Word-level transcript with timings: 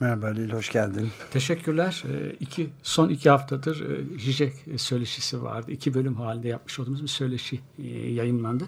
Merhaba 0.00 0.26
Halil, 0.26 0.52
hoş 0.52 0.72
geldin. 0.72 1.10
Teşekkürler. 1.30 2.04
Ee, 2.06 2.36
iki, 2.40 2.70
son 2.82 3.08
iki 3.08 3.30
haftadır 3.30 3.90
e, 3.90 4.18
Zizek 4.18 4.52
söyleşisi 4.76 5.42
vardı. 5.42 5.72
İki 5.72 5.94
bölüm 5.94 6.14
halinde 6.14 6.48
yapmış 6.48 6.78
olduğumuz 6.78 7.02
bir 7.02 7.08
söyleşi 7.08 7.60
e, 7.78 7.88
yayınlandı. 7.88 8.64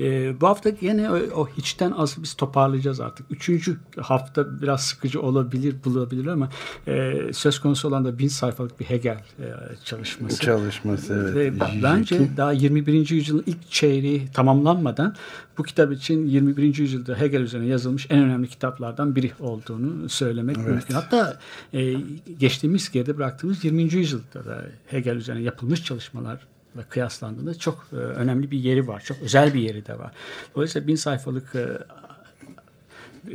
E, 0.00 0.40
bu 0.40 0.46
hafta 0.46 0.70
yine 0.80 1.10
o, 1.10 1.16
o 1.16 1.48
hiçten 1.48 1.90
az 1.90 2.16
biz 2.22 2.34
toparlayacağız 2.34 3.00
artık. 3.00 3.26
Üçüncü 3.30 3.76
hafta 4.00 4.62
biraz 4.62 4.82
sıkıcı 4.82 5.22
olabilir, 5.22 5.74
bulabilir 5.84 6.26
ama 6.26 6.48
e, 6.86 7.14
söz 7.32 7.58
konusu 7.60 7.88
olan 7.88 8.04
da 8.04 8.18
bin 8.18 8.28
sayfalık 8.28 8.80
bir 8.80 8.84
Hegel 8.84 9.24
e, 9.38 9.46
çalışması. 9.84 10.40
Çalışması 10.40 11.32
evet. 11.34 11.54
Ve 11.54 11.82
bence 11.82 12.28
daha 12.36 12.52
21. 12.52 13.10
yüzyılın 13.10 13.44
ilk 13.46 13.70
çeyreği 13.70 14.28
tamamlanmadan 14.34 15.14
bu 15.58 15.62
kitap 15.62 15.92
için 15.92 16.26
21. 16.26 16.78
yüzyılda 16.78 17.20
Hegel 17.20 17.40
üzerine 17.40 17.66
yazılmış 17.66 18.06
en 18.10 18.18
önemli 18.18 18.48
kitaplardan 18.48 19.16
biri 19.16 19.32
olduğunu 19.40 20.08
söylemek 20.08 20.56
mümkün. 20.56 20.94
Hatta 20.94 21.38
e, 21.72 21.94
geçtiğimiz 22.38 22.90
geride 22.90 23.16
bıraktığımız 23.16 23.64
20. 23.64 23.82
yüzyılda 23.82 24.46
da 24.46 24.64
Hegel 24.86 25.16
üzerine 25.16 25.42
yapılmış 25.42 25.84
çalışmalar 25.84 26.46
ve 26.76 26.82
kıyaslandığında 26.82 27.58
çok 27.58 27.86
e, 27.92 27.96
önemli 27.96 28.50
bir 28.50 28.58
yeri 28.58 28.88
var. 28.88 29.00
Çok 29.00 29.16
özel 29.22 29.54
bir 29.54 29.60
yeri 29.60 29.86
de 29.86 29.98
var. 29.98 30.12
Dolayısıyla 30.54 30.88
bin 30.88 30.96
sayfalık 30.96 31.54
e, 31.54 31.66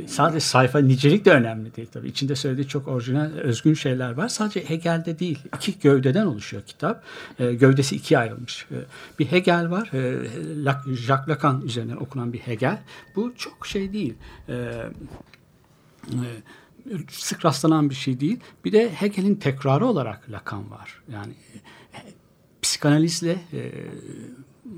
sadece 0.06 0.40
sayfa 0.40 0.78
nicelik 0.78 1.24
de 1.24 1.30
önemli 1.30 1.76
değil 1.76 1.88
tabii. 1.92 2.08
İçinde 2.08 2.36
söylediği 2.36 2.68
çok 2.68 2.88
orijinal, 2.88 3.30
özgün 3.32 3.74
şeyler 3.74 4.12
var. 4.12 4.28
Sadece 4.28 4.68
Hegel'de 4.68 5.18
değil. 5.18 5.38
iki 5.56 5.78
gövdeden 5.78 6.26
oluşuyor 6.26 6.62
kitap. 6.62 7.02
E, 7.38 7.54
gövdesi 7.54 7.96
ikiye 7.96 8.20
ayrılmış. 8.20 8.66
Bir 9.18 9.26
Hegel 9.26 9.70
var. 9.70 9.90
Jacques 10.86 11.28
Lacan 11.28 11.62
üzerinden 11.62 11.96
okunan 11.96 12.32
bir 12.32 12.38
Hegel. 12.38 12.78
Bu 13.16 13.34
çok 13.36 13.66
şey 13.66 13.92
değil. 13.92 14.14
E, 14.48 14.82
sık 17.08 17.44
rastlanan 17.44 17.90
bir 17.90 17.94
şey 17.94 18.20
değil. 18.20 18.40
Bir 18.64 18.72
de 18.72 18.94
Hegel'in 18.94 19.34
tekrarı 19.34 19.86
olarak 19.86 20.30
Lacan 20.30 20.70
var. 20.70 21.02
Yani 21.12 21.32
psikanalizle 22.78 23.36
e, 23.52 23.72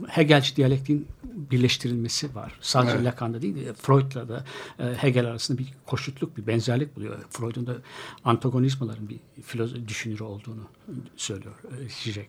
Hegelci 0.08 0.56
diyalektin 0.56 1.06
birleştirilmesi 1.24 2.34
var. 2.34 2.52
Sadece 2.60 2.92
Evet. 2.96 3.04
Lacan'da 3.04 3.42
değil, 3.42 3.56
e, 3.66 3.72
Freud'la 3.72 4.28
da 4.28 4.44
e, 4.78 4.84
Hegel 4.84 5.26
arasında 5.26 5.58
bir 5.58 5.66
koşutluk, 5.86 6.36
bir 6.36 6.46
benzerlik 6.46 6.96
buluyor. 6.96 7.16
Freud'un 7.30 7.66
da 7.66 7.76
antagonizmaların 8.24 9.08
bir 9.08 9.18
filozof 9.42 9.88
düşünürü 9.88 10.22
olduğunu 10.22 10.62
söylüyor 11.16 11.54
e, 11.64 11.88
Zizek. 11.88 12.28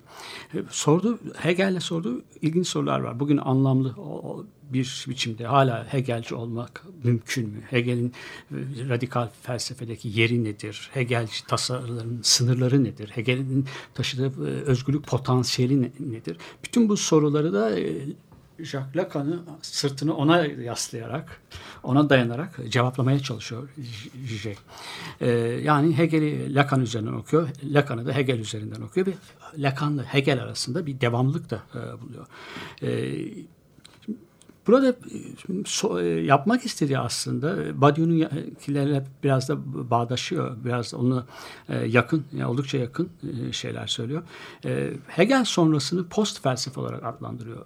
Sordu, 0.69 1.19
Hegel'le 1.37 1.79
sorduğu 1.79 2.21
ilginç 2.41 2.67
sorular 2.67 2.99
var. 2.99 3.19
Bugün 3.19 3.37
anlamlı 3.37 3.93
o- 3.97 4.29
o 4.29 4.45
bir 4.73 5.05
biçimde 5.09 5.45
hala 5.45 5.93
Hegelci 5.93 6.35
olmak 6.35 6.83
mümkün 7.03 7.49
mü? 7.49 7.61
Hegel'in 7.69 8.13
radikal 8.89 9.29
felsefedeki 9.41 10.19
yeri 10.19 10.43
nedir? 10.43 10.89
Hegelci 10.93 11.45
tasarıların 11.47 12.19
sınırları 12.21 12.83
nedir? 12.83 13.09
Hegel'in 13.09 13.65
taşıdığı 13.93 14.49
e, 14.49 14.61
özgürlük 14.61 15.07
potansiyeli 15.07 15.81
ne- 15.81 15.91
nedir? 15.99 16.37
Bütün 16.63 16.89
bu 16.89 16.97
soruları 16.97 17.53
da 17.53 17.79
e, 17.79 17.93
Jacques 18.59 18.95
Lacan'ı 18.95 19.39
sırtını 19.61 20.15
ona 20.15 20.45
yaslayarak, 20.45 21.41
ona 21.83 22.09
dayanarak 22.09 22.59
cevaplamaya 22.69 23.19
çalışıyor 23.19 23.69
Zizek. 24.25 24.57
Yani 25.63 25.97
Hegel'i 25.97 26.55
Lacan 26.55 26.81
üzerinden 26.81 27.13
okuyor, 27.13 27.49
Lacan'ı 27.63 28.05
da 28.05 28.15
Hegel 28.15 28.39
üzerinden 28.39 28.81
okuyor 28.81 29.07
ve 29.07 29.13
Lacan'la 29.57 30.03
Hegel 30.03 30.43
arasında 30.43 30.85
bir 30.85 31.01
devamlık 31.01 31.49
da 31.49 31.63
e, 31.75 32.01
buluyor. 32.01 32.27
Ee, 32.81 33.47
Burada 34.67 34.89
e, 34.89 34.93
so- 35.65 36.01
e, 36.03 36.05
yapmak 36.05 36.65
istediği 36.65 36.99
aslında 36.99 37.63
e, 37.63 37.81
Badiou'nunkilerle 37.81 39.05
biraz 39.23 39.49
da 39.49 39.89
bağdaşıyor. 39.89 40.57
Biraz 40.65 40.93
ona 40.93 41.25
e, 41.69 41.77
yakın, 41.77 42.25
yani 42.33 42.45
oldukça 42.45 42.77
yakın 42.77 43.09
şeyler 43.51 43.87
söylüyor. 43.87 44.23
Hegel 45.07 45.45
sonrasını 45.45 46.07
post 46.07 46.43
felsefe 46.43 46.79
olarak 46.79 47.03
adlandırıyor 47.05 47.65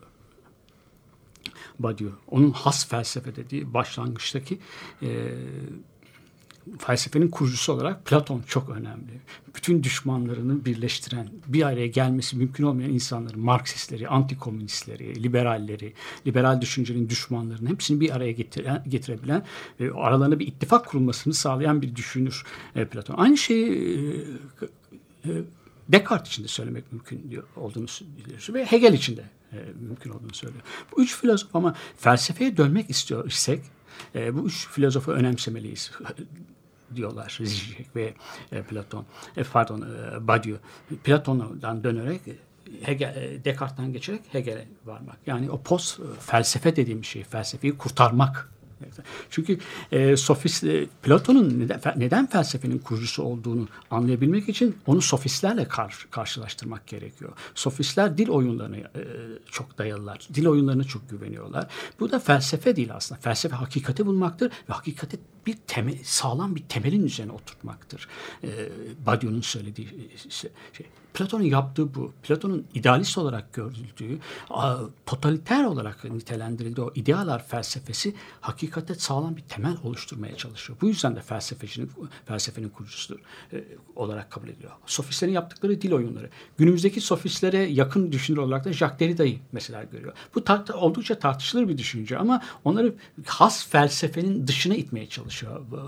Badiou. 1.80 2.12
Onun 2.28 2.52
has 2.52 2.88
felsefe 2.88 3.36
dediği 3.36 3.74
başlangıçtaki 3.74 4.60
e, 5.02 5.08
felsefenin 6.80 7.28
kurucusu 7.28 7.74
olarak 7.74 8.06
Platon 8.06 8.42
çok 8.48 8.70
önemli. 8.70 9.22
Bütün 9.56 9.84
düşmanlarını 9.84 10.66
birleştiren, 10.66 11.30
bir 11.48 11.64
araya 11.64 11.88
gelmesi 11.88 12.38
mümkün 12.38 12.64
olmayan 12.64 12.90
insanları, 12.90 13.38
Marksistleri, 13.38 14.08
antikomünistleri, 14.08 15.24
liberalleri, 15.24 15.94
liberal 16.28 16.62
düşüncenin 16.62 17.10
düşmanlarını 17.10 17.70
hepsini 17.70 18.00
bir 18.00 18.16
araya 18.16 18.32
getiren, 18.32 18.84
getirebilen 18.88 19.44
ve 19.80 19.94
aralarında 19.94 20.40
bir 20.40 20.48
ittifak 20.48 20.88
kurulmasını 20.88 21.34
sağlayan 21.34 21.82
bir 21.82 21.96
düşünür 21.96 22.44
e, 22.76 22.86
Platon. 22.86 23.16
Aynı 23.18 23.38
şeyi 23.38 23.70
e, 23.72 25.30
e, 25.30 25.30
Descartes 25.90 26.32
için 26.32 26.44
de 26.44 26.48
söylemek 26.48 26.92
mümkün 26.92 27.32
diyor 27.32 27.44
olduğunu 27.56 27.86
biliyoruz 28.18 28.50
ve 28.54 28.66
Hegel 28.66 28.94
için 28.94 29.18
de 29.18 29.24
mümkün 29.80 30.10
olduğunu 30.10 30.34
söylüyor. 30.34 30.64
Bu 30.92 31.02
üç 31.02 31.16
filozof 31.16 31.56
ama 31.56 31.76
felsefeye 31.98 32.58
dönmek 32.58 32.90
istiyor 32.90 33.28
isek 33.28 33.62
e, 34.16 34.36
bu 34.36 34.48
üç 34.48 34.68
filozofu 34.68 35.12
önemsemeliyiz 35.12 35.92
diyorlar 36.96 37.38
Zizek 37.40 37.96
ve 37.96 38.14
e, 38.52 38.62
Platon. 38.62 39.06
E, 39.38 39.44
pardon 39.44 39.82
e, 39.82 40.28
Badiou. 40.28 40.58
Platon'dan 41.04 41.84
dönerek 41.84 42.22
e, 42.28 42.36
Hegel, 42.82 43.16
e, 43.16 43.46
Descartes'ten 43.46 43.94
geçerek 43.94 44.22
Hegel'e 44.32 44.68
varmak. 44.86 45.18
Yani 45.28 45.52
o 45.52 45.62
post 45.62 46.00
e, 46.00 46.04
felsefe 46.20 46.76
dediğim 46.76 47.04
şey, 47.04 47.24
felsefeyi 47.24 47.78
kurtarmak. 47.78 48.51
Çünkü 49.30 49.58
e, 49.92 50.18
sofist 50.18 50.64
e, 50.64 50.88
Platon'un 51.04 51.60
neden, 51.60 51.80
fe- 51.80 52.00
neden 52.00 52.28
felsefenin 52.28 52.78
kurucusu 52.80 53.24
olduğunu 53.24 53.68
anlayabilmek 53.92 54.50
için 54.50 54.76
onu 54.88 55.02
sofistlerle 55.02 55.68
kar- 55.68 56.08
karşılaştırmak 56.12 56.88
gerekiyor. 56.88 57.32
Sofistler 57.56 58.18
dil 58.18 58.30
oyunlarına 58.30 58.78
e, 58.78 58.88
çok 59.52 59.78
dayalılar. 59.78 60.28
Dil 60.34 60.48
oyunlarına 60.48 60.84
çok 60.84 61.10
güveniyorlar. 61.10 61.68
Bu 62.00 62.12
da 62.12 62.20
felsefe 62.20 62.76
değil 62.76 62.96
aslında. 62.96 63.22
Felsefe 63.22 63.56
hakikati 63.56 64.06
bulmaktır 64.06 64.52
ve 64.70 64.74
hakikati 64.74 65.20
bir 65.46 65.58
temel, 65.68 65.98
sağlam 66.04 66.56
bir 66.56 66.64
temelin 66.64 67.06
üzerine 67.06 67.32
oturtmaktır. 67.32 68.08
E, 68.44 68.50
Badiou'nun 69.06 69.42
söylediği 69.42 69.88
şey. 70.30 70.52
şey. 70.74 70.86
Platon'un 71.14 71.44
yaptığı 71.44 71.96
bu. 71.96 72.14
Platon'un 72.24 72.66
idealist 72.74 73.18
olarak 73.18 73.54
görüldüğü, 73.54 74.20
totaliter 75.06 75.64
olarak 75.64 76.04
nitelendirildiği 76.04 76.86
o 76.88 76.92
idealar 76.96 77.48
felsefesi 77.48 78.16
hakikate 78.76 79.00
sağlam 79.00 79.38
bir 79.38 79.42
temel 79.42 79.78
oluşturmaya 79.84 80.36
çalışıyor. 80.36 80.78
Bu 80.82 80.88
yüzden 80.88 81.16
de 81.16 81.22
felsefecinin 81.22 81.92
felsefenin 82.26 82.70
kurucusudur 82.70 83.20
e, 83.54 83.64
olarak 83.96 84.32
kabul 84.32 84.48
ediliyor. 84.48 84.72
Sofistlerin 84.86 85.32
yaptıkları 85.32 85.82
dil 85.82 85.92
oyunları. 85.92 86.30
Günümüzdeki 86.58 87.02
sofistlere 87.02 87.58
yakın 87.58 88.12
düşünür 88.12 88.38
olarak 88.38 88.66
da 88.66 88.74
Jacques 88.74 89.00
Derrida'yı 89.00 89.40
mesela 89.52 89.84
görüyor. 89.84 90.14
Bu 90.36 90.40
tart- 90.44 90.72
oldukça 90.72 91.20
tartışılır 91.20 91.68
bir 91.68 91.78
düşünce 91.78 92.18
ama 92.18 92.42
onları 92.64 92.94
has 93.26 93.68
felsefenin 93.70 94.48
dışına 94.48 94.76
itmeye 94.76 95.08
çalışıyor 95.10 95.62
e, 95.62 95.82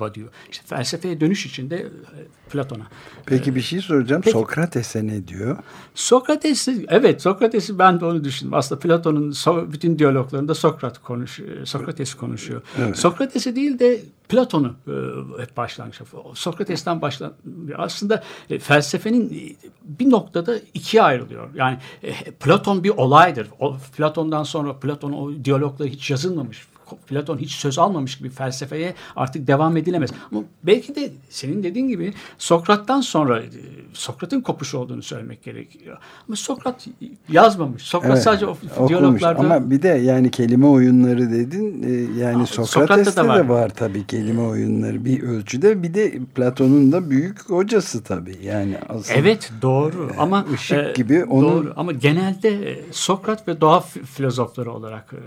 Badiou. 0.00 0.28
İşte 0.50 0.66
felsefeye 0.66 1.20
dönüş 1.20 1.46
için 1.46 1.70
de 1.70 1.76
e, 1.76 2.50
Platon'a. 2.50 2.86
Peki 3.26 3.54
bir 3.54 3.60
şey 3.60 3.80
soracağım. 3.80 4.22
Peki. 4.24 4.32
Sokrates'e 4.38 5.06
ne 5.06 5.28
diyor? 5.28 5.56
Sokrates'i 5.94 6.86
evet 6.88 7.22
Sokrates'i 7.22 7.78
ben 7.78 8.00
de 8.00 8.04
onu 8.04 8.24
düşündüm. 8.24 8.54
Aslında 8.54 8.80
Platon'un 8.80 9.30
so- 9.30 9.72
bütün 9.72 9.98
diyaloglarında 9.98 10.54
Sokrat 10.54 11.02
konuş 11.02 11.40
Sokrates 11.78 12.14
konuşuyor. 12.14 12.62
Sokrates'i 12.94 13.56
değil 13.56 13.78
de 13.78 14.00
Platon'u 14.28 14.74
e, 14.88 15.42
hep 15.42 15.56
başlangıç. 15.56 16.00
Sokrates'ten 16.34 17.02
başlan 17.02 17.32
aslında 17.76 18.22
e, 18.50 18.58
felsefenin 18.58 19.30
e, 19.34 19.56
bir 19.82 20.10
noktada 20.10 20.58
ikiye 20.74 21.02
ayrılıyor. 21.02 21.54
Yani 21.54 21.78
e, 22.02 22.12
Platon 22.30 22.84
bir 22.84 22.90
olaydır. 22.90 23.48
O, 23.60 23.76
Platon'dan 23.96 24.42
sonra 24.42 24.78
Platon 24.78 25.12
o 25.12 25.44
diyalogları 25.44 25.88
hiç 25.88 26.10
yazılmamış 26.10 26.66
Platon 27.06 27.38
hiç 27.38 27.50
söz 27.50 27.78
almamış 27.78 28.18
gibi 28.18 28.30
felsefeye 28.30 28.94
artık 29.16 29.46
devam 29.46 29.76
edilemez. 29.76 30.10
Ama 30.32 30.42
belki 30.62 30.94
de 30.94 31.10
senin 31.30 31.62
dediğin 31.62 31.88
gibi 31.88 32.14
Sokrat'tan 32.38 33.00
sonra 33.00 33.40
e, 33.42 33.46
Sokrat'ın 33.92 34.40
kopuş 34.40 34.74
olduğunu 34.74 35.02
söylemek 35.02 35.42
gerekiyor. 35.44 35.96
Ama 36.28 36.36
Sokrat 36.36 36.86
yazmamış. 37.28 37.82
Sokrat 37.82 38.10
Evet, 38.12 38.22
sadece 38.22 38.46
o 38.46 38.88
diyaloglarda 38.88 39.40
Ama 39.40 39.70
bir 39.70 39.82
de 39.82 39.88
yani 39.88 40.30
kelime 40.30 40.66
oyunları 40.66 41.30
dedin. 41.32 41.82
e, 41.82 42.20
Yani 42.20 42.42
Aa, 42.42 42.46
Sokrates'te 42.46 42.80
Sokrat'ta 42.80 43.16
da 43.16 43.24
de 43.24 43.28
var. 43.28 43.44
var. 43.62 43.68
tabii 43.68 44.06
kelime 44.06 44.42
oyunları 44.42 45.04
bir 45.04 45.22
ölçüde. 45.22 45.82
Bir 45.82 45.94
de 45.94 46.18
Platon'un 46.34 46.92
da 46.92 47.10
büyük 47.10 47.50
hocası 47.50 48.02
tabii. 48.04 48.36
Yani 48.42 48.78
Evet 49.14 49.52
doğru 49.62 50.10
ama 50.18 50.44
ışık 50.54 50.78
e, 50.78 50.92
gibi 50.96 51.24
onun- 51.24 51.52
doğru 51.52 51.72
ama 51.76 51.92
genelde 51.92 52.70
e, 52.72 52.84
Sokrat 52.92 53.48
ve 53.48 53.60
doğa 53.60 53.78
fi- 53.78 54.04
filozofları 54.04 54.72
olarak 54.72 55.12
e, 55.12 55.20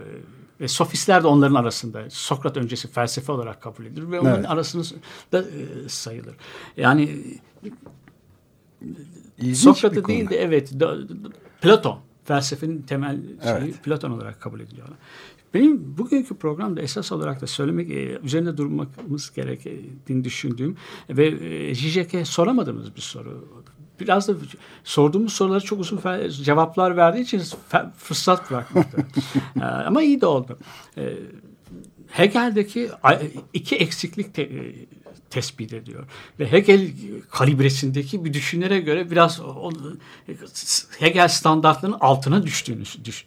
ve 0.61 0.67
sofistler 0.67 1.23
de 1.23 1.27
onların 1.27 1.55
arasında 1.55 2.09
Sokrat 2.09 2.57
öncesi 2.57 2.87
felsefe 2.87 3.31
olarak 3.31 3.61
kabul 3.61 3.85
edilir 3.85 4.11
ve 4.11 4.19
onun 4.19 4.29
Evet. 4.29 4.49
arasında 4.49 4.83
da 5.31 5.39
e, 5.41 5.89
sayılır. 5.89 6.35
Yani 6.77 7.23
ilginç 9.37 9.57
Sokrat'ı 9.57 10.05
değil 10.07 10.29
de 10.29 10.37
evet 10.41 10.79
da- 10.79 11.09
da- 11.09 11.29
Platon 11.61 11.99
felsefenin 12.23 12.81
temel 12.81 13.15
şeyi 13.43 13.53
Evet. 13.57 13.83
Platon 13.83 14.11
olarak 14.11 14.41
kabul 14.41 14.59
ediliyor. 14.59 14.87
Benim 15.53 15.97
bugünkü 15.97 16.35
programda 16.35 16.81
esas 16.81 17.11
olarak 17.11 17.41
da 17.41 17.47
söylemek, 17.47 17.91
e, 17.91 18.19
üzerinde 18.23 18.57
durmamız 18.57 19.31
gerektiğini 19.35 20.23
düşündüğüm 20.23 20.77
ve 21.09 21.27
e, 21.27 21.75
Zizek'e 21.75 22.25
soramadığımız 22.25 22.95
bir 22.95 23.01
soru. 23.01 23.47
Biraz 23.99 24.27
da 24.27 24.33
sorduğumuz 24.83 25.33
soruları 25.33 25.63
çok 25.63 25.79
uzun 25.79 26.01
cevaplar 26.29 26.97
verdiği 26.97 27.21
için 27.21 27.41
fırsat 27.97 28.51
bırakmadı. 28.51 28.87
E, 29.61 29.63
Ama 29.65 30.01
iyi 30.01 30.21
de 30.21 30.25
oldu. 30.25 30.59
E, 30.97 31.13
Hegel'deki 32.11 32.89
iki 33.53 33.75
eksiklik 33.75 34.33
te- 34.33 34.41
e, 34.41 34.75
tespit 35.29 35.73
ediyor. 35.73 36.05
Ve 36.39 36.51
Hegel 36.51 36.91
kalibresindeki 37.31 38.25
bir 38.25 38.33
düşünlere 38.33 38.79
göre 38.79 39.11
biraz 39.11 39.39
o- 39.41 39.71
Hegel 40.99 41.27
standartlarının 41.27 41.97
altına 41.99 42.43
düştüğünü 42.43 42.83
düş- 43.05 43.25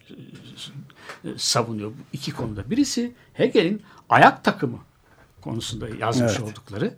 savunuyor 1.37 1.89
bu 1.89 1.95
iki 2.13 2.31
konuda. 2.31 2.69
Birisi 2.71 3.13
Hegel'in 3.33 3.81
ayak 4.09 4.43
takımı 4.43 4.79
konusunda 5.41 5.87
yazmış 5.99 6.31
Evet. 6.31 6.41
oldukları. 6.43 6.93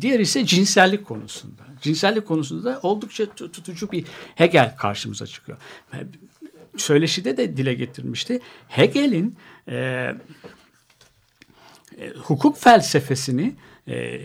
Diğer 0.00 0.20
ise 0.20 0.46
cinsellik 0.46 1.06
konusunda. 1.06 1.62
Cinsellik 1.82 2.26
konusunda 2.26 2.64
da 2.64 2.80
oldukça 2.82 3.24
tu- 3.24 3.52
tutucu 3.52 3.92
bir 3.92 4.04
Hegel 4.34 4.76
karşımıza 4.76 5.26
çıkıyor. 5.26 5.58
Söyleşide 6.76 7.36
de 7.36 7.56
dile 7.56 7.74
getirmişti. 7.74 8.40
Hegel'in 8.68 9.36
e, 9.68 10.10
hukuk 12.16 12.58
felsefesini 12.58 13.54
e, 13.88 14.20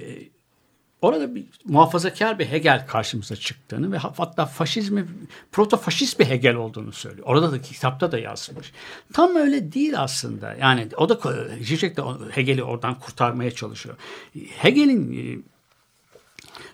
orada 1.02 1.36
bir 1.36 1.46
muhafazakar 1.66 2.40
bir 2.40 2.46
Hegel 2.46 2.88
karşımıza 2.88 3.36
çıktığını 3.36 3.92
ve 3.92 3.98
hatta 3.98 4.46
faşizmi 4.46 5.06
protofaşist 5.52 6.20
bir 6.20 6.26
Hegel 6.26 6.56
olduğunu 6.56 6.92
söylüyor. 6.92 7.28
Orada 7.28 7.52
da 7.52 7.62
kitapta 7.62 8.12
da 8.12 8.20
yazmış. 8.20 8.72
Tam 9.14 9.36
öyle 9.36 9.74
değil 9.74 10.02
aslında. 10.02 10.54
Yani 10.54 10.88
o 10.98 11.10
da 11.10 11.20
Zizek 11.62 11.98
de 11.98 12.02
Hegel'i 12.32 12.64
oradan 12.64 13.00
kurtarmaya 13.00 13.52
çalışıyor. 13.52 13.96
Hegel'in 14.58 15.44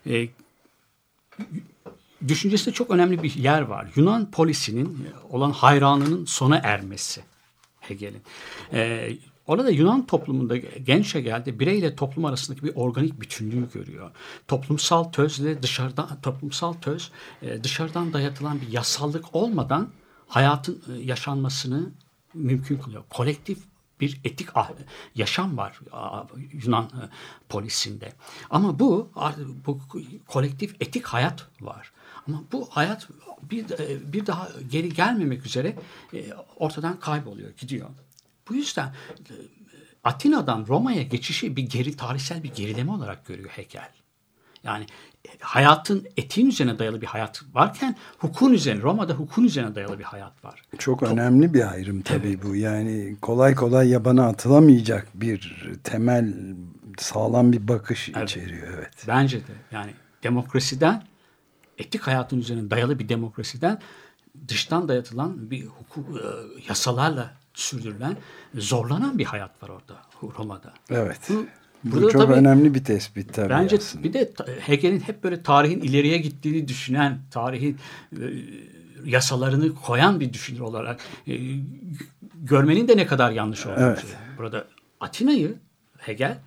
e, 0.06 0.16
e, 0.16 0.30
düşüncesinde 2.28 2.76
çok 2.76 2.92
önemli 2.92 3.24
bir 3.24 3.36
yer 3.36 3.62
var. 3.62 3.88
Yunan 3.96 4.32
polisinin 4.32 5.08
olan 5.30 5.52
hayranının 5.52 6.26
sona 6.26 6.58
ermesi 6.64 7.22
Hegel'in. 7.80 8.22
E, 8.74 9.12
orada 9.48 9.70
Yunan 9.70 10.06
toplumunda 10.06 10.58
genç 10.58 11.16
Hegel'de 11.16 11.60
bireyle 11.60 11.96
toplum 11.96 12.26
arasındaki 12.26 12.64
bir 12.64 12.76
organik 12.76 13.22
bütünlüğü 13.22 13.72
görüyor. 13.72 14.12
Toplumsal 14.48 15.04
tözle 15.04 15.64
dışarıdan 15.64 16.22
toplumsal 16.22 16.74
töz 16.74 17.12
e, 17.42 17.64
dışarıdan 17.64 18.14
dayatılan 18.14 18.62
bir 18.62 18.68
yasallık 18.68 19.36
olmadan 19.36 19.90
hayatın 20.28 20.82
e, 20.96 21.02
yaşanmasını 21.02 21.92
mümkün 22.34 22.78
kılıyor. 22.78 23.04
Kolektif 23.10 23.58
bir 24.00 24.22
etik 24.24 24.48
ah- 24.56 24.72
yaşam 25.16 25.58
var 25.58 25.80
Yunan 26.66 26.86
e, 26.86 27.10
polisinde. 27.50 28.14
Ama 28.50 28.80
bu 28.80 29.12
bu 29.66 29.80
kolektif 30.28 30.76
etik 30.80 31.06
hayat 31.06 31.48
var. 31.62 31.92
Ama 32.28 32.44
bu 32.52 32.68
hayat 32.70 33.08
bir 33.52 33.66
bir 34.14 34.26
daha 34.26 34.50
geri 34.72 34.94
gelmemek 34.94 35.46
üzere 35.46 35.76
ortadan 36.58 37.00
kayboluyor, 37.00 37.50
gidiyor. 37.58 37.90
Bu 38.50 38.56
yüzden 38.56 38.88
e, 38.88 39.34
Atina'dan 40.04 40.66
Roma'ya 40.68 41.04
geçişi 41.04 41.56
bir 41.56 41.64
geri 41.64 41.96
tarihsel 41.98 42.44
bir 42.44 42.54
gerileme 42.54 42.92
olarak 42.92 43.26
görüyor 43.26 43.50
Hegel. 43.50 43.90
Yani 44.64 44.86
hayatın 45.40 46.08
etiğin 46.18 46.48
üzerine 46.48 46.80
dayalı 46.80 47.02
bir 47.02 47.08
hayat 47.08 47.44
varken 47.54 47.96
hukukun 48.18 48.54
üzerine 48.54 48.82
Roma'da 48.82 49.14
hukukun 49.14 49.44
üzerine 49.44 49.76
dayalı 49.76 50.00
bir 50.00 50.04
hayat 50.04 50.44
var. 50.46 50.62
Çok 50.78 51.04
önemli 51.04 51.54
bir 51.54 51.72
ayrım 51.72 52.02
tabii 52.02 52.42
bu. 52.44 52.56
Yani 52.56 53.18
kolay 53.22 53.56
kolay 53.56 53.90
yabana 53.90 54.28
atılamayacak 54.28 55.08
bir 55.14 55.62
temel 55.84 56.34
sağlam 56.98 57.54
bir 57.54 57.68
bakış 57.68 58.12
Evet. 58.16 58.30
içeriyor. 58.30 58.68
Evet. 58.78 59.06
Bence 59.08 59.40
de 59.40 59.54
yani 59.72 59.92
demokrasiden 60.24 61.04
etik 61.78 62.02
hayatın 62.02 62.38
üzerine 62.38 62.70
dayalı 62.70 63.00
bir 63.00 63.10
demokrasiden 63.10 63.80
dıştan 64.48 64.88
dayatılan 64.88 65.52
bir 65.52 65.66
hukuk 65.66 66.18
e, 66.18 66.24
yasalarla 66.68 67.34
sürdürülen 67.54 68.18
zorlanan 68.56 69.18
bir 69.18 69.26
hayat 69.26 69.64
var 69.64 69.70
orada 69.70 69.98
Roma'da. 70.40 70.74
Evet. 70.90 71.20
Bu- 71.30 71.46
Bu 71.84 71.96
burada 71.96 72.12
çok 72.12 72.22
tabii- 72.22 72.34
önemli 72.34 72.74
bir 72.74 72.84
tespit 72.84 73.34
tabii 73.34 73.50
Bence 73.50 73.76
aslında. 73.78 74.04
bir 74.04 74.14
de 74.14 74.32
Hegel'in 74.60 75.00
hep 75.00 75.24
böyle 75.24 75.44
tarihin 75.44 75.82
ileriye 75.82 76.18
gittiğini 76.18 76.68
düşünen, 76.68 77.20
tarihin 77.32 77.78
e, 78.12 78.22
yasalarını 79.06 79.76
koyan 79.76 80.20
bir 80.20 80.34
düşünür 80.34 80.60
olarak 80.60 81.00
e, 81.28 81.34
görmenin 82.36 82.88
de 82.88 82.98
ne 82.98 83.06
kadar 83.06 83.32
yanlış 83.32 83.66
olduğunu. 83.66 83.84
Evet. 83.86 84.06
Burada 84.38 84.68
Atina'yı 85.00 85.56
Hegel 85.98 86.38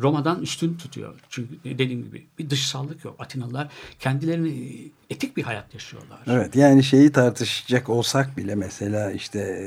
Roma'dan 0.00 0.42
üstün 0.42 0.74
tutuyor. 0.74 1.14
Çünkü 1.28 1.54
dediğim 1.64 2.04
gibi 2.04 2.26
bir 2.38 2.50
dışsallık 2.50 3.04
yok. 3.04 3.16
Atinalılar 3.18 3.68
kendilerini 3.98 4.48
e, 4.48 4.90
etik 5.10 5.36
bir 5.36 5.42
hayat 5.42 5.74
yaşıyorlar. 5.74 6.18
Evet 6.26 6.56
yani 6.56 6.84
şeyi 6.84 7.12
tartışacak 7.12 7.88
olsak 7.88 8.36
bile 8.36 8.54
mesela 8.54 9.12
işte 9.12 9.38
e, 9.38 9.66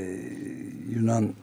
Yunan 0.95 1.33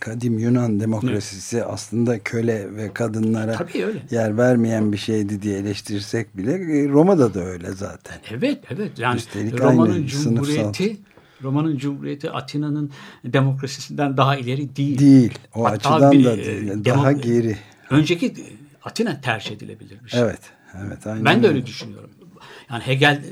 kadim 0.00 0.38
Yunan 0.38 0.80
demokrasisi 0.80 1.64
aslında 1.64 2.18
köle 2.18 2.76
ve 2.76 2.92
kadınlara 2.92 3.66
yer 4.10 4.38
vermeyen 4.38 4.92
bir 4.92 4.96
şeydi 4.96 5.42
diye 5.42 5.58
eleştirsek 5.58 6.36
bile 6.36 6.52
e, 6.52 6.88
Roma'da 6.88 7.34
da 7.34 7.40
öyle 7.40 7.72
zaten. 7.72 8.16
Evet, 8.30 8.58
evet. 8.70 8.98
Yani 8.98 9.20
Roma'nın 9.58 10.06
Cumhuriyeti 10.06 10.96
Roma'nın 11.42 11.78
Cumhuriyeti 11.78 12.30
Atina'nın 12.30 12.90
demokrasisinden 13.24 14.16
daha 14.16 14.36
ileri 14.36 14.76
değil. 14.76 14.98
Değil. 14.98 15.38
O 15.54 15.64
Hatta 15.64 15.94
açıdan 15.94 16.12
bir, 16.12 16.24
da 16.24 16.32
e, 16.32 16.46
değil. 16.46 16.84
Daha 16.84 17.12
geri. 17.12 17.56
Önceki 17.90 18.26
e, 18.26 18.44
Atina 18.84 19.20
tercih 19.20 19.52
edilebilirmiş. 19.52 20.14
Evet. 20.14 20.40
Evet. 20.86 21.06
Aynen 21.06 21.24
Ben 21.24 21.42
de 21.42 21.48
öyle 21.48 21.66
düşünüyorum. 21.66 22.10
Yani 22.70 22.82
Hegel 22.82 23.24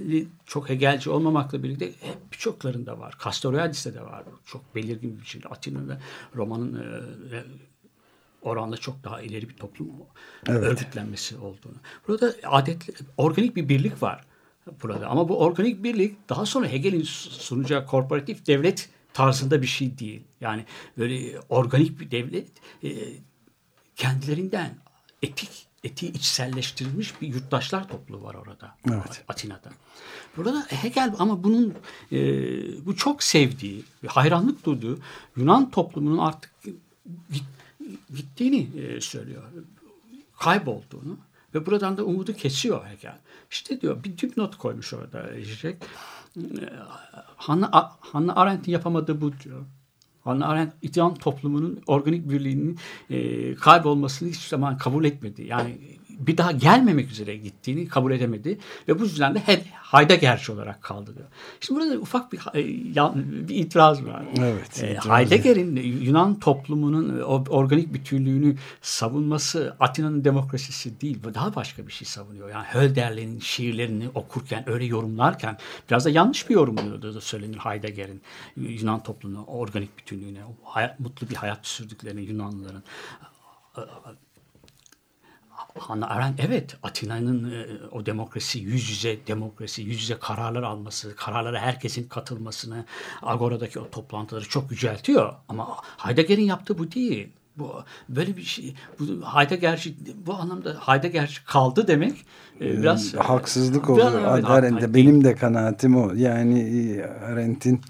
çok 0.46 0.68
Hegelci 0.68 1.10
olmamakla 1.10 1.62
birlikte 1.62 1.86
hep 1.86 2.32
birçoklarında 2.32 2.98
var. 2.98 3.14
Castoriadis'te 3.24 3.94
de 3.94 4.00
var. 4.02 4.24
Çok 4.46 4.74
belirgin 4.74 5.16
bir 5.16 5.20
biçimde. 5.20 5.48
Atina'da 5.48 6.00
Roma'nın 6.36 6.74
e, 7.32 7.44
oranla 8.42 8.76
çok 8.76 9.04
daha 9.04 9.22
ileri 9.22 9.48
bir 9.48 9.56
toplum 9.56 9.88
Evet. 10.48 10.62
örgütlenmesi 10.62 11.36
olduğunu. 11.36 11.76
Burada 12.08 12.34
adet 12.44 12.88
organik 13.16 13.56
bir 13.56 13.68
birlik 13.68 14.02
var 14.02 14.24
burada. 14.82 15.06
Ama 15.06 15.28
bu 15.28 15.38
organik 15.38 15.82
birlik 15.82 16.28
daha 16.28 16.46
sonra 16.46 16.68
Hegel'in 16.68 17.02
sunacağı 17.02 17.86
korporatif 17.86 18.46
devlet 18.46 18.88
tarzında 19.14 19.62
bir 19.62 19.66
şey 19.66 19.98
değil. 19.98 20.22
Yani 20.40 20.64
böyle 20.98 21.40
organik 21.48 22.00
bir 22.00 22.10
devlet 22.10 22.48
e, 22.84 22.90
kendilerinden 24.02 24.74
etik 25.22 25.66
etiği 25.84 26.12
içselleştirilmiş 26.12 27.20
bir 27.20 27.28
yurttaşlar 27.28 27.88
topluluğu 27.88 28.22
var 28.22 28.34
orada. 28.34 28.74
Evet. 28.90 29.24
Atina'da. 29.28 29.70
Burada 30.36 30.66
Hegel 30.68 31.14
ama 31.18 31.44
bunun 31.44 31.74
e, 32.12 32.18
bu 32.86 32.96
çok 32.96 33.22
sevdiği, 33.22 33.84
hayranlık 34.06 34.64
duyduğu 34.66 34.98
Yunan 35.36 35.70
toplumunun 35.70 36.18
artık 36.18 36.52
git, 37.30 37.44
gittiğini 38.16 38.80
e, 38.80 39.00
söylüyor. 39.00 39.42
Kaybolduğunu 40.38 41.18
ve 41.54 41.66
buradan 41.66 41.96
da 41.96 42.04
umudu 42.04 42.32
kesiyor 42.32 42.86
Hegel. 42.86 43.18
İşte 43.50 43.80
diyor 43.80 44.04
bir 44.04 44.18
dipnot 44.18 44.58
koymuş 44.58 44.94
orada 44.94 45.30
Zizek. 45.44 45.76
Hannah, 47.36 47.92
Hannah 48.00 48.36
Arendt'in 48.36 48.72
yapamadığı 48.72 49.20
bu 49.20 49.32
diyor. 49.38 49.64
Hannah 50.24 50.48
Arendt 50.48 50.72
İtalyan 50.82 51.14
toplumunun 51.14 51.80
organik 51.86 52.30
birliğinin 52.30 52.78
e, 53.10 53.54
kaybolmasını 53.54 54.28
hiçbir 54.28 54.48
zaman 54.48 54.78
kabul 54.78 55.04
etmedi. 55.04 55.42
Yani 55.42 55.78
bir 56.18 56.36
daha 56.36 56.52
gelmemek 56.52 57.10
üzere 57.10 57.36
gittiğini 57.36 57.88
kabul 57.88 58.12
edemedi 58.12 58.58
ve 58.88 59.00
bu 59.00 59.04
yüzden 59.04 59.34
de 59.34 59.38
hep 59.38 59.64
Heideggerci 59.92 60.52
olarak 60.52 60.82
kaldı 60.82 61.14
diyor. 61.16 61.28
Şimdi 61.60 61.80
burada 61.80 61.98
ufak 61.98 62.32
bir, 62.32 62.38
e, 62.54 63.48
bir 63.48 63.54
itiraz 63.54 64.04
var. 64.04 64.22
Evet, 64.38 64.82
E, 64.82 65.10
Heidegger'in 65.10 65.76
Yunan 65.76 66.38
toplumunun 66.38 67.18
e, 67.18 67.22
organik 67.24 67.94
bütünlüğünü 67.94 68.56
savunması 68.82 69.76
Atina'nın 69.80 70.24
demokrasisi 70.24 71.00
değil. 71.00 71.18
Bu 71.24 71.34
daha 71.34 71.54
başka 71.54 71.86
bir 71.86 71.92
şey 71.92 72.06
savunuyor. 72.06 72.48
Yani 72.50 72.66
Hölderlin'in 72.66 73.40
şiirlerini 73.40 74.08
okurken, 74.14 74.68
öyle 74.70 74.84
yorumlarken 74.84 75.56
biraz 75.90 76.04
da 76.04 76.10
yanlış 76.10 76.48
bir 76.48 76.54
yorumluyordu 76.54 77.14
da 77.14 77.20
söylenir 77.20 77.58
Heidegger'in 77.58 78.22
Yunan 78.56 79.02
toplumuna, 79.02 79.44
organik 79.44 79.98
bütünlüğüne, 79.98 80.40
hayat, 80.64 81.00
mutlu 81.00 81.30
bir 81.30 81.34
hayat 81.34 81.66
sürdüklerini 81.66 82.22
Yunanlıların. 82.22 82.82
Hannah 85.78 86.10
Arendt 86.10 86.40
evet 86.40 86.76
Atina'nın 86.82 87.52
e, 87.52 87.66
o 87.92 88.06
demokrasi 88.06 88.58
yüz 88.58 88.90
yüze 88.90 89.16
demokrasi 89.26 89.82
yüz 89.82 90.00
yüze 90.00 90.18
kararlar 90.18 90.62
alması 90.62 91.16
kararlara 91.16 91.60
herkesin 91.60 92.08
katılmasını 92.08 92.84
Agora'daki 93.22 93.80
o 93.80 93.90
toplantıları 93.90 94.48
çok 94.48 94.70
yüceltiyor 94.70 95.34
ama 95.48 95.76
Heidegger'in 95.98 96.42
yaptığı 96.42 96.78
bu 96.78 96.92
değil. 96.92 97.28
Bu 97.56 97.82
böyle 98.08 98.36
bir 98.36 98.42
şey 98.42 98.74
bu 98.98 99.04
Heideggerci 99.34 99.94
bu 100.26 100.34
anlamda 100.34 100.76
Heideggerci 100.86 101.44
kaldı 101.44 101.88
demek 101.88 102.26
e, 102.60 102.78
biraz 102.78 103.14
haksızlık 103.14 103.88
biraz, 103.88 104.14
oluyor. 104.14 104.34
evet, 104.34 104.44
Arendt'e. 104.44 104.94
Benim 104.94 105.24
de 105.24 105.34
kanaatim 105.34 105.96
o. 105.96 106.12
Yani 106.14 106.60
e, 106.60 107.04
Arendt'in 107.04 107.80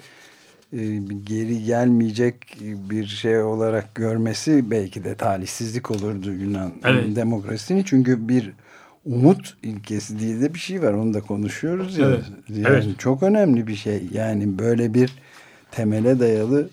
geri 1.24 1.64
gelmeyecek 1.64 2.56
bir 2.90 3.06
şey 3.06 3.42
olarak 3.42 3.94
görmesi 3.94 4.70
belki 4.70 5.04
de 5.04 5.14
talihsizlik 5.14 5.90
olurdu 5.90 6.32
Yunan 6.32 6.72
Evet. 6.84 7.16
demokrasisini. 7.16 7.84
Çünkü 7.84 8.28
bir 8.28 8.52
umut 9.04 9.56
ilkesi 9.62 10.18
diye 10.18 10.40
de 10.40 10.54
bir 10.54 10.58
şey 10.58 10.82
var. 10.82 10.92
Onu 10.92 11.14
da 11.14 11.20
konuşuyoruz 11.20 11.98
ya. 11.98 12.06
Evet. 12.06 12.24
Yani 12.48 12.66
Evet. 12.68 12.86
çok 12.98 13.22
önemli 13.22 13.66
bir 13.66 13.74
şey. 13.74 14.02
Yani 14.12 14.58
böyle 14.58 14.94
bir 14.94 15.12
temele 15.70 16.20
dayalı 16.20 16.68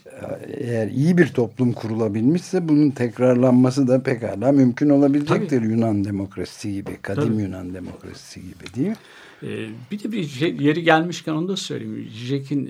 eğer 0.57 0.87
iyi 0.87 1.17
bir 1.17 1.27
toplum 1.27 1.73
kurulabilmişse 1.73 2.69
bunun 2.69 2.89
tekrarlanması 2.91 3.87
da 3.87 4.03
pekala 4.03 4.51
mümkün 4.51 4.89
olabilecektir 4.89 5.61
Yunan 5.61 6.03
demokrasisi 6.03 6.73
gibi, 6.73 6.97
kadim 7.01 7.23
Tabii. 7.23 7.41
Yunan 7.41 7.73
demokrasisi 7.73 8.41
gibi 8.41 8.75
değil 8.75 8.87
mi? 8.87 8.95
Ee, 9.43 9.47
bir 9.91 10.03
de 10.03 10.11
bir 10.11 10.23
şey- 10.27 10.57
yeri 10.59 10.83
gelmişken 10.83 11.33
onu 11.33 11.47
da 11.47 11.57
söyleyeyim. 11.57 12.07
Jack'in 12.11 12.69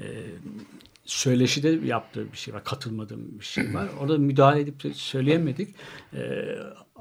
e, 0.00 0.06
söyleşide 1.04 1.68
yaptığı 1.86 2.32
bir 2.32 2.36
şey 2.36 2.54
var. 2.54 2.64
Katılmadığım 2.64 3.40
bir 3.40 3.44
şey 3.44 3.74
var. 3.74 3.88
Orada 4.00 4.18
müdahale 4.18 4.60
edip 4.60 4.84
de 4.84 4.94
söyleyemedik. 4.94 5.74
E, 6.14 6.20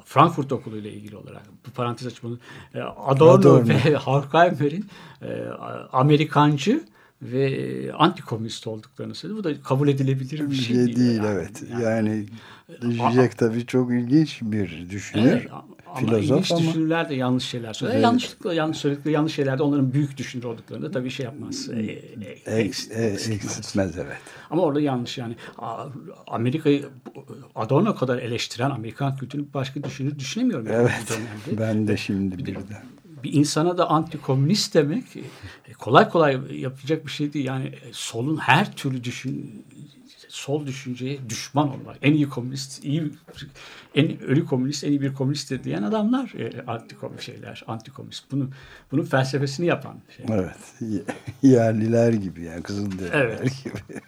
Frankfurt 0.06 0.51
Okulu 0.51 0.77
ile 0.77 0.94
ilgili 0.94 1.15
olarak 1.18 1.41
bu 1.68 1.72
parantez 1.72 2.08
açmalı. 2.08 2.39
E, 2.75 2.79
Adorno, 2.82 3.32
Adorno. 3.32 3.70
ve 3.70 3.96
Horkheimer'in 3.96 4.86
e, 5.22 5.44
Amerikancı 5.91 6.84
ve 7.22 7.91
antikomünist 7.98 8.68
olduklarını 8.68 9.15
söyledi. 9.15 9.38
Bu 9.39 9.44
da 9.44 9.62
kabul 9.62 9.88
edilebilir 9.88 10.39
bir 10.39 10.50
Bir 10.50 10.56
şey, 10.56 10.65
şey 10.65 10.75
değil. 10.86 10.96
değil 10.96 11.18
yani. 11.18 11.27
evet. 11.27 11.63
Yani- 11.72 11.84
Yani 11.84 12.25
Zizek 13.12 13.38
tabii 13.38 13.65
çok 13.65 13.91
ilginç 13.91 14.39
bir 14.41 14.89
düşünür. 14.89 15.32
Evet, 15.32 15.48
ama 15.89 16.00
filozof 16.00 16.24
ilginç 16.24 16.51
ama 16.51 16.62
düşünürler 16.62 17.10
de 17.10 17.15
yanlış 17.15 17.43
şeyler 17.43 17.74
söyler. 17.74 17.93
Evet. 17.93 18.03
Yanlışlıkla 18.03 18.53
yanlış 18.53 18.77
söyledikleri 18.77 19.13
yanlış 19.13 19.34
şeyler 19.36 19.60
de 19.60 19.63
onların 19.63 19.93
büyük 19.93 20.17
düşünür 20.17 20.43
olduklarında 20.43 20.91
tabii 20.91 21.10
şey 21.10 21.25
yapmaz. 21.25 21.69
E, 21.69 21.81
e, 21.81 22.01
eks, 22.46 22.91
e, 22.91 22.93
eksiltmez. 23.05 23.29
eksiltmez 23.29 23.98
evet. 23.98 24.17
Ama 24.50 24.62
orada 24.62 24.81
yanlış 24.81 25.17
yani. 25.17 25.36
Amerika'yı 26.27 26.86
Adorno 27.55 27.96
kadar 27.96 28.17
eleştiren 28.17 28.69
Amerikan 28.69 29.15
kültürünü 29.17 29.46
başka 29.53 29.84
düşünür 29.84 30.19
düşünemiyorum. 30.19 30.67
yani 30.67 30.75
Evet. 30.75 30.91
bu 31.05 31.13
dönemde. 31.13 31.63
Ben 31.63 31.88
de 31.88 31.98
şimdi 31.98 32.38
birden. 32.38 32.63
bir 33.24 33.34
insana 33.34 33.77
da 33.77 33.89
antikomünist 33.89 34.74
demek 34.74 35.03
e, 35.67 35.74
kolay 35.74 36.10
kolay 36.10 36.60
yapacak 36.62 37.05
bir 37.05 37.12
şey 37.12 37.34
değil. 37.34 37.46
Yani 37.46 37.65
e, 37.65 37.89
solun 37.91 38.38
her 38.38 38.75
türlü 38.75 39.03
düşün 39.03 39.65
sol 40.29 40.65
düşünceye 40.67 41.29
düşman 41.29 41.69
olmak. 41.69 41.98
En 42.01 42.13
iyi 42.13 42.29
komünist, 42.29 42.86
iyi 42.86 43.12
en 43.95 44.21
ölü 44.21 44.45
komünist, 44.45 44.83
en 44.83 44.89
iyi 44.89 45.01
bir 45.01 45.13
komünisttir 45.13 45.63
diyen 45.63 45.83
adamlar 45.83 46.33
e, 46.33 46.65
antikom 46.67 47.19
şeyler, 47.19 47.63
antikomünist. 47.67 48.31
Bunu 48.31 48.50
bunun 48.91 49.03
felsefesini 49.03 49.65
yapan 49.65 49.95
şey. 50.17 50.25
Evet. 50.29 50.57
Yerliler 51.41 52.13
gibi 52.13 52.43
yani 52.43 52.63
Kızılderililer 52.63 53.19
Evet. 53.19 53.63
gibi. 53.63 54.00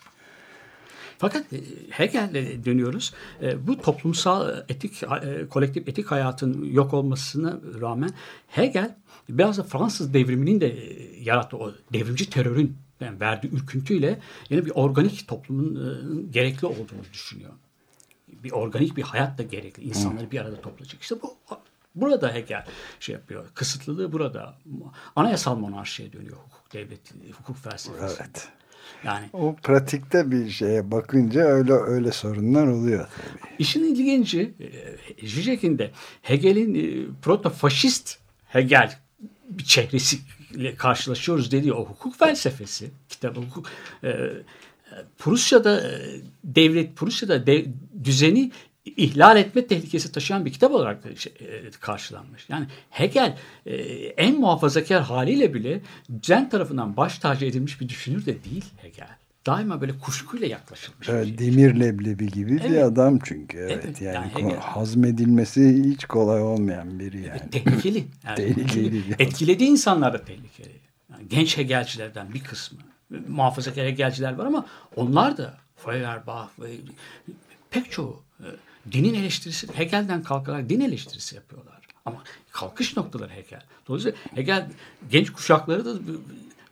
Fakat 1.18 1.54
e, 1.54 1.58
Hegel'e 1.90 2.66
dönüyoruz. 2.66 3.14
E, 3.42 3.68
Bu 3.68 3.82
toplumsal 3.82 4.64
etik, 4.70 5.04
e, 5.04 5.48
kolektif 5.50 5.88
etik 5.88 6.12
hayatın 6.12 6.64
yok 6.66 6.94
olmasına 6.94 7.60
rağmen 7.82 8.10
Hegel 8.48 8.96
biraz 9.30 9.58
da 9.58 9.64
Fransız 9.64 10.14
devriminin 10.14 10.62
de 10.62 10.76
yarattığı 11.20 11.58
o 11.58 11.72
devrimci 11.94 12.30
terörün 12.30 12.78
yani 13.02 13.20
verdiği 13.20 13.52
ürküntüyle 13.52 14.20
yine 14.50 14.66
bir 14.66 14.72
organik 14.72 15.28
toplumun 15.28 15.76
e, 15.76 16.32
gerekli 16.32 16.68
olduğunu 16.68 17.04
düşünüyor. 17.14 17.52
Bir 18.28 18.52
organik 18.52 18.98
bir 18.98 19.04
hayat 19.04 19.38
da 19.38 19.44
gerekli. 19.44 19.84
İnsanları 19.84 20.32
bir 20.32 20.40
arada 20.40 20.62
toplayacak. 20.62 21.02
İşte 21.02 21.16
bu 21.22 21.38
burada 21.96 22.34
Hegel 22.34 22.66
şey 23.00 23.14
yapıyor. 23.14 23.46
Kısıtlılığı 23.54 24.12
burada. 24.12 24.56
Anayasal 25.16 25.56
monarşiye 25.56 26.14
dönüyor 26.14 26.38
hukuk 26.38 26.74
devleti, 26.74 27.14
hukuk 27.32 27.58
felsefesi. 27.58 28.22
Evet. 28.22 28.50
Yani 29.04 29.30
O 29.34 29.56
pratikte 29.64 30.32
bir 30.32 30.50
şeye 30.50 30.92
bakınca 30.92 31.42
öyle 31.42 31.74
öyle 31.74 32.12
sorunlar 32.12 32.68
oluyor 32.68 33.08
tabii. 33.16 33.54
İşin 33.60 33.84
ilginci 33.84 34.54
e, 35.22 35.28
Zizek'in 35.28 35.80
de 35.80 35.92
Hegel'in 36.22 36.76
e, 36.76 37.08
proto-faşist 37.22 38.18
Hegel 38.48 39.00
bir 39.50 39.64
çehresiyle 40.52 40.76
karşılaşıyoruz 40.76 41.52
dediği 41.52 41.74
o 41.74 41.86
hukuk 41.86 42.16
felsefesi 42.16 42.92
kitabı 43.10 43.40
hukuk 43.40 43.70
e, 44.04 44.10
e, 44.10 44.42
Prusya'da 45.18 45.82
e, 45.82 46.22
devlet 46.44 46.96
Prusya'da 46.96 47.46
de, 47.46 47.66
düzeni 48.04 48.52
ihlal 48.86 49.38
etme 49.38 49.68
tehlikesi 49.68 50.12
taşıyan 50.12 50.46
bir 50.46 50.54
kitap 50.54 50.72
olarak 50.72 51.04
şey, 51.18 51.34
e, 51.40 51.70
karşılanmış. 51.80 52.50
Yani 52.50 52.68
Hegel 52.90 53.38
en 54.18 54.40
muhafazakar 54.40 55.04
haliyle 55.04 55.54
bile 55.54 55.82
düzen 56.22 56.50
tarafından 56.50 56.98
baş 56.98 57.20
tacı 57.20 57.46
edilmiş 57.46 57.82
bir 57.82 57.90
düşünür 57.90 58.26
de 58.26 58.44
değil 58.44 58.66
Hegel. 58.78 59.21
Daima 59.46 59.82
böyle 59.82 60.00
kuşkuyla 60.00 60.48
yaklaşılmış. 60.48 61.08
bir 61.08 61.14
Evet, 61.14 61.28
şey. 61.28 61.38
demir 61.38 61.80
leblebi 61.80 62.28
gibi 62.28 62.52
bir 62.58 62.62
Evet. 62.62 62.84
adam 62.84 63.20
çünkü. 63.24 63.58
Evet, 63.58 63.82
Evet, 63.86 64.02
yani, 64.02 64.16
yani 64.16 64.32
Hegel- 64.34 64.60
hazmedilmesi 64.60 65.84
hiç 65.84 66.06
kolay 66.06 66.42
olmayan 66.42 67.00
biri 67.00 67.22
yani. 67.22 67.50
tehlikeli. 67.52 68.04
Yani 68.26 68.36
Tehlikeli 68.36 68.94
bir. 68.94 69.20
Etkilediği 69.20 69.70
insanlar 69.70 70.14
da 70.14 70.26
tehlikeli. 70.26 70.76
Yani 71.12 71.24
genç 71.30 71.58
Hegelcilerden 71.58 72.34
bir 72.34 72.44
kısmı. 72.44 72.80
Muhafazakar 73.28 73.86
Hegelciler 73.86 74.34
var 74.34 74.46
ama 74.46 74.66
onlar 74.96 75.38
da 75.38 75.58
Feuerbach 75.76 76.50
ve 76.60 76.68
pek 77.70 77.92
çoğu 77.92 78.22
e, 78.40 78.48
dinin 78.92 79.14
eleştirisi 79.14 79.68
Hegel'den 79.74 80.24
kalkarak 80.24 80.70
din 80.70 80.80
eleştirisi 80.80 81.36
yapıyorlar. 81.36 81.82
Ama 82.06 82.24
kalkış 82.52 82.98
noktaları 82.98 83.30
Hegel. 83.32 83.62
Dolayısıyla 83.88 84.18
Hegel 84.36 84.70
genç 85.12 85.30
kuşakları 85.30 85.86
da 85.86 85.94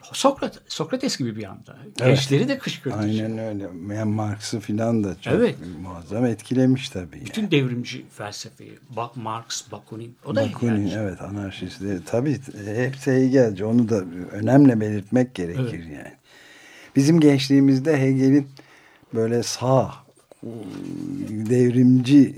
Sokrat, 0.01 0.61
Sokrates 0.67 1.17
gibi 1.17 1.35
bir 1.35 1.43
anda. 1.43 1.77
Gençleri 1.97 2.47
de 2.47 2.57
kışkırtıcı. 2.57 3.03
Aynen 3.23 3.37
öyle. 3.37 3.63
Yani 3.95 4.13
Marx'ı 4.13 4.59
filan 4.59 5.03
da 5.03 5.21
çok 5.21 5.33
Evet. 5.33 5.55
muazzam 5.81 6.25
etkilemiş 6.25 6.89
tabii. 6.89 7.25
Bütün 7.25 7.51
devrimci 7.51 8.05
felsefeyi. 8.17 8.79
Bak 8.89 9.15
Marx, 9.17 9.71
Bakunin. 9.71 10.15
O 10.25 10.35
da 10.35 10.45
Bakunin 10.45 10.77
Hegelci. 10.77 10.95
evet 10.99 11.21
anarşistleri 11.21 11.99
tabii 12.05 12.39
hepsi 12.65 13.11
Hegelci 13.11 13.65
onu 13.65 13.89
da 13.89 14.03
önemli 14.31 14.81
belirtmek 14.81 15.35
gerekir 15.35 15.83
yani. 15.85 16.13
Bizim 16.95 17.19
gençliğimizde 17.19 18.01
Hegel'in 18.01 18.47
böyle 19.13 19.43
sağ 19.43 19.93
devrimci 21.29 22.35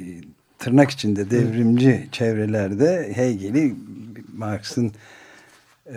tırnak 0.59 0.91
içinde 0.91 1.29
devrimci 1.31 2.09
çevrelerde 2.11 3.11
Hegel'i 3.15 3.75
Marx'ın 4.35 4.87
e, 4.87 4.91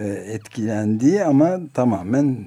etkilendiği 0.03 1.25
ama 1.25 1.59
tamamen 1.75 2.47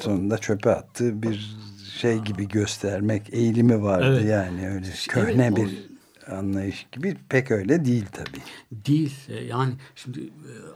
sonunda 0.00 0.38
çöpe 0.38 0.70
attığı 0.70 1.22
bir 1.22 1.56
şey 2.00 2.18
gibi 2.18 2.48
göstermek 2.48 3.34
eğilimi 3.34 3.82
vardı 3.82 4.16
Evet. 4.20 4.30
yani 4.30 4.68
öyle 4.68 4.86
Evet, 4.86 5.06
köhne 5.08 5.50
o- 5.52 5.56
bir 5.56 5.92
anlayış 6.30 6.86
gibi 6.92 7.16
pek 7.28 7.50
öyle 7.50 7.84
değil 7.84 8.06
tabii. 8.12 8.42
Değil. 8.86 9.14
E, 9.28 9.44
Yani 9.44 9.74
şimdi 9.94 10.20
e, 10.20 10.30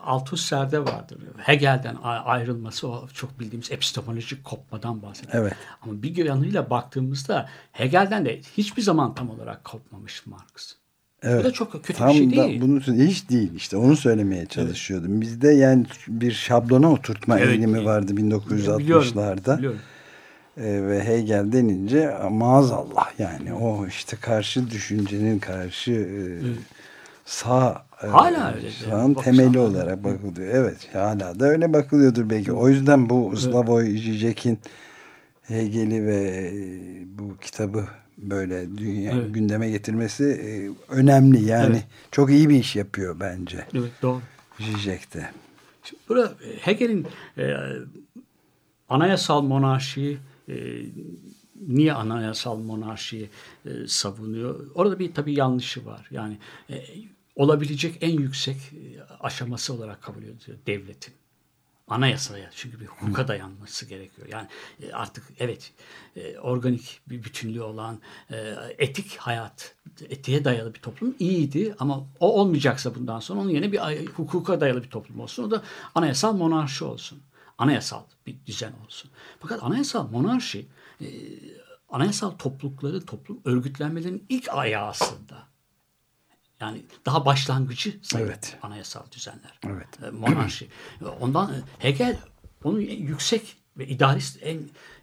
Althusser'de 0.05 0.81
vardır. 0.85 1.19
Hegel'den 1.37 1.97
ayrılması 2.03 2.89
o 2.89 3.09
çok 3.09 3.41
bildiğimiz 3.41 3.71
epistemolojik 3.73 4.45
kopmadan 4.45 5.03
bahseder. 5.03 5.33
Evet. 5.35 5.53
Ama 5.83 6.03
bir 6.03 6.17
yanıyla 6.25 6.71
baktığımızda 6.71 7.49
Hegel'den 7.73 8.25
de 8.25 8.41
hiçbir 8.57 8.83
zaman 8.83 9.15
tam 9.15 9.31
olarak 9.31 9.65
kopmamış 9.65 10.27
Marx. 10.27 10.75
Evet. 11.23 11.41
Bu 11.41 11.45
da 11.49 11.53
çok 11.53 11.73
kötü 11.73 11.93
Tam 11.93 12.09
bir 12.09 12.15
şey 12.15 12.37
da 12.37 12.49
değil. 12.49 12.61
bunu 12.61 12.81
hiç 12.81 13.31
değil 13.31 13.55
işte 13.55 13.77
onu 13.77 13.97
söylemeye 13.97 14.47
çalışıyordum. 14.47 15.21
Bizde 15.21 15.51
yani 15.53 15.87
bir 16.09 16.33
şablona 16.33 16.93
oturtma 16.93 17.39
Evet. 17.39 17.49
eğilimi 17.49 17.85
vardı 17.85 18.17
Biliyorum, 18.17 18.45
1960'larda. 18.51 19.59
biliyorum. 19.59 19.81
Ee, 20.57 20.63
ve 20.65 21.05
Hegel 21.05 21.53
denince 21.53 22.15
maazallah 22.31 23.19
yani 23.19 23.55
o 23.55 23.87
işte 23.87 24.17
karşı 24.21 24.71
düşüncenin 24.71 25.39
karşı 25.39 25.93
e, 25.93 26.21
sağ 27.25 27.85
e, 28.03 28.07
Hala 28.07 28.55
öyle. 28.55 28.71
sağın 28.71 29.15
Bakış 29.15 29.25
temeli 29.25 29.59
olarak 29.59 30.05
bakılıyor. 30.05 30.55
Evet 30.55 30.77
hala 30.93 31.41
da 31.41 31.47
öyle 31.47 31.73
bakılıyordur 31.73 32.31
belki. 32.31 32.53
O 32.53 32.69
yüzden 32.69 33.11
bu 33.11 33.37
Slavoj 33.37 33.87
Žižek'in 33.87 34.59
Hegel'i 35.43 36.07
ve 36.07 36.17
e, 36.17 36.53
bu 37.19 37.37
kitabı 37.41 37.85
böyle 38.19 38.79
dünya 38.79 39.13
Evet. 39.13 39.35
gündeme 39.35 39.71
getirmesi 39.71 40.25
e, 40.25 40.51
önemli. 40.95 41.45
Yani 41.45 41.77
Evet. 41.77 41.87
çok 42.13 42.31
iyi 42.31 42.49
bir 42.49 42.55
iş 42.61 42.77
yapıyor 42.77 43.21
bence 43.21 43.67
Evet 43.75 43.93
doğru. 44.03 44.21
Şimdi 45.83 46.03
Burada 46.09 46.35
Hegel'in 46.61 47.07
e, 47.39 47.55
anayasal 48.89 49.43
monarşiyi 49.43 50.19
e, 50.49 50.55
niye 51.69 51.93
anayasal 51.93 52.57
monarşiyi 52.59 53.29
e, 53.67 53.71
savunuyor? 53.87 54.67
Orada 54.75 54.99
bir 54.99 55.15
tabii 55.15 55.35
yanlışı 55.35 55.87
var. 55.87 56.09
Yani 56.11 56.39
e, 56.71 56.85
olabilecek 57.37 57.99
en 58.01 58.19
yüksek 58.21 58.57
e, 58.57 59.03
aşaması 59.21 59.75
olarak 59.75 60.03
kabul 60.03 60.23
ediyor 60.23 60.59
devletin. 60.67 61.15
Anayasaya 61.89 62.51
çünkü 62.55 62.81
bir 62.81 62.87
hukuka 62.87 63.29
dayanması 63.29 63.87
gerekiyor. 63.87 64.29
Yani 64.31 64.49
e, 64.83 64.93
artık 64.93 65.25
evet 65.39 65.73
e, 66.17 66.39
organik 66.39 67.01
bir 67.09 67.25
bütünlüğü 67.25 67.63
olan 67.63 68.01
e, 68.31 68.37
etik 68.79 69.17
hayat, 69.17 69.75
etiğe 70.01 70.45
dayalı 70.45 70.75
bir 70.75 70.81
toplum 70.81 71.15
iyiydi 71.19 71.75
ama 71.79 72.07
o 72.21 72.41
olmayacaksa 72.41 72.95
bundan 72.95 73.21
sonra 73.21 73.41
onun 73.41 73.51
yerine 73.51 73.73
bir 73.73 74.07
hukuka 74.07 74.61
dayalı 74.61 74.83
bir 74.83 74.91
toplum 74.91 75.21
olsun. 75.21 75.43
O 75.43 75.51
da 75.51 75.63
anayasal 75.95 76.37
monarşi 76.37 76.85
olsun. 76.85 77.23
Anayasal 77.59 78.03
bir 78.27 78.37
düzen 78.47 78.73
olsun. 78.87 79.11
Fakat 79.41 79.63
anayasal 79.63 80.09
monarşi 80.11 80.67
anayasal 81.89 82.31
toplulukların, 82.31 83.01
toplum 83.01 83.41
örgütlenmelerinin 83.45 84.27
ilk 84.29 84.49
ayağı 84.49 84.87
aslında. 84.87 85.56
Yani 86.61 86.83
daha 87.07 87.27
başlangıcı 87.27 87.95
sayılır 88.03 88.31
Evet. 88.31 88.59
anayasal 88.63 89.11
düzenler. 89.13 89.59
Evet. 89.67 89.89
E, 90.07 90.11
monarşi. 90.11 90.69
Ondan 91.21 91.55
e, 91.55 91.61
Hegel 91.79 92.19
onu 92.65 92.81
yüksek 92.81 93.57
ve 93.79 93.87
idarist 93.87 94.39
en 94.43 94.57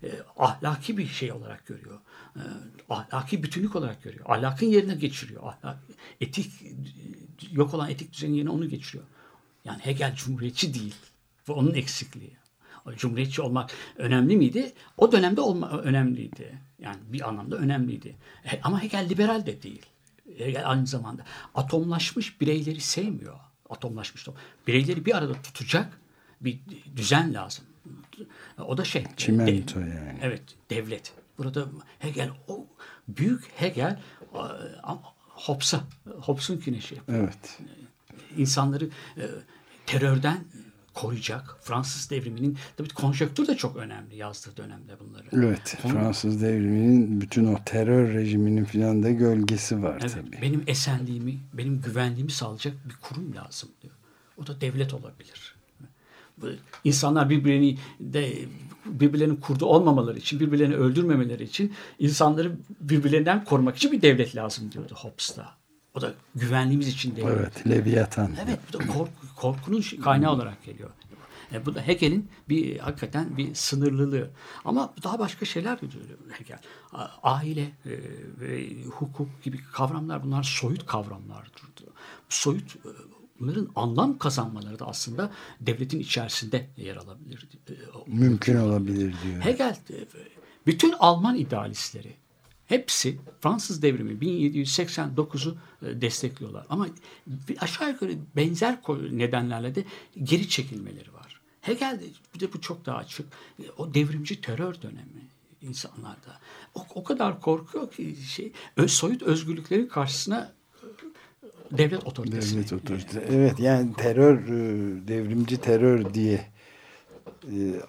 e, 0.04 0.10
ahlaki 0.38 0.98
bir 0.98 1.08
şey 1.08 1.32
olarak 1.32 1.66
görüyor. 1.68 2.00
E, 2.36 2.42
ahlaki 2.90 3.44
bütünlük 3.44 3.76
olarak 3.76 4.04
görüyor. 4.04 4.26
Ahlakın 4.30 4.66
yerine 4.68 4.96
geçiriyor. 4.96 5.44
Ahlak, 5.44 5.78
etik 6.22 6.52
yok 7.52 7.74
olan 7.74 7.90
etik 7.90 8.14
düzenin 8.14 8.34
yerine 8.34 8.50
onu 8.50 8.70
geçiriyor. 8.70 9.04
Yani 9.66 9.80
Hegel 9.80 10.16
cumhuriyetçi 10.16 10.74
değil. 10.74 10.96
Bu 11.48 11.54
onun 11.54 11.74
eksikliği. 11.74 12.38
Cumhuriyetçi 12.98 13.42
olmak 13.42 13.72
önemli 13.98 14.38
miydi? 14.38 14.74
O 14.98 15.12
dönemde 15.12 15.42
olma 15.42 15.70
önemliydi. 15.70 16.60
Yani 16.80 16.98
bir 17.08 17.28
anlamda 17.30 17.56
önemliydi. 17.56 18.16
He- 18.44 18.60
Ama 18.64 18.84
Hegel 18.84 19.10
liberal 19.10 19.46
de 19.46 19.64
değil. 19.64 19.86
Hegel 20.38 20.70
aynı 20.70 20.88
zamanda 20.88 21.24
atomlaşmış 21.56 22.42
bireyleri 22.42 22.82
sevmiyor. 22.82 23.40
Atomlaşmış. 23.70 24.24
to- 24.24 24.34
Bireyleri 24.68 25.06
bir 25.06 25.18
arada 25.18 25.34
tutacak 25.42 26.00
bir 26.42 26.60
düzen 26.96 27.34
lazım. 27.34 27.66
O 28.58 28.78
da 28.78 28.86
şey. 28.86 29.06
Çimento 29.18 29.80
yani. 29.80 30.20
Evet, 30.22 30.44
devlet. 30.70 31.14
Burada 31.38 31.66
Hegel 32.00 32.30
o 32.48 32.66
büyük 33.08 33.52
Hegel 33.56 34.00
e, 34.34 34.38
Hobbes'a, 35.30 35.84
Hobbes'un 36.22 36.60
güneşi 36.60 37.02
Evet. 37.08 37.60
insanları 38.38 38.90
e, 39.18 39.24
terörden 39.86 40.46
koruyacak. 40.94 41.58
Fransız 41.62 42.10
devriminin 42.10 42.58
tabii 42.78 42.90
konjonktür 42.90 43.48
de 43.48 43.58
çok 43.58 43.76
önemli 43.78 44.16
yazdığı 44.16 44.58
dönemde 44.58 44.94
bunları. 45.00 45.24
Evet. 45.48 45.78
Konu- 45.82 45.94
Fransız 45.94 46.42
devriminin 46.42 47.22
bütün 47.22 47.46
o 47.54 47.58
terör 47.66 48.14
rejiminin 48.14 48.66
filan 48.66 49.04
da 49.04 49.10
gölgesi 49.10 49.84
var 49.84 49.98
Evet, 50.02 50.14
tabii. 50.14 50.42
benim 50.42 50.64
esenliğimi, 50.68 51.38
benim 51.54 51.82
güvenliğimi 51.82 52.32
sağlayacak 52.32 52.74
bir 52.90 52.96
kurum 53.02 53.36
lazım 53.36 53.70
diyor. 53.82 53.94
O 54.38 54.48
da 54.48 54.62
devlet 54.62 54.94
olabilir. 54.94 55.56
İnsanlar 56.84 57.30
birbirini 57.30 57.78
de 58.00 58.34
birbirlerinin 58.86 59.36
kurdu 59.36 59.66
olmamaları 59.66 60.18
için, 60.18 60.40
birbirlerini 60.40 60.76
öldürmemeleri 60.76 61.44
için 61.44 61.74
insanları 62.00 62.52
birbirlerinden 62.80 63.44
korumak 63.46 63.76
için 63.78 63.92
bir 63.92 64.02
devlet 64.02 64.36
lazım 64.36 64.72
diyordu 64.72 64.94
Hobbes 64.98 65.38
da. 65.38 65.50
O 65.98 66.02
da 66.02 66.14
güvenliğimiz 66.36 66.88
için 66.88 67.16
devlet. 67.16 67.28
Evet. 67.38 67.68
Leviathan. 67.68 68.32
Evet 68.46 68.60
bu 68.70 68.74
da 68.80 68.88
kork- 68.88 69.36
korkunun 69.36 69.82
şey- 69.82 70.00
kaynağı 70.00 70.32
olarak 70.32 70.64
geliyor. 70.64 70.90
E, 71.52 71.66
bu 71.66 71.76
da 71.76 71.82
Hegel'in 71.88 72.30
bir 72.50 72.80
hakikaten 72.80 73.38
bir 73.38 73.56
sınırlılığı. 73.56 74.30
Ama 74.66 74.94
daha 75.04 75.20
başka 75.20 75.46
şeyler 75.46 75.82
de 75.82 75.92
diyor 75.92 76.04
Hegel. 76.32 76.60
Aile 77.24 77.62
e, 77.62 77.72
ve 78.40 78.84
hukuk 78.84 79.44
gibi 79.44 79.58
kavramlar 79.74 80.24
bunlar 80.24 80.44
soyut 80.44 80.86
kavramlardır 80.86 81.64
diyor. 81.78 81.92
Soyut 82.30 82.76
e, 82.76 82.90
bunların 83.40 83.70
anlam 83.76 84.18
kazanmaları 84.18 84.80
da 84.80 84.88
aslında 84.88 85.32
devletin 85.62 86.00
içerisinde 86.00 86.68
yer 86.78 86.96
alabilir. 86.96 87.48
E, 87.70 87.74
Mümkün 88.08 88.56
olabilir 88.56 89.16
diyor. 89.24 89.42
Hegel 89.42 89.78
e, 89.90 89.96
bütün 90.68 90.94
Alman 91.00 91.36
idealistleri 91.36 92.16
hepsi 92.74 93.18
Fransız 93.42 93.82
devrimi 93.82 94.14
1789'u 94.14 95.56
e, 95.86 96.02
destekliyorlar. 96.02 96.66
Ama 96.70 96.88
aşağı 97.60 97.90
yukarı 97.90 98.12
benzer 98.36 98.78
nedenlerle 99.12 99.76
de 99.76 99.84
geri 100.24 100.50
çekilmeleri 100.50 101.14
var. 101.14 101.42
Hegel 101.62 102.00
de 102.00 102.06
bir 102.36 102.40
de 102.40 102.54
bu 102.54 102.62
çok 102.62 102.86
daha 102.86 102.98
açık. 102.98 103.26
E, 103.60 103.64
O 103.78 103.94
devrimci 103.94 104.42
terör 104.42 104.82
dönemi 104.82 105.28
insanlarda. 105.62 106.40
O, 106.76 106.86
o 106.96 107.04
kadar 107.04 107.42
korkuyor 107.42 107.92
ki 107.92 108.16
şey 108.28 108.52
soyut 108.88 109.22
özgürlüklerin 109.22 109.88
karşısına 109.88 110.52
e, 111.74 111.78
devlet 111.78 112.08
otoritesi. 112.08 112.56
Devlet 112.56 112.74
otoritesi. 112.74 113.24
Evet 113.30 113.60
yani 113.60 113.94
terör, 113.94 114.48
devrimci 115.08 115.58
terör 115.58 116.14
diye 116.14 116.53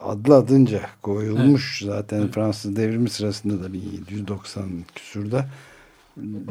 adlı 0.00 0.34
adınca 0.34 0.80
koyulmuş 1.02 1.82
zaten 1.86 2.30
Fransız 2.30 2.76
devrimi 2.76 3.10
sırasında 3.10 3.64
da 3.64 3.72
1790 3.72 4.64
küsurda 4.94 5.48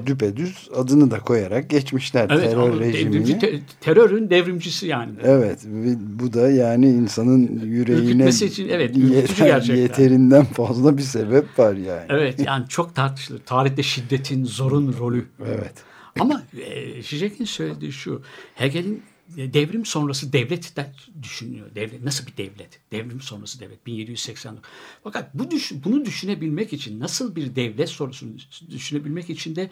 düpedüz 0.06 0.70
adını 0.76 1.12
da 1.12 1.20
koyarak 1.20 1.70
geçmişler 1.70 2.30
Evet, 2.34 2.52
terör 2.52 2.80
rejimini. 2.80 3.14
devrimci 3.14 3.40
te- 3.40 3.60
terörün 3.82 4.30
devrimcisi 4.30 4.88
yani. 4.88 5.12
Evet 5.24 5.66
ve 5.66 5.96
bu 6.20 6.34
da 6.34 6.50
yani 6.50 6.90
insanın 6.90 7.60
yüreğine 7.66 8.30
için, 8.30 8.70
evet, 8.70 8.98
yeter- 8.98 9.46
gerçekten. 9.46 9.76
yeterinden 9.82 10.46
fazla 10.46 10.98
bir 10.98 11.02
sebep 11.04 11.60
var 11.60 11.74
yani. 11.76 12.06
Evet 12.10 12.40
yani 12.46 12.66
çok 12.70 12.96
tartışılır. 12.96 13.40
Tarihte 13.46 13.84
şiddetin, 13.84 14.46
zorun 14.46 14.96
rolü. 15.00 15.26
Evet. 15.48 15.74
Ama 16.20 16.44
e, 16.58 17.02
Zizek'in 17.02 17.46
söylediği 17.46 17.92
şu. 17.92 18.22
Hegel'in 18.56 18.96
e, 18.96 19.13
devrim 19.38 19.86
sonrası 19.86 20.34
devlet 20.34 20.76
de 20.76 20.92
düşünüyor. 21.24 21.76
Devlet 21.76 22.04
nasıl 22.04 22.28
bir 22.28 22.38
devlet? 22.38 22.80
Devrim 22.92 23.22
sonrası 23.22 23.60
devlet 23.60 23.86
1780. 23.86 24.58
Fakat 25.04 25.34
bu 25.34 25.52
düş, 25.52 25.72
bunu 25.86 26.06
düşünebilmek 26.06 26.74
için 26.74 27.00
nasıl 27.00 27.36
bir 27.36 27.56
devlet 27.56 27.90
sorusunu 27.90 28.32
düşünebilmek 28.70 29.30
için 29.30 29.56
de 29.56 29.70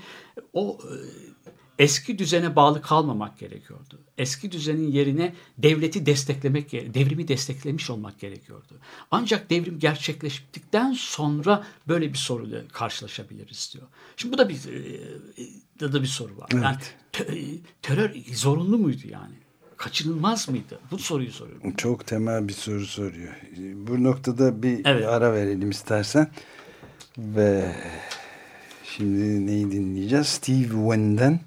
o 0.53 0.79
e, 0.83 0.93
eski 1.83 2.19
düzene 2.19 2.55
bağlı 2.55 2.81
kalmamak 2.81 3.39
gerekiyordu. 3.39 3.99
Eski 4.17 4.51
düzenin 4.51 4.91
yerine 4.91 5.35
devleti 5.57 6.05
desteklemek, 6.05 6.71
devrimi 6.71 7.27
desteklemiş 7.27 7.89
olmak 7.89 8.19
gerekiyordu. 8.19 8.79
Ancak 9.11 9.49
devrim 9.49 9.79
gerçekleştikten 9.79 10.93
sonra 10.93 11.67
böyle 11.87 12.13
bir 12.13 12.17
soruyla 12.17 12.67
karşılaşabiliriz 12.67 13.71
diyor. 13.73 13.87
Şimdi 14.17 14.33
bu 14.33 14.37
da 14.37 14.49
bir 14.49 14.55
e, 14.55 14.99
da, 15.79 15.93
da 15.93 16.01
bir 16.01 16.07
soru 16.07 16.37
var. 16.37 16.49
Yani 16.53 16.77
te- 16.77 17.01
terör 17.81 18.11
zorunlu 18.33 18.77
muydu 18.77 19.07
yani? 19.11 19.35
Kaçınılmaz 19.77 20.49
mıydı? 20.49 20.79
Bu 20.91 20.97
soruyu 20.97 21.31
soruyorum. 21.31 21.75
Çok 21.75 22.07
temel 22.07 22.47
bir 22.47 22.53
soru 22.53 22.85
soruyor. 22.85 23.33
Bu 23.57 24.03
noktada 24.03 24.63
bir 24.63 24.85
Evet. 24.85 25.07
ara 25.07 25.33
verelim 25.33 25.69
istersen. 25.69 26.27
Ve 27.17 27.75
şimdi 28.83 29.45
neyi 29.47 29.71
dinleyeceğiz? 29.71 30.27
Steve 30.27 30.67
Wynn'den 30.67 31.39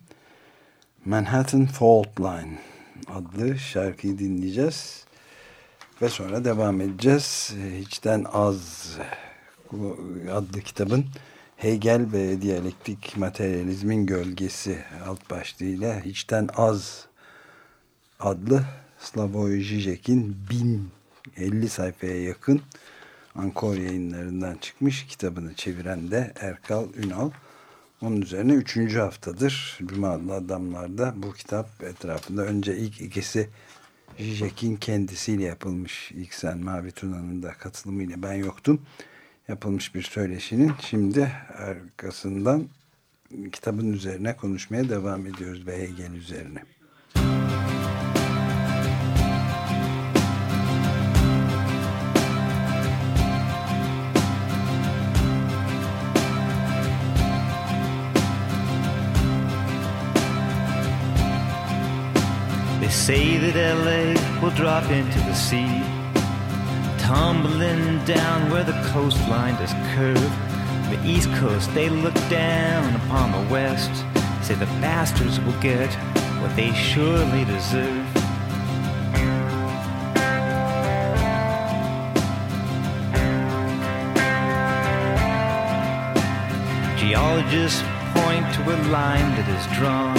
Manhattan 1.04 1.66
Fault 1.66 2.20
Line 2.20 2.58
adlı 3.08 3.58
şarkıyı 3.58 4.18
dinleyeceğiz. 4.18 5.04
Ve 6.02 6.08
sonra 6.08 6.44
devam 6.44 6.80
edeceğiz. 6.80 7.54
Hiçten 7.78 8.24
az 8.32 8.90
adlı 10.32 10.60
kitabın 10.60 11.04
Hegel 11.56 12.12
ve 12.12 12.42
diyalektik 12.42 13.16
materyalizmin 13.16 14.06
gölgesi 14.06 14.78
alt 15.06 15.30
başlığıyla 15.30 16.00
hiçten 16.00 16.48
az 16.56 17.06
adlı 18.20 18.64
Slavoj 18.98 19.62
Žižek'in 19.62 20.36
1050 21.36 21.68
sayfaya 21.68 22.22
yakın 22.22 22.60
Ankor 23.34 23.76
yayınlarından 23.76 24.56
çıkmış 24.56 25.06
kitabını 25.06 25.54
çeviren 25.54 26.10
de 26.10 26.32
Erkal 26.40 26.86
Ünal. 26.94 27.30
Onun 28.02 28.22
üzerine 28.22 28.52
üçüncü 28.52 28.98
haftadır 28.98 29.78
Cuma 29.86 30.10
adlı 30.10 30.34
adamlarda 30.34 31.14
bu 31.16 31.32
kitap 31.32 31.82
etrafında. 31.82 32.42
Önce 32.42 32.76
ilk 32.76 33.00
ikisi 33.00 33.48
Žižek'in 34.18 34.76
kendisiyle 34.76 35.44
yapılmış. 35.44 36.12
İlk 36.12 36.34
sen 36.34 36.58
Mavi 36.58 36.92
Tuna'nın 36.92 37.42
da 37.42 37.52
katılımıyla 37.52 38.22
ben 38.22 38.34
yoktum 38.34 38.80
yapılmış 39.48 39.94
bir 39.94 40.02
söyleşinin 40.02 40.72
şimdi 40.80 41.32
arkasından 41.58 42.68
kitabın 43.52 43.92
üzerine 43.92 44.36
konuşmaya 44.36 44.88
devam 44.88 45.26
ediyoruz 45.26 45.66
ve 45.66 45.82
Hegel 45.82 46.14
üzerine. 46.14 46.62
They 62.80 62.90
say 62.90 63.38
that 63.38 63.56
LA 63.56 64.14
will 64.40 64.50
drop 64.50 64.90
into 64.90 65.18
the 65.18 65.34
sea, 65.34 65.93
tumbling 67.04 68.02
down 68.06 68.50
where 68.50 68.64
the 68.64 68.72
coastline 68.86 69.54
does 69.56 69.74
curve. 69.94 70.32
The 70.88 70.98
East 71.04 71.28
Coast, 71.34 71.72
they 71.74 71.90
look 71.90 72.14
down 72.30 72.94
upon 72.96 73.30
the 73.30 73.52
West, 73.52 73.92
say 74.42 74.54
the 74.54 74.64
bastards 74.80 75.38
will 75.40 75.60
get 75.60 75.92
what 76.40 76.56
they 76.56 76.72
surely 76.72 77.44
deserve. 77.44 78.06
Geologists 86.98 87.82
point 88.14 88.46
to 88.54 88.62
a 88.74 88.78
line 88.88 89.28
that 89.36 89.48
is 89.52 89.76
drawn 89.76 90.16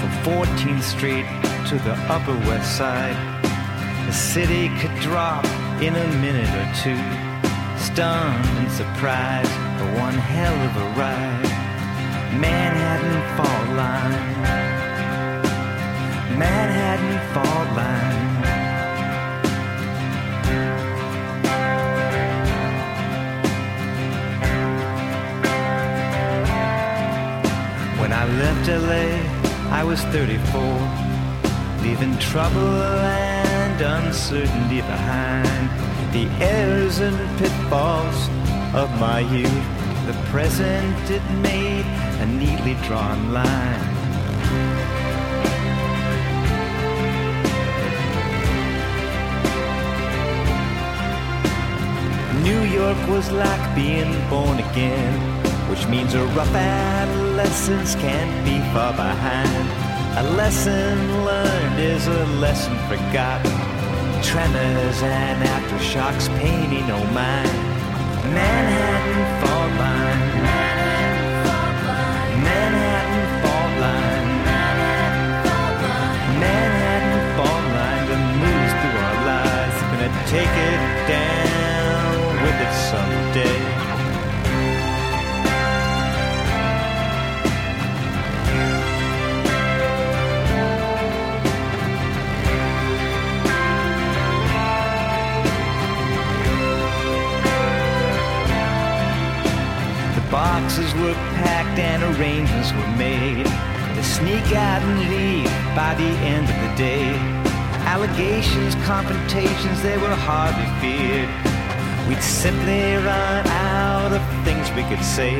from 0.00 0.10
14th 0.24 0.82
Street 0.82 1.26
to 1.68 1.76
the 1.84 1.92
Upper 2.08 2.34
West 2.48 2.78
Side. 2.78 3.18
The 4.06 4.12
city 4.14 4.70
could 4.78 4.94
drop 5.02 5.44
in 5.86 5.96
a 5.96 6.06
minute 6.18 6.48
or 6.62 6.68
two, 6.84 7.02
stunned 7.76 8.46
and 8.60 8.70
surprised 8.70 9.50
for 9.78 9.88
one 9.98 10.14
hell 10.14 10.54
of 10.68 10.76
a 10.76 10.86
ride. 11.00 11.52
Manhattan 12.38 13.18
Fault 13.36 13.68
Line. 13.80 14.32
Manhattan 16.38 17.18
Fault 17.32 17.68
Line. 17.80 18.22
When 28.00 28.12
I 28.12 28.24
left 28.42 28.68
LA, 28.68 29.06
I 29.80 29.82
was 29.82 30.00
34, 30.14 31.82
leaving 31.82 32.16
trouble 32.18 32.82
and 32.82 33.51
uncertainty 33.80 34.80
behind. 34.82 35.70
The 36.12 36.26
errors 36.44 36.98
and 36.98 37.16
pitfalls 37.38 38.28
of 38.74 38.90
my 39.00 39.20
youth, 39.20 39.66
the 40.06 40.14
present 40.30 41.10
it 41.10 41.22
made 41.40 41.86
a 42.20 42.26
neatly 42.26 42.74
drawn 42.86 43.32
line. 43.32 43.92
New 52.42 52.62
York 52.62 52.98
was 53.08 53.30
like 53.30 53.64
being 53.76 54.12
born 54.28 54.58
again, 54.58 55.14
which 55.70 55.86
means 55.86 56.12
a 56.14 56.24
rough 56.36 56.54
adolescence 56.54 57.94
can't 57.94 58.34
be 58.44 58.58
far 58.74 58.92
behind. 58.92 59.68
A 60.18 60.24
lesson 60.36 61.24
learned 61.24 61.61
is 61.78 62.06
a 62.06 62.24
lesson 62.40 62.76
forgotten. 62.88 63.52
Tremors 64.22 65.02
and 65.02 65.42
aftershocks 65.42 66.28
me 66.38 66.80
no 66.86 66.98
mind. 67.12 67.48
Manhattan 68.34 69.22
Fault 69.40 69.72
Line. 69.80 70.22
Manhattan 72.46 73.26
Fault 73.42 73.72
Line. 73.84 74.30
Manhattan 76.42 77.22
Fault 77.36 77.64
Line 77.76 78.04
that 78.10 78.22
moves 78.42 78.72
through 78.80 78.98
our 79.08 79.18
lives. 79.32 79.76
Gonna 79.90 80.12
take 80.36 80.54
it 80.70 80.82
down 81.08 82.12
with 82.42 82.58
it 82.66 82.74
someday. 82.90 83.71
Boxes 100.72 100.94
were 100.94 101.12
packed 101.44 101.78
and 101.78 102.02
arrangements 102.16 102.72
were 102.72 102.96
made 102.96 103.44
to 103.44 104.02
sneak 104.02 104.56
out 104.56 104.80
and 104.80 105.00
leave 105.12 105.44
by 105.76 105.94
the 105.96 106.10
end 106.24 106.48
of 106.48 106.56
the 106.64 106.72
day. 106.78 107.12
Allegations, 107.84 108.74
confrontations, 108.86 109.82
they 109.82 109.98
were 109.98 110.16
hardly 110.24 110.64
feared. 110.80 111.28
We'd 112.08 112.22
simply 112.22 112.96
run 113.04 113.46
out 113.48 114.12
of 114.12 114.22
things 114.46 114.70
we 114.72 114.82
could 114.84 115.04
say. 115.04 115.36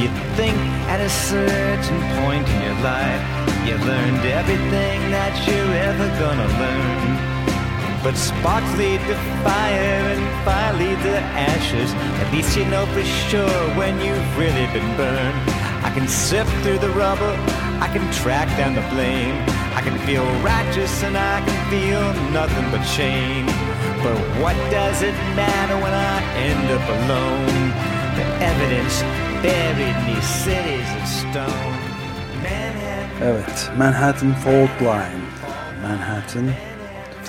You'd 0.00 0.18
think 0.34 0.58
at 0.90 1.00
a 1.00 1.08
certain 1.08 2.00
point 2.18 2.48
in 2.48 2.62
your 2.66 2.78
life, 2.82 3.22
you 3.66 3.76
learned 3.86 4.26
everything 4.26 4.98
that 5.14 5.34
you're 5.46 5.74
ever 5.86 6.08
gonna 6.18 6.48
learn. 6.58 7.33
But 8.04 8.18
sparks 8.18 8.70
lead 8.76 9.00
to 9.00 9.14
fire 9.42 10.02
and 10.12 10.44
fire 10.44 10.74
lead 10.74 10.98
to 11.04 11.16
ashes. 11.54 11.90
At 12.20 12.30
least 12.34 12.54
you 12.54 12.66
know 12.66 12.84
for 12.92 13.02
sure 13.02 13.62
when 13.80 13.98
you've 13.98 14.36
really 14.36 14.66
been 14.76 14.94
burned. 14.94 15.38
I 15.82 15.90
can 15.94 16.06
sift 16.06 16.52
through 16.62 16.80
the 16.80 16.90
rubble, 16.90 17.34
I 17.80 17.88
can 17.94 18.04
track 18.12 18.48
down 18.58 18.74
the 18.74 18.84
blame. 18.92 19.36
I 19.72 19.80
can 19.80 19.96
feel 20.06 20.24
righteous 20.44 21.02
and 21.02 21.16
I 21.16 21.40
can 21.46 21.58
feel 21.72 22.04
nothing 22.30 22.70
but 22.70 22.82
shame. 22.84 23.46
But 24.04 24.18
what 24.42 24.56
does 24.70 25.00
it 25.00 25.16
matter 25.34 25.76
when 25.76 25.94
I 25.94 26.20
end 26.36 26.66
up 26.76 26.86
alone? 27.00 27.72
The 28.20 28.26
evidence 28.52 29.00
buried 29.40 29.96
in 29.96 30.14
these 30.14 30.28
cities 30.44 30.88
of 31.00 31.08
stone. 31.08 31.80
Manhattan. 32.44 33.22
Evet, 33.22 33.78
Manhattan 33.78 34.34
Fault 34.44 34.78
Line. 34.82 35.24
Manhattan 35.80 36.54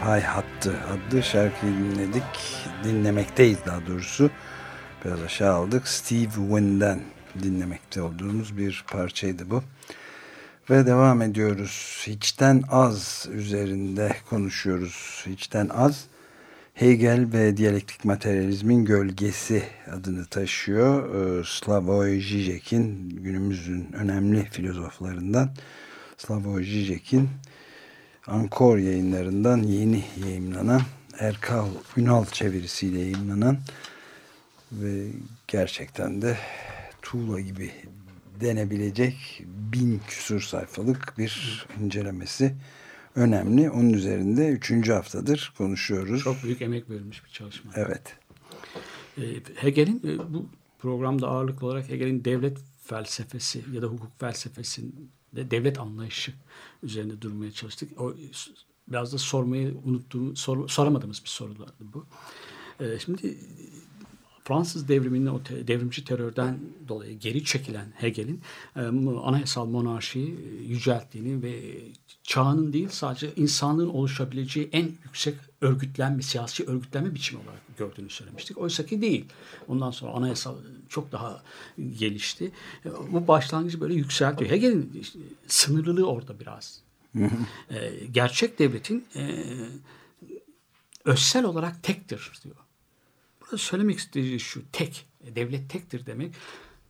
Fay 0.05 0.21
Hattı 0.21 0.75
adlı 0.79 1.23
şarkıyı 1.23 1.73
dinledik. 1.73 2.23
Dinlemekteyiz 2.83 3.57
daha 3.65 3.87
doğrusu. 3.87 4.29
Biraz 5.05 5.21
aşağı 5.21 5.53
aldık. 5.53 5.87
Steve 5.87 6.29
Wynn'den 6.29 6.99
dinlemekte 7.43 8.01
olduğumuz 8.01 8.57
bir 8.57 8.85
parçaydı 8.91 9.49
bu. 9.49 9.63
Ve 10.69 10.85
devam 10.85 11.21
ediyoruz. 11.21 12.03
Hiçten 12.07 12.63
az 12.71 13.27
üzerinde 13.31 14.15
konuşuyoruz. 14.29 15.23
Hiçten 15.25 15.69
az 15.69 16.05
Hegel 16.73 17.33
ve 17.33 17.57
diyalektik 17.57 18.05
materyalizmin 18.05 18.85
gölgesi 18.85 19.63
adını 19.91 20.25
taşıyor. 20.25 21.15
Ee, 21.15 21.43
Slavoj 21.45 22.23
Žižek'in 22.23 23.09
günümüzün 23.09 23.93
önemli 23.93 24.45
filozoflarından 24.45 25.49
Slavoj 26.17 26.67
Žižek'in 26.67 27.29
Ankor 28.27 28.77
yayınlarından 28.77 29.63
yeni 29.63 30.03
yayınlanan 30.25 30.81
Erkal 31.19 31.67
Ünal 31.97 32.25
çevirisiyle 32.25 32.99
yayınlanan 32.99 33.57
ve 34.71 35.07
gerçekten 35.47 36.21
de 36.21 36.37
tuğla 37.01 37.39
gibi 37.39 37.71
denebilecek 38.41 39.43
bin 39.45 40.01
küsur 40.07 40.41
sayfalık 40.41 41.13
bir 41.17 41.65
incelemesi 41.81 42.55
önemli. 43.15 43.69
Onun 43.69 43.93
üzerinde 43.93 44.47
üçüncü 44.47 44.91
haftadır 44.91 45.53
konuşuyoruz. 45.57 46.23
Çok 46.23 46.43
büyük 46.43 46.61
emek 46.61 46.89
verilmiş 46.89 47.25
bir 47.25 47.29
çalışma. 47.29 47.71
Evet. 47.75 48.17
E, 49.17 49.23
Hegel'in 49.55 50.01
e, 50.07 50.33
bu 50.33 50.45
programda 50.79 51.27
ağırlıklı 51.27 51.67
olarak 51.67 51.89
Hegel'in 51.89 52.25
devlet 52.25 52.57
felsefesi 52.83 53.63
ya 53.73 53.81
da 53.81 53.87
hukuk 53.87 54.19
felsefesinde 54.19 55.51
devlet 55.51 55.79
anlayışı 55.79 56.33
üzerinde 56.85 57.21
durmaya 57.21 57.51
çalıştık. 57.51 58.01
O 58.01 58.13
biraz 58.87 59.13
da 59.13 59.17
sormayı 59.17 59.77
unuttuğum, 59.83 60.35
sor, 60.35 60.69
soramadığımız 60.69 61.23
bir 61.23 61.29
sorulardı 61.29 61.83
bu. 61.93 62.05
E, 62.79 62.99
şimdi 62.99 63.37
Fransız 64.47 64.87
devriminin 64.87 65.25
o 65.25 65.43
te, 65.43 65.67
devrimci 65.67 66.03
terörden 66.05 66.59
dolayı 66.87 67.19
geri 67.19 67.43
çekilen 67.43 67.87
Hegel'in 67.95 68.41
e, 68.75 68.81
anayasal 69.23 69.65
monarşiyi 69.65 70.37
yücelttiğini 70.67 71.43
ve 71.43 71.77
çağının 72.23 72.73
değil 72.73 72.89
sadece 72.91 73.35
insanlığın 73.35 73.89
oluşabileceği 73.89 74.69
en 74.71 74.91
yüksek 75.03 75.35
örgütlenme, 75.61 76.21
siyasi 76.21 76.65
örgütlenme 76.65 77.15
biçimi 77.15 77.41
olarak 77.41 77.77
gördüğünü 77.77 78.09
söylemiştik. 78.09 78.57
Oysa 78.57 78.85
ki 78.85 79.01
değil. 79.01 79.25
Ondan 79.67 79.91
sonra 79.91 80.11
anayasal 80.11 80.55
çok 80.89 81.11
daha 81.11 81.43
gelişti. 81.99 82.51
E, 82.85 82.89
bu 83.11 83.27
başlangıcı 83.27 83.81
böyle 83.81 83.93
yükseltiyor. 83.93 84.51
Hegel'in 84.51 84.91
işte, 85.01 85.19
sınırlılığı 85.47 86.07
orada 86.07 86.39
biraz. 86.39 86.81
e, 87.69 88.05
gerçek 88.11 88.59
devletin 88.59 89.05
e, 89.15 89.45
özsel 91.05 91.45
olarak 91.45 91.83
tektir 91.83 92.31
diyor. 92.43 92.55
Burada 93.45 93.57
söylemek 93.57 93.97
istediği 93.99 94.39
şu 94.39 94.63
tek, 94.71 95.07
devlet 95.35 95.69
tektir 95.69 96.05
demek. 96.05 96.35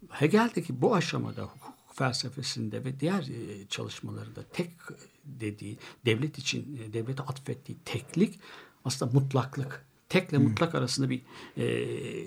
Hegel'deki 0.10 0.82
bu 0.82 0.96
aşamada 0.96 1.44
hukuk 1.44 1.76
felsefesinde 1.94 2.86
ve 2.86 3.00
diğer 3.00 3.24
e, 3.24 3.68
çalışmalarında 3.68 4.44
tek 4.54 4.72
dediği 5.26 5.78
devlet 6.06 6.38
için 6.40 6.78
e, 6.78 6.94
devlete 6.94 7.24
atfettiği 7.24 7.78
teklik 7.86 8.40
aslında 8.86 9.20
mutlaklık 9.20 9.86
tekle 10.10 10.38
mutlak 10.38 10.76
arasında 10.76 11.10
bir 11.10 11.22
e, 11.58 11.64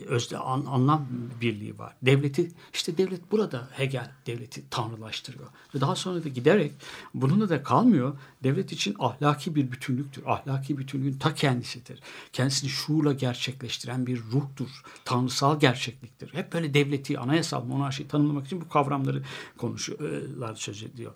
özde 0.06 0.38
an, 0.38 0.64
anlam 0.68 1.06
birliği 1.40 1.78
var. 1.78 1.94
Devleti 2.02 2.50
işte 2.72 2.98
devlet 2.98 3.32
burada 3.32 3.68
Hegel 3.72 4.10
devleti 4.26 4.70
tanrılaştırıyor. 4.70 5.46
Ve 5.74 5.80
daha 5.80 5.96
sonra 5.96 6.24
da 6.24 6.28
giderek 6.28 6.72
bununla 7.14 7.48
da 7.48 7.62
kalmıyor. 7.62 8.18
Devlet 8.42 8.72
için 8.72 8.96
ahlaki 8.98 9.54
bir 9.54 9.72
bütünlüktür. 9.72 10.22
Ahlaki 10.26 10.78
bütünlüğün 10.78 11.18
ta 11.18 11.34
kendisidir. 11.34 12.00
Kendisini 12.32 12.70
şuurla 12.70 13.12
gerçekleştiren 13.12 14.06
bir 14.06 14.22
ruhtur. 14.32 14.82
Tanrısal 15.04 15.60
gerçekliktir. 15.60 16.34
Hep 16.34 16.52
böyle 16.52 16.74
devleti, 16.74 17.18
anayasal 17.18 17.64
monarşiyi 17.64 18.08
tanımlamak 18.08 18.46
için 18.46 18.60
bu 18.60 18.68
kavramları 18.68 19.22
konuşuyorlar, 19.58 20.54
söz 20.54 20.82
ediyor 20.82 21.12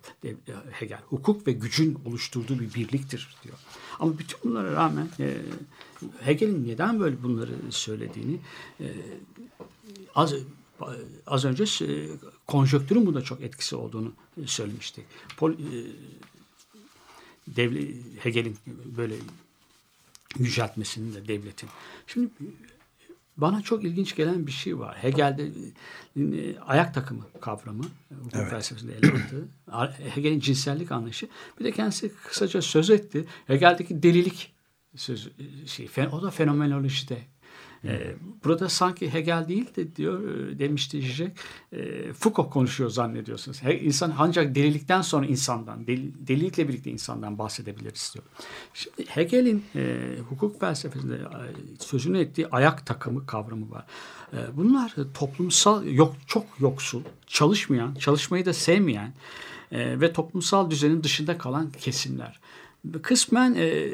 Hegel. 0.71 0.99
Hukuk 1.09 1.47
ve 1.47 1.51
gücün 1.51 1.99
oluşturduğu 2.05 2.59
bir 2.59 2.73
birliktir 2.73 3.35
diyor. 3.43 3.57
Ama 3.99 4.17
bütün 4.17 4.37
bunlara 4.43 4.71
rağmen 4.71 5.07
e, 5.19 5.37
Hegel'in 6.25 6.67
neden 6.67 6.99
böyle 6.99 7.23
bunları 7.23 7.51
söylediğini 7.69 8.39
e, 8.79 8.87
az 10.15 10.33
az 11.27 11.45
önce 11.45 11.65
konjöktürün 12.47 13.05
bunda 13.05 13.21
çok 13.21 13.41
etkisi 13.41 13.75
olduğunu 13.75 14.13
söylemiştik. 14.45 15.05
Pol, 15.37 15.51
e, 15.51 15.55
devlet, 17.47 17.95
Hegel'in 18.25 18.57
böyle 18.97 19.15
yüceltmesinin 20.39 21.13
de 21.13 21.27
devletin. 21.27 21.69
Şimdi 22.07 22.29
bana 23.37 23.61
çok 23.61 23.83
ilginç 23.83 24.15
gelen 24.15 24.47
bir 24.47 24.51
şey 24.51 24.79
var. 24.79 25.03
Hegel'de 25.03 25.51
e, 26.17 26.59
ayak 26.59 26.93
takımı 26.93 27.23
kavramı, 27.41 27.83
hukuk 28.09 28.33
evet. 28.33 28.49
felsefesinde 28.49 28.93
ele 28.93 29.11
aldığı, 29.71 30.09
Hegel'in 30.15 30.39
cinsellik 30.39 30.91
anlayışı. 30.91 31.27
Bir 31.59 31.65
de 31.65 31.71
kendisi 31.71 32.11
kısaca 32.15 32.61
söz 32.61 32.89
etti. 32.89 33.25
Hegel'deki 33.47 34.03
delilik 34.03 34.53
söz 34.95 35.29
şey, 35.65 35.89
o 36.11 36.21
da 36.21 36.31
fenomenolojide 36.31 37.17
ee, 37.85 38.15
burada 38.43 38.69
sanki 38.69 39.13
Hegel 39.13 39.47
değil 39.47 39.75
de 39.75 39.95
diyor 39.95 40.35
e, 40.35 40.59
demişti 40.59 41.01
Zizek 41.01 41.31
e, 41.71 42.13
Foucault 42.13 42.49
konuşuyor 42.49 42.89
zannediyorsunuz. 42.89 43.63
He, 43.63 43.79
insan 43.79 44.13
ancak 44.17 44.55
delilikten 44.55 45.01
sonra 45.01 45.25
insandan, 45.25 45.87
deli, 45.87 46.27
delilikle 46.27 46.67
birlikte 46.67 46.91
insandan 46.91 47.37
bahsedebiliriz 47.37 48.11
diyor. 48.13 48.25
Şimdi 48.73 49.09
Hegel'in 49.09 49.65
e, 49.75 50.15
hukuk 50.29 50.59
felsefesinde 50.59 51.15
e, 51.15 51.41
sözünü 51.79 52.19
ettiği 52.19 52.47
ayak 52.47 52.85
takımı 52.85 53.25
kavramı 53.25 53.71
var. 53.71 53.85
E, 54.33 54.37
bunlar 54.57 54.95
toplumsal 55.13 55.85
yok 55.85 56.15
çok 56.27 56.45
yoksul, 56.59 57.01
çalışmayan, 57.27 57.95
çalışmayı 57.95 58.45
da 58.45 58.53
sevmeyen 58.53 59.13
e, 59.71 60.01
ve 60.01 60.13
toplumsal 60.13 60.71
düzenin 60.71 61.03
dışında 61.03 61.37
kalan 61.37 61.71
kesimler. 61.71 62.39
Kısmen 63.01 63.55
e, 63.55 63.89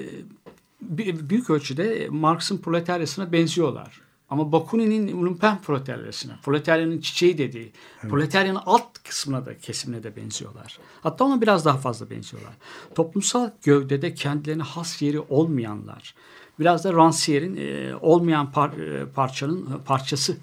büyük 0.81 1.49
ölçüde 1.49 2.07
Marx'ın 2.09 2.57
proletaryasına 2.57 3.31
benziyorlar. 3.31 4.01
Ama 4.29 4.51
Bakunin'in 4.51 5.25
lumpen 5.25 5.61
proletaryasına, 5.61 6.39
proletaryanın 6.43 7.01
çiçeği 7.01 7.37
dediği, 7.37 7.71
evet. 8.01 8.11
proletaryanın 8.11 8.59
alt 8.65 9.03
kısmına 9.03 9.45
da 9.45 9.57
kesimine 9.57 10.03
de 10.03 10.15
benziyorlar. 10.15 10.79
Hatta 11.01 11.23
ona 11.25 11.41
biraz 11.41 11.65
daha 11.65 11.77
fazla 11.77 12.09
benziyorlar. 12.09 12.53
Toplumsal 12.95 13.49
gövdede 13.63 14.13
kendilerine 14.13 14.63
has 14.63 15.01
yeri 15.01 15.19
olmayanlar, 15.19 16.15
biraz 16.59 16.83
da 16.83 16.89
Rancière'in 16.89 17.55
e, 17.57 17.95
olmayan 17.95 18.51
par, 18.51 18.69
e, 18.69 19.05
parçanın 19.05 19.65
e, 19.65 19.83
parçası 19.85 20.37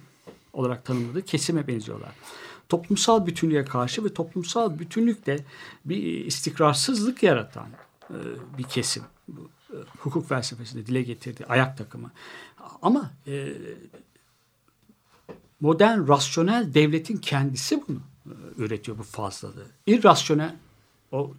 olarak 0.52 0.84
tanımladığı 0.84 1.22
kesime 1.22 1.66
benziyorlar. 1.66 2.10
Toplumsal 2.68 3.26
bütünlüğe 3.26 3.64
karşı 3.64 4.04
ve 4.04 4.14
toplumsal 4.14 4.78
bütünlükte 4.78 5.44
bir 5.84 6.02
istikrarsızlık 6.24 7.22
yaratan 7.22 7.66
e, 8.10 8.16
bir 8.58 8.62
kesim 8.64 9.02
hukuk 9.98 10.28
felsefesinde 10.28 10.86
dile 10.86 11.02
getirdiği 11.02 11.46
ayak 11.46 11.78
takımı. 11.78 12.10
Ama 12.82 13.10
e, 13.26 13.52
modern 15.60 16.08
rasyonel 16.08 16.74
devletin 16.74 17.16
kendisi 17.16 17.82
bunu 17.88 18.00
e, 18.26 18.34
üretiyor 18.56 18.98
bu 18.98 19.02
fazlalığı. 19.02 19.66
İrrasyonel 19.86 20.56
o 21.12 21.34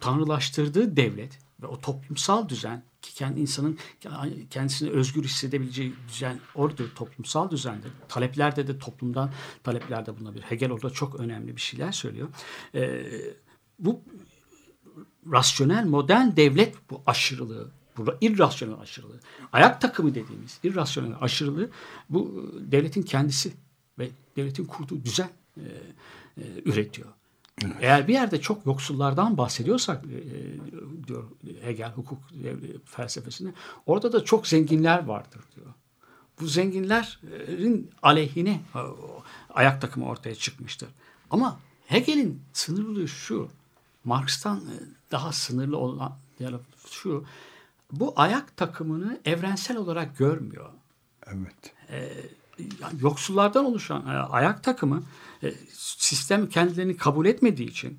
tanrılaştırdığı 0.00 0.96
devlet 0.96 1.38
ve 1.62 1.66
o 1.66 1.80
toplumsal 1.80 2.48
düzen 2.48 2.82
ki 3.02 3.14
kendi 3.14 3.40
insanın 3.40 3.78
kendisini 4.50 4.90
özgür 4.90 5.24
hissedebileceği 5.24 5.94
düzen 6.08 6.40
odur 6.54 6.88
toplumsal 6.94 7.50
düzendir. 7.50 7.92
Taleplerde 8.08 8.66
de 8.66 8.78
toplumdan 8.78 9.32
taleplerde 9.62 10.16
bulunabilir. 10.16 10.42
Hegel 10.42 10.72
orada 10.72 10.90
çok 10.90 11.20
önemli 11.20 11.56
bir 11.56 11.60
şeyler 11.60 11.92
söylüyor. 11.92 12.28
Ee, 12.74 13.06
bu 13.78 14.00
rasyonel 15.32 15.84
modern 15.84 16.36
devlet 16.36 16.74
bu 16.90 17.02
aşırılığı, 17.06 17.70
bu 17.96 18.04
irrasyonel 18.20 18.80
aşırılığı, 18.80 19.20
ayak 19.52 19.80
takımı 19.80 20.14
dediğimiz 20.14 20.58
irrasyonel 20.64 21.12
aşırılığı 21.20 21.70
bu 22.10 22.44
e, 22.68 22.72
devletin 22.72 23.02
kendisi 23.02 23.52
ve 23.98 24.10
devletin 24.36 24.64
kurduğu 24.64 25.04
düzen 25.04 25.30
e, 25.56 25.62
e, 26.38 26.42
üretiyor. 26.64 27.08
Evet. 27.64 27.76
Eğer 27.80 28.08
bir 28.08 28.12
yerde 28.12 28.40
çok 28.40 28.66
yoksullardan 28.66 29.38
bahsediyorsak 29.38 30.04
e, 30.04 31.06
diyor 31.06 31.24
Hegel 31.62 31.92
hukuk 31.92 32.18
e, 32.44 32.54
felsefesinde 32.84 33.52
orada 33.86 34.12
da 34.12 34.24
çok 34.24 34.46
zenginler 34.46 35.04
vardır 35.04 35.40
diyor. 35.56 35.66
Bu 36.40 36.46
zenginlerin 36.46 37.90
aleyhine 38.02 38.60
e, 38.74 38.80
ayak 39.54 39.80
takımı 39.80 40.06
ortaya 40.06 40.34
çıkmıştır. 40.34 40.88
Ama 41.30 41.60
Hegel'in 41.86 42.40
sınırlılığı 42.52 43.08
şu. 43.08 43.48
Marx'tan 44.04 44.58
e, 44.58 44.76
daha 45.10 45.32
sınırlı 45.32 45.76
olan 45.76 46.18
yani 46.40 46.56
şu 46.90 47.24
bu 47.92 48.12
ayak 48.16 48.56
takımını 48.56 49.20
evrensel 49.24 49.76
olarak 49.76 50.18
görmüyor. 50.18 50.70
Evet. 51.26 51.74
Ee, 51.90 52.12
yoksullardan 53.00 53.64
oluşan 53.64 54.06
e, 54.06 54.10
ayak 54.10 54.64
takımı 54.64 55.02
e, 55.42 55.54
sistem 55.74 56.48
kendilerini 56.48 56.96
kabul 56.96 57.26
etmediği 57.26 57.68
için 57.68 57.98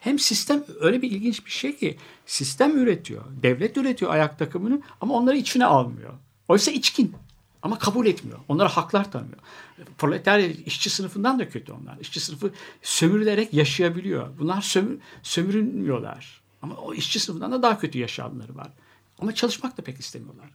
hem 0.00 0.18
sistem 0.18 0.64
öyle 0.80 1.02
bir 1.02 1.10
ilginç 1.10 1.46
bir 1.46 1.50
şey 1.50 1.76
ki 1.76 1.98
sistem 2.26 2.78
üretiyor, 2.78 3.24
devlet 3.42 3.76
üretiyor 3.76 4.10
ayak 4.10 4.38
takımını 4.38 4.82
ama 5.00 5.14
onları 5.14 5.36
içine 5.36 5.66
almıyor. 5.66 6.12
Oysa 6.48 6.70
içkin. 6.70 7.14
Ama 7.62 7.78
kabul 7.78 8.06
etmiyor. 8.06 8.38
Onlara 8.48 8.68
haklar 8.68 9.12
tanımıyor. 9.12 9.38
Proletarya 9.98 10.46
işçi 10.46 10.90
sınıfından 10.90 11.38
da 11.38 11.48
kötü 11.48 11.72
onlar. 11.72 11.98
İşçi 12.00 12.20
sınıfı 12.20 12.50
sömürülerek 12.82 13.54
yaşayabiliyor. 13.54 14.38
Bunlar 14.38 14.60
sömür, 14.60 14.98
sömürülmüyorlar. 15.22 16.40
Ama 16.66 16.80
o 16.80 16.94
işçi 16.94 17.20
sınıfından 17.20 17.52
da 17.52 17.62
daha 17.62 17.78
kötü 17.78 17.98
yaşamları 17.98 18.56
var. 18.56 18.68
Ama 19.18 19.34
çalışmak 19.34 19.78
da 19.78 19.82
pek 19.82 20.00
istemiyorlar. 20.00 20.50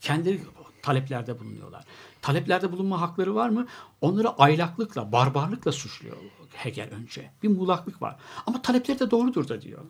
Kendileri 0.00 0.40
taleplerde 0.82 1.40
bulunuyorlar. 1.40 1.84
Taleplerde 2.22 2.72
bulunma 2.72 3.00
hakları 3.00 3.34
var 3.34 3.48
mı? 3.48 3.66
Onları 4.00 4.28
aylaklıkla, 4.28 5.12
barbarlıkla 5.12 5.72
suçluyor 5.72 6.16
Hegel 6.52 6.90
önce. 6.90 7.30
Bir 7.42 7.48
muğlaklık 7.48 8.02
var. 8.02 8.16
Ama 8.46 8.62
talepleri 8.62 8.98
de 8.98 9.10
doğrudur 9.10 9.48
da 9.48 9.62
diyor. 9.62 9.84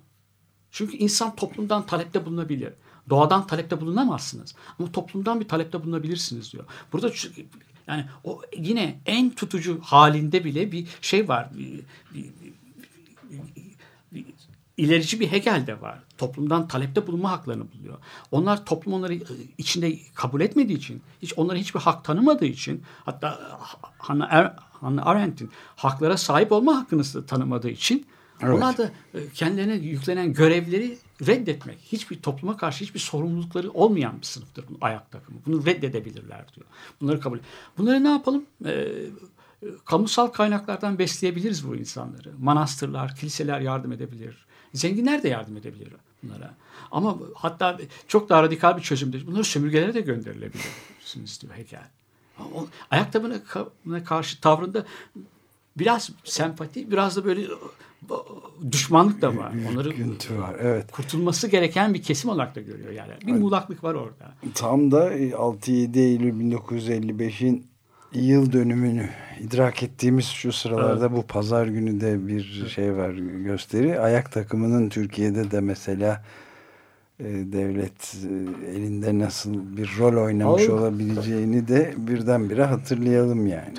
Çünkü 0.71 0.97
insan 0.97 1.37
toplumdan 1.37 1.87
talepte 1.87 2.27
bulunabilir. 2.27 2.73
Doğadan 3.11 3.47
talepte 3.47 3.81
bulunamazsınız. 3.81 4.55
Ama 4.79 4.93
toplumdan 4.93 5.41
bir 5.41 5.49
talepte 5.49 5.85
bulunabilirsiniz 5.85 6.53
diyor. 6.53 6.65
Burada 6.93 7.11
yani 7.87 8.05
o 8.25 8.43
yine 8.57 9.01
en 9.07 9.31
tutucu 9.31 9.81
halinde 9.83 10.45
bile 10.45 10.73
bir 10.73 10.89
şey 11.01 11.29
var. 11.29 11.51
Bir, 11.59 11.81
bir, 12.15 12.31
ilerici 14.81 15.21
bir 15.21 15.33
Hegel 15.33 15.67
de 15.67 15.81
var. 15.81 15.99
Toplumdan 16.19 16.69
talepte 16.69 17.07
bulunma 17.07 17.31
haklarını 17.31 17.65
buluyor. 17.73 17.99
Onlar 18.31 18.65
toplum 18.65 18.95
onları 18.95 19.19
içinde 19.59 19.99
kabul 20.15 20.41
etmediği 20.41 20.79
için, 20.79 21.03
hiç 21.23 21.39
onlara 21.39 21.59
hiçbir 21.59 21.81
hak 21.81 22.05
tanımadığı 22.05 22.47
için, 22.47 22.83
hatta 23.05 23.59
Hannah, 23.99 24.33
er, 24.33 24.57
Hannah 24.81 25.07
Arendt'in 25.07 25.51
haklara 25.77 26.17
sahip 26.17 26.53
olma 26.53 26.77
hakkını 26.77 27.27
tanımadığı 27.27 27.71
için 27.71 28.07
Evet. 28.43 28.55
Onlar 28.55 28.79
da 28.79 28.91
e, 29.15 29.29
kendilerine 29.35 29.75
yüklenen 29.75 30.33
görevleri 30.33 30.99
reddetmek. 31.27 31.79
Hiçbir 31.93 32.23
topluma 32.23 32.57
karşı 32.57 32.85
hiçbir 32.85 33.01
sorumlulukları 33.01 33.71
olmayan 33.71 34.19
bir 34.19 34.27
sınıftır 34.27 34.65
bu 34.69 34.79
ayak 34.81 35.11
takımı. 35.11 35.39
Bunu 35.47 35.67
reddedebilirler 35.67 36.45
diyor. 36.55 36.67
Bunları 37.01 37.21
kabul 37.21 37.39
Bunları 37.79 38.05
ne 38.05 38.09
yapalım? 38.09 38.45
Ee, 38.67 38.89
kamusal 39.85 40.27
kaynaklardan 40.27 40.99
besleyebiliriz 40.99 41.69
bu 41.69 41.77
insanları. 41.77 42.33
Manastırlar, 42.39 43.17
kiliseler 43.17 43.61
yardım 43.61 43.93
edebilir. 43.93 44.47
Zenginler 44.75 45.23
de 45.23 45.29
yardım 45.29 45.57
edebilir 45.57 45.89
bunlara. 46.23 46.55
Ama 46.91 47.19
hatta 47.35 47.79
çok 48.09 48.29
daha 48.29 48.43
radikal 48.43 48.77
bir 48.77 48.83
çözümdür. 48.83 49.27
Bunları 49.27 49.45
sömürgelere 49.45 49.95
de 49.95 50.01
gönderilebilirsiniz 50.01 51.41
diyor 51.43 51.55
Hegel. 51.55 51.89
Ayak 52.91 53.13
takımına 53.13 54.05
karşı 54.05 54.41
tavrında 54.41 54.87
biraz 55.77 56.11
sempati, 56.25 56.91
biraz 56.91 57.17
da 57.17 57.25
böyle 57.25 57.47
düşmanlık 58.73 59.23
da 59.23 59.37
var. 59.37 59.53
Onları 59.73 59.89
var. 60.41 60.57
Evet. 60.61 60.93
kurtulması 60.93 61.49
gereken 61.49 61.95
bir 61.95 62.03
kesim 62.03 62.31
olarak 62.31 62.55
da 62.55 62.61
görüyor 62.61 62.93
yani. 62.93 63.13
Bir 63.27 63.33
muğlaklık 63.33 63.85
var 63.85 63.95
orada. 63.95 64.35
Tam 64.55 64.91
da 64.91 65.15
6-7 65.17 65.99
Eylül 65.99 66.53
1955'in 66.53 67.70
yıl 68.13 68.53
dönümünü 68.53 69.09
idrak 69.41 69.83
ettiğimiz 69.83 70.27
şu 70.27 70.53
sıralarda 70.53 71.13
bu 71.13 71.23
pazar 71.23 71.67
günü 71.67 72.01
de 72.01 72.29
bir 72.29 72.69
şey 72.69 72.97
var 72.97 73.11
gösteri. 73.45 74.01
Ayak 74.01 74.33
takımının 74.33 74.89
Türkiye'de 74.89 75.51
de 75.51 75.61
mesela 75.61 76.25
e, 77.21 77.25
devlet 77.25 78.17
e, 78.25 78.71
elinde 78.71 79.19
nasıl 79.19 79.77
bir 79.77 79.91
rol 79.99 80.25
oynamış 80.25 80.69
Al- 80.69 80.73
olabileceğini 80.73 81.69
de 81.69 81.95
birdenbire 81.97 82.65
hatırlayalım 82.65 83.47
yani. 83.47 83.75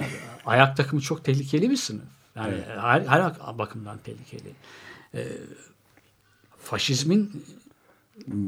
Ayak 0.46 0.78
takımı 0.78 1.02
çok 1.02 1.26
tehlikeli 1.26 1.70
bir 1.70 1.76
sınıf. 1.76 2.04
Yani 2.36 2.54
her, 2.82 3.02
her 3.02 3.34
bakımdan 3.58 3.98
tehlikeli. 3.98 4.52
Ee, 5.13 5.28
faşizmin 6.60 7.46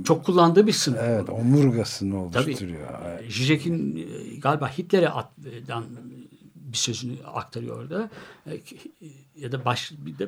çok 0.03 0.25
kullandığı 0.25 0.67
bir 0.67 0.71
sınıf. 0.71 0.99
Evet 1.03 1.29
omurgasını 1.29 2.31
Tabii. 2.31 2.49
oluşturuyor. 2.49 2.89
Zizek'in 3.29 3.95
e, 3.97 4.35
galiba 4.35 4.69
Hitler'e 4.77 5.09
attan 5.09 5.85
bir 6.55 6.77
sözünü 6.77 7.23
aktarıyor 7.25 7.77
orada. 7.83 8.09
E, 8.47 8.61
ki- 8.61 8.91
Ya 9.35 9.51
da 9.51 9.65
baş, 9.65 9.91
bir 9.97 10.17
de 10.19 10.27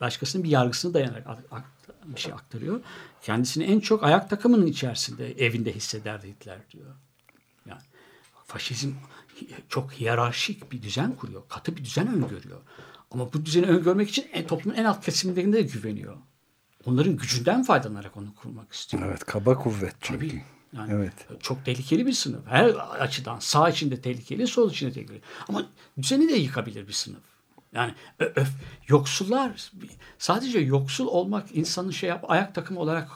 başkasının 0.00 0.44
bir 0.44 0.48
yargısına 0.48 0.94
dayanarak 0.94 1.26
ak- 1.26 1.44
ak- 1.50 1.72
bir 2.06 2.20
şey 2.20 2.32
aktarıyor. 2.32 2.80
Kendisini 3.22 3.64
en 3.64 3.80
çok 3.80 4.04
ayak 4.04 4.30
takımının 4.30 4.66
içerisinde 4.66 5.32
evinde 5.46 5.72
hissederdi 5.74 6.28
Hitler 6.28 6.58
diyor. 6.72 6.86
Yani 7.68 7.80
faşizm 8.46 8.90
çok 9.68 9.92
hiyerarşik 9.92 10.72
bir 10.72 10.82
düzen 10.82 11.12
kuruyor. 11.16 11.42
Katı 11.48 11.76
bir 11.76 11.84
düzen 11.84 12.08
öngörüyor. 12.14 12.60
Ama 13.10 13.32
bu 13.32 13.44
düzeni 13.46 13.66
öngörmek 13.66 14.08
için 14.08 14.24
en, 14.32 14.46
toplumun 14.46 14.76
en 14.76 14.84
alt 14.84 15.04
kesimlerinde 15.04 15.56
de 15.56 15.62
güveniyor. 15.62 16.16
Onların 16.86 17.16
gücünden 17.16 17.62
faydalanarak 17.62 18.16
onu 18.16 18.34
kurmak 18.34 18.72
istiyor. 18.72 19.02
Evet 19.06 19.24
kaba 19.24 19.58
kuvvet 19.58 19.94
çünkü. 20.00 20.28
Tabii. 20.28 20.42
Yani 20.76 20.92
Evet. 20.92 21.12
Çok 21.40 21.64
tehlikeli 21.64 22.06
bir 22.06 22.12
sınıf. 22.12 22.40
Her 22.46 22.68
açıdan 23.00 23.38
sağ 23.38 23.68
içinde 23.68 24.00
tehlikeli, 24.00 24.46
sol 24.46 24.70
içinde 24.70 24.92
tehlikeli. 24.92 25.20
Ama 25.48 25.66
düzeni 26.02 26.28
de 26.28 26.32
yıkabilir 26.32 26.88
bir 26.88 26.92
sınıf. 26.92 27.20
Yani 27.74 27.94
öf, 28.18 28.48
yoksullar 28.88 29.70
sadece 30.18 30.58
yoksul 30.58 31.06
olmak 31.06 31.56
insanın 31.56 31.90
şey 31.90 32.08
yap 32.08 32.24
ayak 32.28 32.54
takımı 32.54 32.80
olarak 32.80 33.08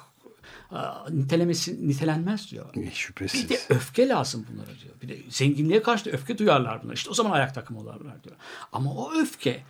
a, 0.70 1.10
nitelemesi 1.10 1.88
nitelenmez 1.88 2.50
diyor. 2.50 2.74
Bir 2.74 2.90
Şüphesiz. 2.90 3.48
de 3.48 3.60
öfke 3.68 4.08
lazım 4.08 4.46
bunlara 4.52 4.66
diyor. 4.82 4.94
Bir 5.02 5.08
de 5.08 5.18
zenginliğe 5.30 5.82
karşı 5.82 6.04
da 6.04 6.10
öfke 6.10 6.38
duyarlar 6.38 6.82
bunlar. 6.82 6.94
İşte 6.94 7.10
o 7.10 7.14
zaman 7.14 7.30
ayak 7.30 7.54
takımı 7.54 7.80
olurlar 7.80 8.24
diyor. 8.24 8.36
Ama 8.72 8.94
o 8.94 9.14
öfke 9.14 9.62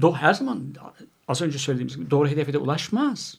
do 0.00 0.14
her 0.14 0.34
zaman 0.34 0.74
az 1.28 1.42
önce 1.42 1.58
söylediğimiz 1.58 1.96
gibi 1.96 2.10
doğru 2.10 2.28
hedefe 2.28 2.52
de 2.52 2.58
ulaşmaz. 2.58 3.38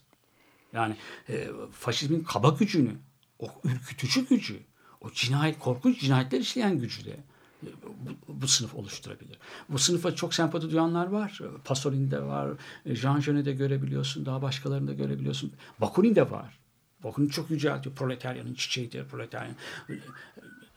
Yani 0.73 0.95
e, 1.29 1.47
faşizmin 1.71 2.23
kaba 2.23 2.49
gücünü, 2.49 2.95
o 3.39 3.47
ürkütücü 3.63 4.27
gücü, 4.27 4.59
o 5.01 5.11
cinayet, 5.11 5.59
korkunç 5.59 6.01
cinayetler 6.01 6.39
işleyen 6.39 6.79
gücü 6.79 7.05
de 7.05 7.19
e, 7.63 7.67
bu, 7.83 8.41
bu 8.41 8.47
sınıf 8.47 8.75
oluşturabilir. 8.75 9.39
Bu 9.69 9.79
sınıfa 9.79 10.15
çok 10.15 10.33
sempati 10.33 10.71
duyanlar 10.71 11.07
var. 11.07 11.41
Pasolini'de 11.65 12.21
var, 12.21 12.49
e, 12.85 12.95
Jean 12.95 13.21
Genet'de 13.21 13.53
görebiliyorsun, 13.53 14.25
daha 14.25 14.41
başkalarında 14.41 14.93
görebiliyorsun. 14.93 15.53
Bakunin'de 15.81 16.31
var. 16.31 16.59
Bakunin 17.03 17.29
çok 17.29 17.49
yüceltiyor. 17.49 17.95
Proletaryanın 17.95 18.53
çiçeğidir, 18.53 19.05
proletaryan. 19.07 19.55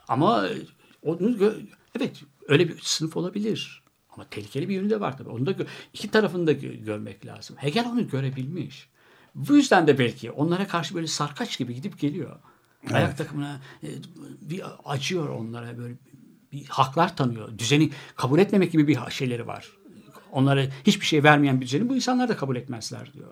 Ama 0.09 0.49
e, 0.49 0.57
onu 1.03 1.55
evet 1.95 2.23
öyle 2.49 2.69
bir 2.69 2.81
sınıf 2.83 3.17
olabilir. 3.17 3.83
Ama 4.19 4.27
tehlikeli 4.31 4.69
bir 4.69 4.75
yönü 4.75 4.91
de 4.91 5.01
var 5.01 5.19
tabii. 5.19 5.29
Onu 5.29 5.47
da 5.47 5.55
iki 5.95 6.11
tarafını 6.11 6.47
da 6.47 6.53
gö- 6.53 6.85
görmek 6.85 7.27
lazım. 7.27 7.57
Hegel 7.59 7.89
onu 7.89 8.09
görebilmiş. 8.09 8.89
Bu 9.35 9.57
yüzden 9.57 9.87
de 9.87 9.99
belki 9.99 10.31
onlara 10.31 10.67
karşı 10.67 10.95
böyle 10.95 11.07
sarkaç 11.07 11.59
gibi 11.59 11.75
gidip 11.75 11.99
geliyor. 11.99 12.37
Ayak 12.93 13.19
takımına 13.19 13.61
e, 13.83 13.89
bir 14.41 14.63
acıyor 14.85 15.29
onlara 15.29 15.79
böyle 15.79 15.95
bir 16.53 16.67
haklar 16.67 17.17
tanıyor. 17.17 17.59
Düzeni 17.59 17.91
kabul 18.17 18.39
etmemek 18.39 18.73
gibi 18.73 18.89
bir 18.89 18.99
şeyleri 19.11 19.47
var. 19.47 19.73
Onlara 20.33 20.63
hiçbir 20.87 21.07
şey 21.07 21.25
vermeyen 21.25 21.61
bir 21.61 21.67
düzeni 21.67 21.89
bu 21.89 21.97
insanlar 21.97 22.29
da 22.29 22.37
kabul 22.37 22.57
etmezler 22.57 23.13
diyor. 23.13 23.29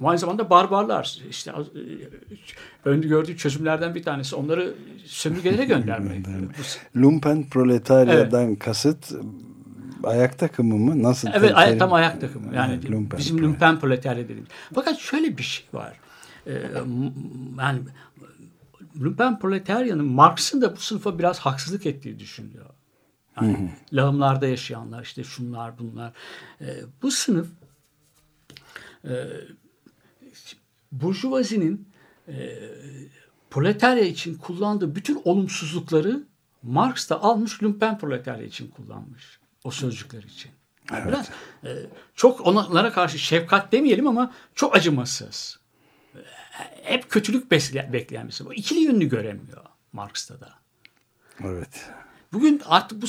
Ama 0.00 0.10
aynı 0.10 0.18
zamanda 0.18 0.50
barbarlar. 0.50 1.18
İşte 1.30 1.50
e, 1.50 1.54
ön 2.84 3.02
gördüğü 3.02 3.36
çözümlerden 3.36 3.94
bir 3.94 4.02
tanesi 4.02 4.36
onları 4.36 4.74
sömürgelere 5.04 5.64
göndermek. 5.74 6.26
Lumpen 6.96 7.48
proletaryadan 7.48 8.54
kasıt 8.56 9.12
ayak 10.04 10.38
takımı 10.38 10.76
mı? 10.76 11.02
Nasıl? 11.02 11.28
Evet 11.28 11.48
te- 11.48 11.54
ay- 11.54 11.66
terim? 11.66 11.78
tam 11.78 11.92
ayak 11.92 12.20
takımı. 12.20 12.54
Yani 12.54 12.92
lumpen 12.92 13.18
bizim 13.18 13.42
lumpen 13.42 13.80
proletarya 13.80 14.24
dediğimiz. 14.24 14.48
Fakat 14.74 14.98
şöyle 14.98 15.38
bir 15.38 15.42
şey 15.42 15.66
var. 15.72 15.96
Ee, 16.46 16.52
yani 17.58 17.80
lumpen 19.00 19.38
proletaryanın 19.38 20.04
Marx'ın 20.04 20.62
da 20.62 20.76
bu 20.76 20.80
sınıfa 20.80 21.18
biraz 21.18 21.38
haksızlık 21.38 21.86
ettiği 21.86 22.18
düşünülüyor. 22.18 22.66
Yani 23.40 23.72
lağımlarda 23.92 24.46
yaşayanlar 24.46 25.02
işte 25.02 25.24
şunlar 25.24 25.78
bunlar. 25.78 26.12
Ee, 26.60 26.66
bu 27.02 27.10
sınıf 27.10 27.48
e, 29.04 29.10
burjuvazinin 30.92 31.88
e, 32.28 32.58
proletarya 33.50 34.04
için 34.04 34.34
kullandığı 34.34 34.94
bütün 34.94 35.22
olumsuzlukları 35.24 36.24
Marx 36.62 37.10
da 37.10 37.22
almış 37.22 37.62
lumpen 37.62 37.98
proletarya 37.98 38.46
için 38.46 38.68
kullanmış. 38.68 39.41
O 39.64 39.70
sözcükler 39.70 40.22
için. 40.22 40.50
Yani 40.92 41.08
Biraz 41.08 41.30
e, 41.64 41.70
çok 42.14 42.46
onlara 42.46 42.92
karşı 42.92 43.18
şefkat 43.18 43.72
demeyelim 43.72 44.06
ama 44.06 44.32
çok 44.54 44.76
acımasız. 44.76 45.58
E, 46.14 46.18
Hep 46.82 47.10
kötülük 47.10 47.50
bekleyen 47.92 48.26
bir 48.26 48.32
sınıf. 48.32 48.58
İkili 48.58 48.80
yönünü 48.80 49.08
göremiyor 49.08 49.64
Marx'ta 49.92 50.40
da. 50.40 50.48
Evet. 51.44 51.90
Bugün 52.32 52.62
artık 52.64 53.02
bu 53.02 53.06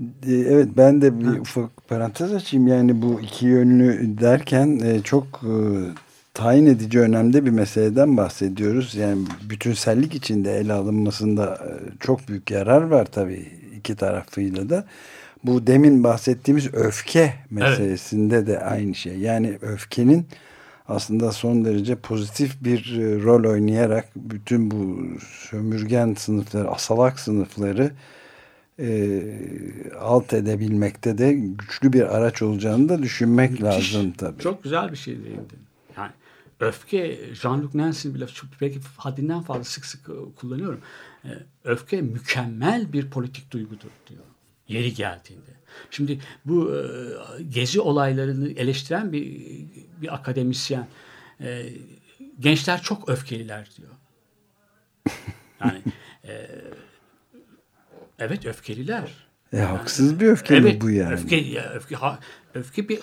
E, 0.00 0.32
Evet 0.32 0.68
ben 0.76 1.02
de 1.02 1.20
bir 1.20 1.38
ufak 1.38 1.88
parantez 1.88 2.32
açayım. 2.32 2.66
Yani 2.66 3.02
bu 3.02 3.20
iki 3.20 3.46
yönlü 3.46 4.18
derken 4.20 4.80
e, 4.84 5.02
çok 5.02 5.40
tayin 6.34 6.66
edici 6.66 7.00
önemde 7.00 7.44
bir 7.46 7.50
meseleden 7.50 8.16
bahsediyoruz. 8.16 8.94
Yani 8.94 9.26
bütünsellik 9.50 10.14
içinde 10.14 10.56
ele 10.58 10.72
alınmasında 10.72 11.68
çok 12.00 12.28
büyük 12.28 12.50
yarar 12.50 12.82
var 12.82 13.04
tabii 13.04 13.52
iki 13.76 13.96
tarafıyla 13.96 14.68
da. 14.70 14.86
Bu 15.46 15.66
demin 15.66 16.04
bahsettiğimiz 16.04 16.74
öfke 16.74 17.34
meselesinde 17.50 18.46
de 18.46 18.60
aynı 18.60 18.94
şey. 18.94 19.18
Yani 19.18 19.58
öfkenin 19.62 20.26
aslında 20.88 21.32
son 21.32 21.64
derece 21.64 21.96
pozitif 21.96 22.64
bir 22.64 22.98
e, 22.98 23.22
rol 23.22 23.50
oynayarak 23.50 24.08
bütün 24.16 24.70
bu 24.70 25.08
sömürgen 25.50 26.14
sınıfları, 26.14 26.70
asalak 26.70 27.20
sınıfları 27.20 27.90
e, 28.78 29.22
alt 30.00 30.32
edebilmekte 30.32 31.18
de 31.18 31.32
güçlü 31.32 31.92
bir 31.92 32.16
araç 32.16 32.42
olacağını 32.42 32.88
da 32.88 33.02
düşünmek 33.02 33.62
lazım 33.62 34.12
tabii. 34.12 34.42
Çok 34.42 34.62
güzel 34.62 34.92
bir 34.92 34.96
şey 34.96 35.14
değindin. 35.24 35.58
Yani 35.96 36.12
öfke, 36.60 37.18
Jean-Luc 37.34 37.78
Nancy'nin 37.78 38.14
bile 38.14 38.26
çok, 38.26 38.50
belki 38.60 38.80
haddinden 38.96 39.42
fazla 39.42 39.64
sık 39.64 39.86
sık 39.86 40.08
e, 40.08 40.12
kullanıyorum. 40.36 40.80
E, 41.24 41.30
Öfke 41.64 42.02
mükemmel 42.02 42.92
bir 42.92 43.10
politik 43.10 43.50
duygudur 43.50 43.90
diyor. 44.08 44.22
Yeri 44.68 44.94
geldiğinde. 44.94 45.50
Şimdi 45.90 46.18
bu 46.44 46.74
e, 46.76 46.82
gezi 47.42 47.80
olaylarını 47.80 48.48
eleştiren 48.50 49.12
bir 49.12 49.46
bir 50.02 50.14
akademisyen 50.14 50.88
e, 51.40 51.68
gençler 52.40 52.82
çok 52.82 53.08
öfkeliler 53.08 53.70
diyor. 53.76 53.90
Yani 55.60 55.82
e, 56.24 56.50
evet 58.18 58.46
öfkeliler. 58.46 59.26
E, 59.52 59.58
haksız 59.58 60.20
bir 60.20 60.26
öfke 60.26 60.60
mi 60.60 60.80
bu 60.80 60.90
yani? 60.90 61.12
Öfke, 61.14 61.60
öfke, 61.74 61.96
ha- 61.96 62.18
öfke 62.54 62.88
bir 62.88 63.00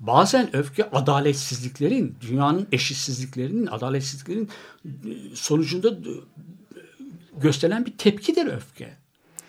bazen 0.00 0.56
öfke 0.56 0.90
adaletsizliklerin, 0.90 2.16
dünyanın 2.20 2.68
eşitsizliklerinin, 2.72 3.66
adaletsizliklerin 3.66 4.50
sonucunda 5.34 5.88
gösterilen 7.36 7.86
bir 7.86 7.98
tepkidir 7.98 8.46
öfke. 8.46 8.96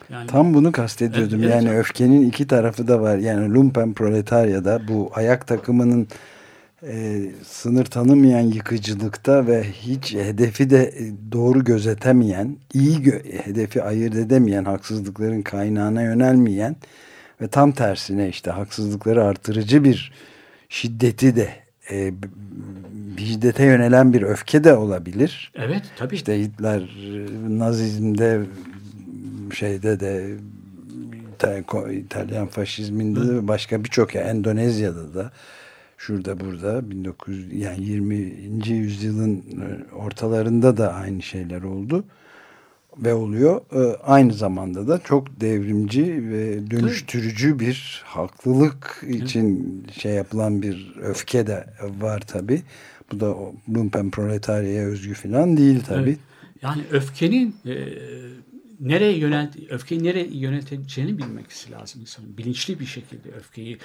Yani 0.09 0.27
Tam 0.27 0.53
bunu 0.53 0.71
kastediyordum. 0.71 1.39
Evet, 1.43 1.53
evet. 1.53 1.65
yani 1.65 1.77
öfkenin 1.77 2.29
iki 2.29 2.47
tarafı 2.47 2.87
da 2.87 3.01
var. 3.01 3.17
Yani 3.17 3.53
lumpen 3.53 3.93
proletaryada 3.93 4.81
bu 4.87 5.11
ayak 5.13 5.47
takımının 5.47 6.07
e, 6.87 7.21
sınır 7.47 7.85
tanımayan 7.85 8.41
yıkıcılıkta 8.41 9.47
ve 9.47 9.63
hiç 9.63 10.15
hedefi 10.15 10.69
de 10.69 10.83
e, 10.83 11.31
doğru 11.31 11.63
gözetemeyen, 11.63 12.57
iyi 12.73 12.97
gö- 12.97 13.41
hedefi 13.41 13.83
ayırt 13.83 14.15
edemeyen, 14.15 14.65
haksızlıkların 14.65 15.41
kaynağına 15.41 16.01
yönelmeyen 16.01 16.75
ve 17.41 17.47
tam 17.47 17.71
tersine 17.71 18.29
işte 18.29 18.51
haksızlıkları 18.51 19.23
artırıcı 19.23 19.83
bir 19.83 20.11
şiddeti 20.69 21.35
de 21.35 21.49
e, 21.91 22.13
şiddete 23.17 23.63
yönelen 23.63 24.13
bir 24.13 24.21
öfke 24.21 24.63
de 24.63 24.73
olabilir. 24.73 25.51
evet 25.55 25.83
tabii. 25.97 26.15
İşte 26.15 26.39
Hitler 26.39 26.79
e, 26.81 27.59
Nazizm'de 27.59 28.41
şeyde 29.53 29.99
de 29.99 30.37
İtalyan 31.91 32.47
faşizminde 32.47 33.27
de 33.27 33.47
başka 33.47 33.83
birçok 33.83 34.15
ya 34.15 34.21
Endonezya'da 34.21 35.13
da 35.13 35.31
şurada 35.97 36.39
burada 36.39 36.91
1900 36.91 37.53
yani 37.53 37.85
20. 37.85 38.15
yüzyılın 38.69 39.37
e, 39.37 39.93
ortalarında 39.95 40.77
da 40.77 40.93
aynı 40.93 41.21
şeyler 41.21 41.61
oldu. 41.61 42.03
ve 42.97 43.13
oluyor. 43.13 43.61
E, 43.71 43.97
aynı 43.97 44.33
zamanda 44.33 44.87
da 44.87 44.99
çok 44.99 45.41
devrimci 45.41 46.29
ve 46.29 46.71
dönüştürücü 46.71 47.59
bir 47.59 48.03
haklılık 48.05 49.03
için 49.07 49.83
şey 49.91 50.13
yapılan 50.13 50.61
bir 50.61 50.95
öfke 51.01 51.47
de 51.47 51.67
var 51.99 52.19
tabi. 52.19 52.61
Bu 53.11 53.19
da 53.19 53.35
lumpen 53.75 54.11
proletaryaya 54.11 54.85
özgü 54.85 55.13
falan 55.13 55.57
değil 55.57 55.83
tabi. 55.83 56.09
Evet. 56.09 56.19
Yani 56.61 56.81
öfkenin 56.91 57.55
e, 57.65 57.75
nereye 58.79 59.17
yönelt 59.17 59.55
öfkeyi 59.69 60.03
nereye 60.03 60.27
yöneteceğini 60.31 61.17
bilmesi 61.17 61.71
lazım 61.71 62.01
insanın. 62.01 62.37
Bilinçli 62.37 62.79
bir 62.79 62.85
şekilde 62.85 63.31
öfkeyi 63.31 63.77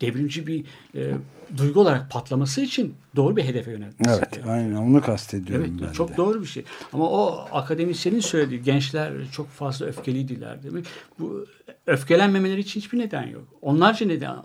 devrimci 0.00 0.46
bir 0.46 0.64
e, 0.94 1.14
duygu 1.56 1.80
olarak 1.80 2.10
patlaması 2.10 2.60
için 2.60 2.94
doğru 3.16 3.36
bir 3.36 3.44
hedefe 3.44 3.70
yöneltmesi. 3.70 4.18
Evet, 4.18 4.46
aynen 4.46 4.74
onu 4.74 5.00
kastediyorum 5.00 5.66
Evet, 5.70 5.88
ben 5.88 5.92
çok 5.92 6.08
de. 6.12 6.16
doğru 6.16 6.40
bir 6.40 6.46
şey. 6.46 6.64
Ama 6.92 7.10
o 7.10 7.48
akademisyenin 7.52 8.20
söylediği 8.20 8.62
gençler 8.62 9.12
çok 9.32 9.48
fazla 9.50 9.86
öfkeliydiler 9.86 10.62
demek. 10.62 10.84
Bu 11.18 11.46
öfkelenmemeleri 11.86 12.60
için 12.60 12.80
hiçbir 12.80 12.98
neden 12.98 13.26
yok. 13.26 13.48
Onlarca 13.62 14.06
neden 14.06 14.36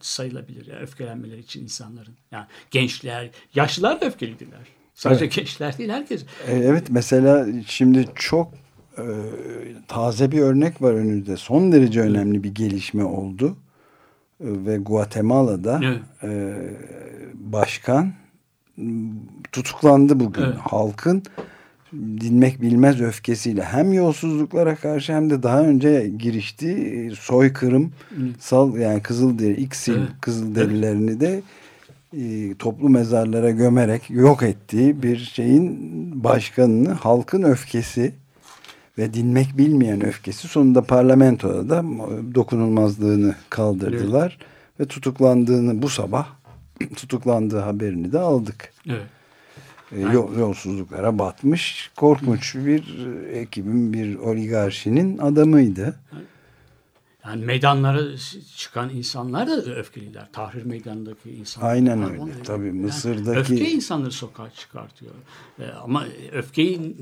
sayılabilir 0.00 0.66
ya 0.66 0.78
öfkelenmeleri 0.78 1.40
için 1.40 1.62
insanların. 1.62 2.14
Yani 2.32 2.46
gençler, 2.70 3.30
yaşlılar 3.54 4.00
da 4.00 4.06
öfkeliydiler. 4.06 4.60
Sadece 4.94 5.24
Evet. 5.24 5.34
gençler 5.36 5.78
değil 5.78 5.90
herkes. 5.90 6.22
E, 6.22 6.52
Evet 6.52 6.86
mesela 6.90 7.46
şimdi 7.66 8.06
çok 8.14 8.54
e, 9.00 9.14
taze 9.88 10.32
bir 10.32 10.40
örnek 10.40 10.82
var 10.82 10.92
önünde. 10.92 11.36
Son 11.36 11.72
derece 11.72 12.00
önemli 12.00 12.44
bir 12.44 12.54
gelişme 12.54 13.04
oldu. 13.04 13.56
E, 14.40 14.46
ve 14.66 14.76
Guatemala'da 14.76 15.80
Evet. 15.84 16.00
e, 16.22 16.54
başkan 17.34 18.12
tutuklandı 19.52 20.20
bugün. 20.20 20.42
Evet. 20.42 20.56
Halkın 20.58 21.22
dinmek 21.92 22.62
bilmez 22.62 23.00
öfkesiyle 23.00 23.62
hem 23.64 23.92
yolsuzluklara 23.92 24.76
karşı 24.76 25.12
hem 25.12 25.30
de 25.30 25.42
daha 25.42 25.62
önce 25.62 26.12
giriştiği 26.18 27.10
soykırım 27.16 27.92
sal 28.40 28.76
yani 28.76 29.02
Kızılderi 29.02 29.52
İksil 29.60 29.98
Evet. 29.98 30.08
Kızılderililerini 30.20 31.20
de 31.20 31.42
e, 32.18 32.54
toplu 32.54 32.88
mezarlara 32.88 33.50
gömerek 33.50 34.10
yok 34.10 34.42
ettiği 34.42 35.02
bir 35.02 35.16
şeyin 35.18 35.78
başkanını 36.24 36.92
halkın 36.92 37.42
öfkesi 37.42 38.12
ve 39.00 39.14
dinmek 39.14 39.58
bilmeyen 39.58 40.04
öfkesi 40.04 40.48
sonunda 40.48 40.82
parlamentoda 40.82 41.68
da 41.68 41.84
dokunulmazlığını 42.34 43.34
kaldırdılar 43.50 44.38
ve 44.80 44.84
tutuklandığını 44.86 45.82
bu 45.82 45.88
sabah 45.88 46.26
tutuklandığı 46.96 47.58
haberini 47.58 48.12
de 48.12 48.18
aldık. 48.18 48.72
Evet. 48.86 49.02
E, 49.96 50.00
yol- 50.00 50.38
yolsuzluklara 50.38 51.18
batmış 51.18 51.90
korkunç 51.96 52.54
bir 52.54 53.06
e, 53.32 53.38
ekibin 53.38 53.92
bir 53.92 54.16
oligarşinin 54.16 55.18
adamıydı. 55.18 55.94
Yani 57.26 57.44
meydanlara 57.44 58.00
çıkan 58.56 58.90
insanlar 58.90 59.46
da 59.48 59.56
öfkeliler. 59.74 60.28
Tahrir 60.32 60.62
meydanındaki 60.64 61.30
insanlar. 61.30 61.70
Aynen 61.70 62.02
öyle. 62.10 62.20
onlar- 62.20 62.44
Tabii 62.44 62.72
Mısır'daki- 62.72 63.38
Öfke 63.38 63.70
insanları 63.70 64.12
sokağa 64.12 64.50
çıkartıyor. 64.50 65.12
Ee, 65.60 65.64
ama 65.82 66.04
öfkeyi 66.32 66.96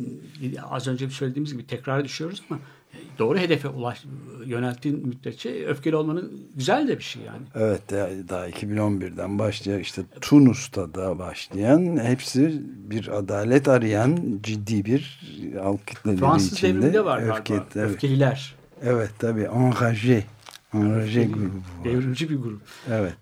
az 0.71 0.89
önce 0.89 1.11
söylediğimiz 1.11 1.53
gibi 1.53 1.67
tekrar 1.67 2.05
düşüyoruz 2.05 2.43
ama 2.51 2.61
e, 2.95 2.97
doğru 3.19 3.39
hedefe 3.39 3.69
ulaş 3.69 4.05
yönelttiğin 4.47 5.07
müddetçe 5.09 5.67
öfkeli 5.67 5.97
olmanın 5.97 6.33
güzel 6.57 6.89
de 6.89 6.99
bir 6.99 7.03
şey 7.05 7.23
yani. 7.23 7.43
Evet 7.55 7.83
daha 8.29 8.49
2011'den 8.49 9.39
başlayan 9.39 9.81
işte 9.81 10.03
Tunus'ta 10.21 10.95
da 10.95 11.19
başlayan 11.19 11.97
hepsi 12.05 12.63
bir 12.91 13.09
adalet 13.19 13.69
arayan 13.69 14.39
ciddi 14.43 14.85
bir 14.85 15.21
halk 15.63 15.87
kitleleri 15.87 16.21
Fransız 16.21 16.53
içinde 16.53 16.75
devriminde 16.75 17.05
var 17.05 17.23
öfke, 17.23 17.55
galiba. 17.55 17.67
evet. 17.75 17.91
Öfkeliler. 17.91 18.58
Evet 18.85 19.11
tabii 19.19 19.43
enragé. 19.43 20.23
Enragé 20.75 21.33
grubu 21.33 21.45
var. 21.45 21.85
Devrimci 21.85 22.31
bir 22.31 22.37
grup. 22.37 22.61
Evet. 22.91 23.15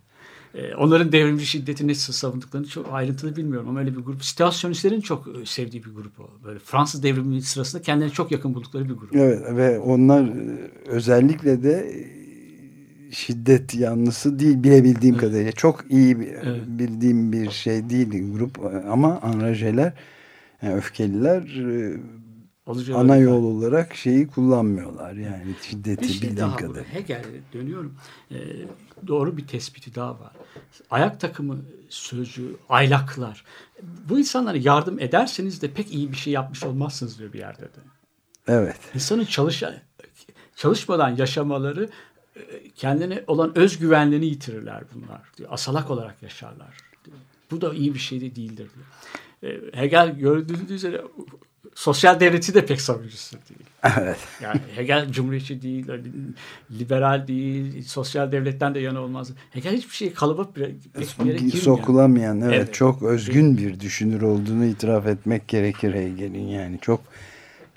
Ee, 0.55 0.75
onların 0.75 1.13
devrimci 1.13 1.47
şiddeti 1.47 1.89
nasıl 1.89 2.13
savunduklarını 2.13 2.67
çok 2.69 2.87
ayrıntılı 2.93 3.37
bilmiyorum 3.37 3.69
ama 3.69 3.81
öyle 3.81 3.97
bir 3.97 4.01
grup. 4.01 4.25
Situasyonistlerin 4.25 5.01
çok 5.01 5.29
e, 5.29 5.47
sevdiği 5.47 5.85
bir 5.85 5.91
grup 5.91 6.21
o. 6.21 6.31
Böyle 6.45 6.59
Fransız 6.59 7.03
devrimi 7.03 7.43
sırasında 7.43 7.83
kendilerine 7.83 8.13
çok 8.15 8.33
yakın 8.33 8.55
buldukları 8.55 8.85
bir 8.85 8.95
grup. 8.95 9.17
Evet 9.17 9.41
ve 9.57 9.79
onlar 9.79 10.25
e, 10.25 10.59
özellikle 10.87 11.63
de 11.63 11.73
e, 11.73 13.13
şiddet 13.13 13.75
yanlısı 13.75 14.39
değil 14.39 14.63
bilebildiğim 14.63 15.17
kadarıyla. 15.17 15.53
Çok 15.53 15.85
iyi 15.91 16.17
Evet. 16.43 16.63
bildiğim 16.67 17.33
bir 17.33 17.51
şey 17.51 17.91
değil 17.91 18.33
grup 18.33 18.59
ama 18.91 19.21
anrajeler 19.21 19.93
yani 20.63 20.75
öfkeliler 20.75 21.43
e, 22.67 22.71
Alıcı 22.71 22.97
ana 22.97 23.17
yol 23.17 23.45
olarak 23.45 23.95
şeyi 23.95 24.29
kullanmıyorlar 24.29 25.12
yani 25.12 25.55
şiddeti 25.62 26.03
Bir 26.03 26.09
şey 26.09 26.14
bildiğim 26.17 26.37
daha 26.37 26.57
kadar. 26.57 26.69
burada. 26.69 26.83
Hegel'e 26.83 27.41
dönüyorum. 27.53 27.95
Ee, 28.31 28.37
doğru 29.07 29.37
bir 29.37 29.47
tespiti 29.47 29.95
daha 29.95 30.11
var. 30.21 30.33
Ayak 30.91 31.21
takımı 31.21 31.59
sözcüğü, 31.89 32.57
aylaklar. 32.69 33.45
Bu 34.09 34.19
insanlara 34.19 34.57
yardım 34.57 34.99
ederseniz 35.01 35.62
de 35.62 35.71
pek 35.71 35.95
iyi 35.95 36.12
bir 36.12 36.17
şey 36.17 36.33
yapmış 36.33 36.64
olmazsınız 36.64 37.19
diyor 37.19 37.33
bir 37.33 37.39
yerde 37.39 37.62
de. 37.62 37.81
Evet. 38.49 38.77
İnsanın 38.95 39.25
çalış 39.25 39.62
çalışmadan 40.57 41.17
yaşamaları 41.17 41.89
e, 42.37 42.41
kendine 42.77 43.25
olan 43.27 43.59
özgüvenlerini 43.59 44.27
yitirirler 44.27 44.83
bunlar 44.95 45.21
diyor. 45.37 45.49
Asalak 45.53 45.91
olarak 45.91 46.23
yaşarlar. 46.23 46.77
diyor. 47.05 47.17
Bu 47.51 47.61
da 47.61 47.75
iyi 47.75 47.95
bir 47.95 47.99
şey 47.99 48.21
de 48.21 48.37
değildir 48.37 48.71
diyor. 48.75 48.87
E, 49.55 49.81
Hegel 49.81 50.19
gördüğünüz 50.19 50.71
üzere 50.71 51.03
sosyal 51.77 52.20
devleti 52.20 52.55
de 52.55 52.66
pek 52.66 52.81
savunucusu 52.81 53.37
değil. 53.49 53.61
Evet. 54.01 54.16
Yani 54.43 54.61
Hegel 54.77 55.12
cumhuriyetçi 55.12 55.62
değil, 55.62 55.91
öyle 55.91 56.03
liberal 56.70 57.27
değil, 57.27 57.83
sosyal 57.83 58.33
devletten 58.33 58.74
de 58.74 58.81
yana 58.81 59.01
olmaz. 59.01 59.31
Hegel 59.51 59.77
hiçbir 59.77 59.95
şey 59.95 60.12
kalıba 60.12 60.49
yere 60.59 60.70
girmiyor. 61.37 61.53
Sokulamayan 61.53 62.41
evet, 62.41 62.55
Evet. 62.55 62.74
çok 62.74 63.03
özgün 63.03 63.59
bir 63.59 63.81
düşünür 63.81 64.22
olduğunu 64.22 64.64
itiraf 64.64 65.07
etmek 65.07 65.49
gerekir 65.49 65.95
Hegel'in 65.95 66.49
yani 66.49 66.79
çok 66.83 67.01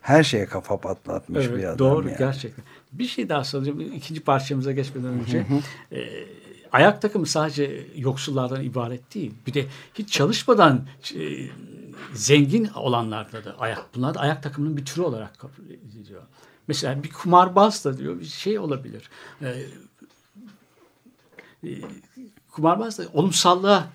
her 0.01 0.23
şeye 0.23 0.45
kafa 0.45 0.77
patlatmış 0.77 1.45
Evet, 1.45 1.57
bir 1.57 1.63
adam 1.63 1.79
doğru 1.79 2.07
yani. 2.07 2.17
gerçekten. 2.17 2.65
Bir 2.91 3.05
şey 3.05 3.29
daha 3.29 3.43
soracağım. 3.43 3.79
İkinci 3.81 4.21
parçamıza 4.21 4.71
geçmeden 4.71 5.09
önce. 5.19 5.45
e, 5.91 5.97
ayak 6.71 7.01
takımı 7.01 7.25
sadece 7.25 7.85
yoksullardan 7.95 8.63
ibaret 8.63 9.15
değil. 9.15 9.31
Bir 9.47 9.53
de 9.53 9.65
hiç 9.93 10.11
çalışmadan 10.11 10.81
e, 11.15 11.19
zengin 12.13 12.65
olanlarda 12.65 13.45
da 13.45 13.55
ayak. 13.59 13.85
Bunlar 13.95 14.13
da 14.13 14.19
ayak 14.19 14.43
takımının 14.43 14.77
bir 14.77 14.85
türü 14.85 15.01
olarak 15.01 15.39
kabul 15.39 15.69
ediliyor. 15.69 16.21
Mesela 16.67 17.03
bir 17.03 17.09
kumarbaz 17.09 17.85
da 17.85 17.97
diyor 17.97 18.19
bir 18.19 18.25
şey 18.25 18.59
olabilir. 18.59 19.09
E, 19.41 19.65
e, 21.63 21.81
kumarbaz 22.51 22.99
da 22.99 23.03
olumsallığa 23.13 23.87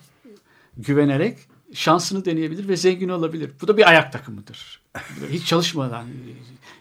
güvenerek 0.77 1.39
şansını 1.73 2.25
deneyebilir 2.25 2.67
ve 2.67 2.77
zengin 2.77 3.09
olabilir. 3.09 3.51
Bu 3.61 3.67
da 3.67 3.77
bir 3.77 3.89
ayak 3.89 4.11
takımıdır. 4.13 4.81
Hiç 5.29 5.45
çalışmadan 5.45 6.05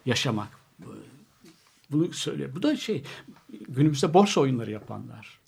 yaşamak. 0.06 0.48
Bunu 1.90 2.12
söylüyor. 2.12 2.50
Bu 2.54 2.62
da 2.62 2.76
şey 2.76 3.04
günümüzde 3.68 4.14
borsa 4.14 4.40
oyunları 4.40 4.70
yapanlar. 4.70 5.38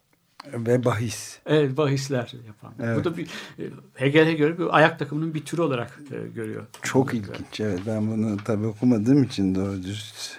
Ve 0.53 0.85
bahis. 0.85 1.39
Evet 1.47 1.77
bahisler 1.77 2.35
yapan. 2.47 2.73
Evet. 2.83 2.99
Bu 2.99 3.05
da 3.05 3.17
bir 3.17 3.27
e, 3.59 3.65
Hegel'e 3.95 4.33
göre 4.33 4.59
bir 4.59 4.77
ayak 4.77 4.99
takımının 4.99 5.35
bir 5.35 5.45
türü 5.45 5.63
olarak 5.63 6.01
e, 6.11 6.29
görüyor. 6.35 6.67
Çok 6.83 7.15
ilginç. 7.15 7.61
Evet 7.61 7.81
ben 7.87 8.11
bunu 8.11 8.37
tabii 8.45 8.67
okumadığım 8.67 9.23
için 9.23 9.55
doğru 9.55 9.83
dürüst 9.83 10.37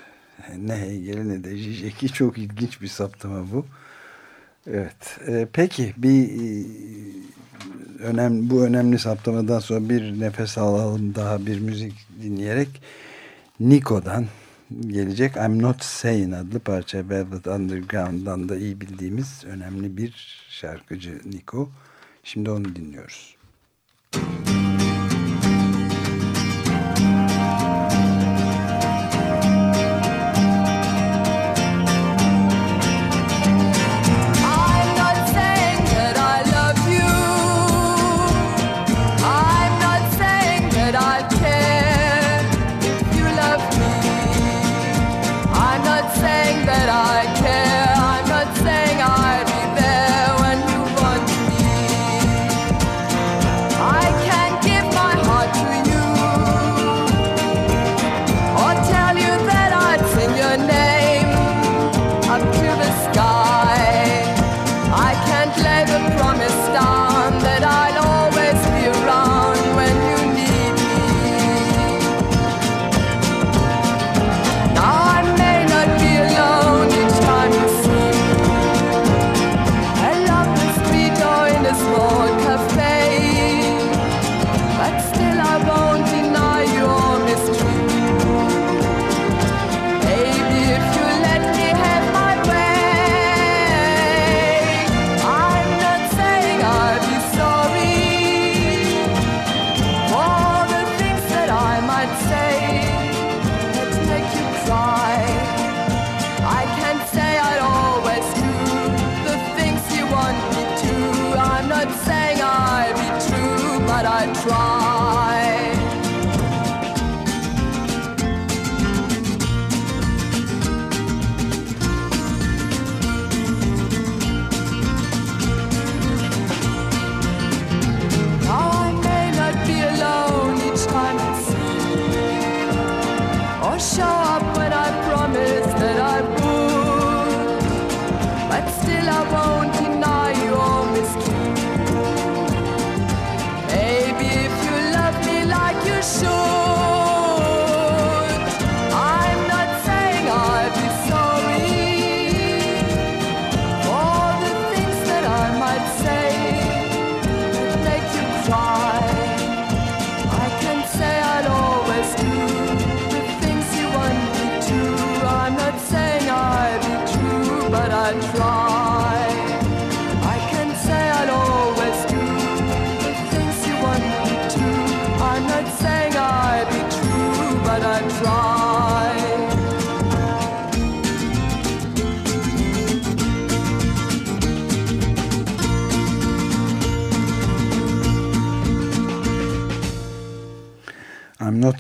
ne 0.58 0.82
Hegel'i 0.82 1.30
ne 1.30 1.44
de 1.44 1.58
Zizek'i 1.58 2.08
çok 2.08 2.38
ilginç 2.38 2.82
bir 2.82 2.88
saptama 2.88 3.52
bu. 3.52 3.66
Evet. 4.68 5.20
Ee, 5.28 5.48
peki 5.54 5.94
bir 5.98 6.30
e, 6.30 6.66
önemli 8.00 8.50
bu 8.50 8.64
önemli 8.64 9.00
saptamadan 9.00 9.60
sonra 9.60 9.90
bir 9.90 10.20
nefes 10.20 10.58
alalım 10.58 11.16
daha 11.16 11.46
bir 11.46 11.60
müzik 11.60 11.94
dinleyerek 12.24 12.82
Nico'dan 13.60 14.26
gelecek 14.88 15.36
I'm 15.36 15.62
Not 15.62 15.84
Sane 15.84 16.36
adlı 16.36 16.60
parça 16.60 17.10
Velvet 17.10 17.48
Underground'dan 17.48 18.50
da 18.50 18.58
iyi 18.58 18.82
bildiğimiz 18.82 19.44
önemli 19.46 19.98
bir 19.98 20.44
şarkıcı 20.50 21.22
Nico. 21.26 21.70
Şimdi 22.24 22.50
onu 22.50 22.76
dinliyoruz. 22.76 23.36
I'm 24.14 24.57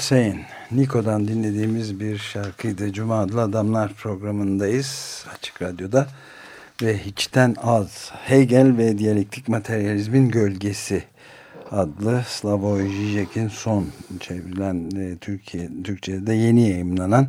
Saying. 0.08 0.39
Niko'dan 0.72 1.28
dinlediğimiz 1.28 1.99
bir 1.99 2.18
şarkıydı. 2.18 2.93
Cuma 2.93 3.20
adlı 3.20 3.41
Adamlar 3.41 3.93
programındayız. 3.93 5.26
Açık 5.36 5.62
Radyo'da. 5.62 6.08
Ve 6.82 6.97
hiçten 6.97 7.55
az. 7.64 8.12
Hegel 8.14 8.78
ve 8.78 8.97
Diyalektik 8.97 9.47
Materyalizmin 9.47 10.30
Gölgesi 10.30 11.03
adlı 11.72 12.24
Slavoj 12.28 12.91
Žižek'in 12.91 13.47
son 13.47 13.88
çevrilen 14.20 14.91
e, 14.95 15.18
Türkiye 15.18 15.70
Türkçe'de 15.84 16.34
yeni 16.34 16.70
yayımlanan 16.70 17.28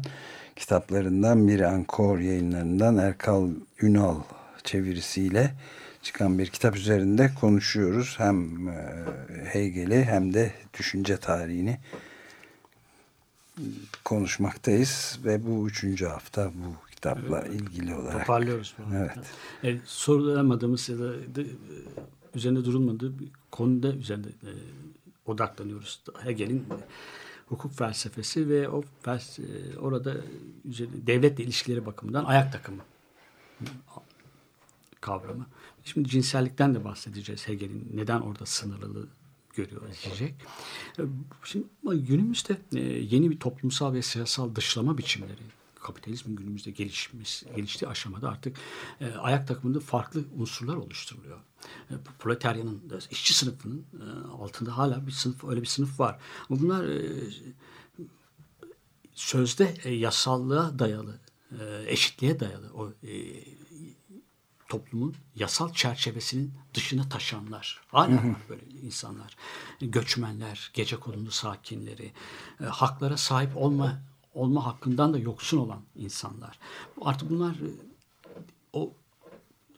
kitaplarından 0.57 1.49
biri 1.49 1.66
Ankor 1.66 2.18
yayınlarından 2.18 2.97
Erkal 2.97 3.49
Ünal 3.83 4.16
çevirisiyle 4.64 5.51
çıkan 6.03 6.39
bir 6.39 6.47
kitap 6.47 6.76
üzerinde 6.76 7.31
konuşuyoruz. 7.41 8.14
Hem 8.18 8.68
e, 8.68 8.74
Hegel'i 9.53 10.05
hem 10.05 10.35
de 10.35 10.51
düşünce 10.79 11.16
tarihini 11.16 11.79
konuşmaktayız 14.05 15.19
ve 15.25 15.47
bu 15.47 15.69
üçüncü 15.69 16.07
hafta 16.07 16.53
bu 16.55 16.91
kitapla 16.91 17.47
ilgili 17.47 17.95
olarak. 17.95 18.21
Toparlıyoruz. 18.21 18.75
bu 18.79 18.83
arada. 18.83 18.99
Evet. 18.99 19.27
Evet, 19.63 19.81
sorulamadığımız 19.85 20.89
ya 20.89 20.99
da 20.99 21.15
e, 21.15 21.47
üzerinde 22.35 22.65
durulmadığı 22.65 23.19
bir 23.19 23.29
konuda 23.51 23.95
üzerinde 23.95 24.29
e, 24.29 24.53
odaklanıyoruz. 25.27 26.01
Hegel'in 26.25 26.59
e, 26.59 26.77
hukuk 27.49 27.73
felsefesi 27.73 28.49
ve 28.49 28.69
o 28.69 28.85
fels 29.03 29.39
e, 29.39 29.43
orada 29.79 30.17
üzerinde, 30.65 31.07
devletle 31.07 31.45
ilişkileri 31.45 31.87
bakımından 31.87 32.25
ayak 32.25 32.53
takımı 32.53 32.83
kavramı. 35.01 35.47
Şimdi 35.85 36.09
cinsellikten 36.09 36.75
de 36.75 36.85
bahsedeceğiz. 36.85 37.49
Hegel'in 37.49 37.91
neden 37.95 38.21
orada 38.21 38.47
sınırlılığı 38.47 39.09
görüyor 39.59 39.83
diyecek. 40.05 40.35
E, 40.99 41.03
Şimdi 41.45 41.67
günümüzde 41.85 42.57
e, 42.75 42.81
yeni 42.81 43.31
bir 43.31 43.39
toplumsal 43.39 43.95
ve 43.95 44.03
siyasal 44.03 44.55
dışlama 44.55 44.99
biçimleri 44.99 45.43
kapitalizmin 45.81 46.37
günümüzde 46.37 46.71
gelişmiş, 46.71 47.45
geliştiği 47.57 47.89
aşamada 47.89 48.29
artık 48.29 48.57
e, 49.01 49.11
ayak 49.11 49.49
takımında 49.49 49.81
farklı 49.81 50.25
unsurlar 50.37 50.77
oluşturuluyor. 50.77 51.39
E, 51.91 51.95
proletaryanın, 52.19 52.83
işçi 53.11 53.35
sınıfının 53.35 53.85
e, 54.01 54.05
altında 54.43 54.77
hala 54.77 55.07
bir 55.07 55.13
sınıf, 55.13 55.45
öyle 55.45 55.61
bir 55.61 55.67
sınıf 55.67 56.01
var. 56.01 56.19
Bunlar 56.51 56.85
e, 56.85 57.01
sözde 59.15 59.75
e, 59.85 59.95
yasallığa 59.95 60.79
dayalı, 60.79 61.19
e, 61.61 61.85
eşitliğe 61.87 62.41
dayalı 62.41 62.71
o 62.75 62.93
e, 63.03 63.13
toplumun 64.69 65.14
yasal 65.35 65.73
çerçevesinin 65.73 66.55
dışına 66.75 67.09
taşanlar. 67.09 67.81
Hala 67.89 68.14
var 68.14 68.37
böyle 68.49 68.62
insanlar. 68.83 69.37
Göçmenler, 69.81 70.71
gece 70.75 70.97
konulu 70.97 71.31
sakinleri, 71.31 72.12
e, 72.61 72.64
haklara 72.64 73.16
sahip 73.16 73.57
olma 73.57 74.03
olma 74.35 74.66
hakkından 74.66 75.14
da 75.14 75.19
yoksun 75.19 75.59
olan 75.59 75.83
insanlar. 75.97 76.59
Artık 77.01 77.31
bunlar 77.31 77.55
e, 77.55 77.71
o 78.73 78.93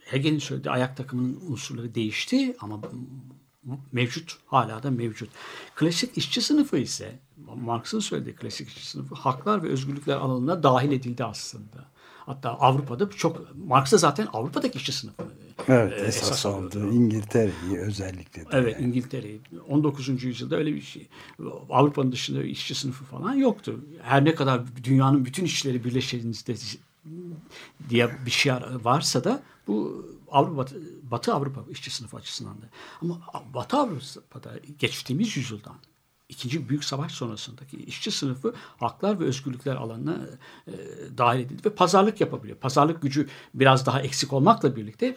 Hegel'in 0.00 0.38
söylediği 0.38 0.72
ayak 0.72 0.96
takımının 0.96 1.40
unsurları 1.48 1.94
değişti 1.94 2.56
ama 2.60 2.80
mevcut. 3.92 4.38
Hala 4.46 4.82
da 4.82 4.90
mevcut. 4.90 5.30
Klasik 5.74 6.18
işçi 6.18 6.42
sınıfı 6.42 6.78
ise 6.78 7.18
Marx'ın 7.56 8.00
söylediği 8.00 8.36
klasik 8.36 8.68
işçi 8.68 8.86
sınıfı 8.86 9.14
haklar 9.14 9.62
ve 9.62 9.68
özgürlükler 9.68 10.16
alanına 10.16 10.62
dahil 10.62 10.92
edildi 10.92 11.24
aslında. 11.24 11.90
Hatta 12.26 12.50
Avrupa'da 12.50 13.10
çok 13.10 13.56
Marx 13.66 13.92
da 13.92 13.96
zaten 13.96 14.28
Avrupa'daki 14.32 14.78
işçi 14.78 14.92
sınıfı. 14.92 15.22
Evet 15.68 16.00
e, 16.00 16.04
esas 16.04 16.46
alıyordu. 16.46 16.78
oldu. 16.78 16.92
İngiltere'yi 16.92 17.78
özellikle. 17.78 18.42
de 18.42 18.48
Evet 18.52 18.74
yani. 18.74 18.86
İngiltere'yi 18.86 19.40
19. 19.68 20.24
yüzyılda 20.24 20.56
öyle 20.56 20.74
bir 20.74 20.80
şey. 20.80 21.08
Avrupa'nın 21.70 22.12
dışında 22.12 22.42
işçi 22.42 22.74
sınıfı 22.74 23.04
falan 23.04 23.34
yoktu. 23.34 23.80
Her 24.02 24.24
ne 24.24 24.34
kadar 24.34 24.62
dünyanın 24.84 25.24
bütün 25.24 25.44
işçileri 25.44 25.84
birleştiğinizde 25.84 26.54
diye 27.88 28.10
bir 28.26 28.30
şey 28.30 28.52
varsa 28.82 29.24
da 29.24 29.42
bu 29.66 30.06
Avrupa 30.30 30.66
Batı 31.02 31.34
Avrupa 31.34 31.64
işçi 31.70 31.90
sınıfı 31.90 32.16
açısından 32.16 32.54
da. 32.54 32.66
Ama 33.02 33.20
Batı 33.54 33.76
Avrupa'da 33.76 34.52
geçtiğimiz 34.78 35.36
yüzyıldan 35.36 35.76
İkinci 36.30 36.68
Büyük 36.68 36.84
Savaş 36.84 37.12
sonrasındaki 37.12 37.76
işçi 37.76 38.10
sınıfı 38.10 38.54
haklar 38.78 39.20
ve 39.20 39.24
özgürlükler 39.24 39.76
alanına 39.76 40.18
e, 40.66 40.72
dahil 41.18 41.40
edildi 41.40 41.64
ve 41.64 41.74
pazarlık 41.74 42.20
yapabiliyor. 42.20 42.58
Pazarlık 42.58 43.02
gücü 43.02 43.28
biraz 43.54 43.86
daha 43.86 44.02
eksik 44.02 44.32
olmakla 44.32 44.76
birlikte 44.76 45.06
e, 45.06 45.16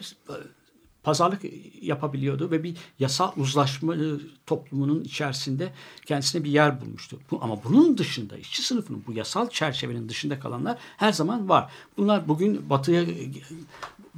pazarlık 1.02 1.42
yapabiliyordu 1.82 2.50
ve 2.50 2.62
bir 2.62 2.76
yasal 2.98 3.32
uzlaşma 3.36 3.94
e, 3.94 3.98
toplumunun 4.46 5.04
içerisinde 5.04 5.72
kendisine 6.06 6.44
bir 6.44 6.50
yer 6.50 6.80
bulmuştu. 6.80 7.20
Bu, 7.30 7.38
ama 7.42 7.64
bunun 7.64 7.98
dışında 7.98 8.36
işçi 8.36 8.62
sınıfının 8.62 9.04
bu 9.06 9.12
yasal 9.12 9.48
çerçevenin 9.48 10.08
dışında 10.08 10.40
kalanlar 10.40 10.78
her 10.96 11.12
zaman 11.12 11.48
var. 11.48 11.72
Bunlar 11.96 12.28
bugün 12.28 12.70
batıya 12.70 13.04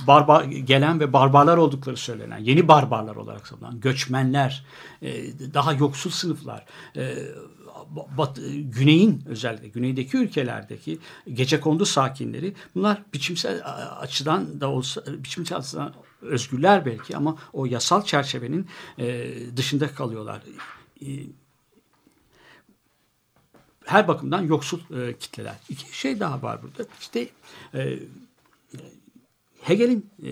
barbar 0.06 0.44
gelen 0.44 1.00
ve 1.00 1.12
barbarlar 1.12 1.56
oldukları 1.56 1.96
söylenen, 1.96 2.38
yeni 2.38 2.68
barbarlar 2.68 3.16
olarak 3.16 3.46
savunan 3.46 3.80
göçmenler, 3.80 4.64
e, 5.02 5.24
daha 5.54 5.72
yoksul 5.72 6.10
sınıflar, 6.10 6.64
e, 6.96 7.16
güneyin 8.54 9.22
özellikle 9.26 9.68
güneydeki 9.68 10.16
ülkelerdeki 10.16 10.98
gece 11.32 11.60
kondu 11.60 11.84
sakinleri 11.84 12.54
bunlar 12.74 13.02
biçimsel 13.14 13.62
açıdan 14.00 14.60
da 14.60 14.70
olsa 14.70 15.02
biçimsel 15.06 15.58
açıdan 15.58 15.92
özgürler 16.22 16.86
belki 16.86 17.16
ama 17.16 17.36
o 17.52 17.66
yasal 17.66 18.04
çerçevenin 18.04 18.66
e, 18.98 19.34
dışında 19.56 19.94
kalıyorlar. 19.94 20.42
E, 21.02 21.06
her 23.84 24.08
bakımdan 24.08 24.42
yoksul 24.42 24.80
kitleler. 25.20 25.54
İki 25.68 25.98
şey 25.98 26.20
daha 26.20 26.42
var 26.42 26.62
burada. 26.62 26.90
İşte 27.00 27.28
Hegel'in 29.68 30.10
e, 30.22 30.30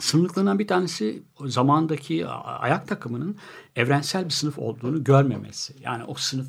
sınırlıklarından 0.00 0.58
bir 0.58 0.66
tanesi 0.66 1.22
zamandaki 1.40 2.26
ayak 2.28 2.88
takımının 2.88 3.36
evrensel 3.76 4.24
bir 4.24 4.30
sınıf 4.30 4.58
olduğunu 4.58 5.04
görmemesi. 5.04 5.74
Yani 5.80 6.04
o 6.04 6.14
sınıf 6.14 6.46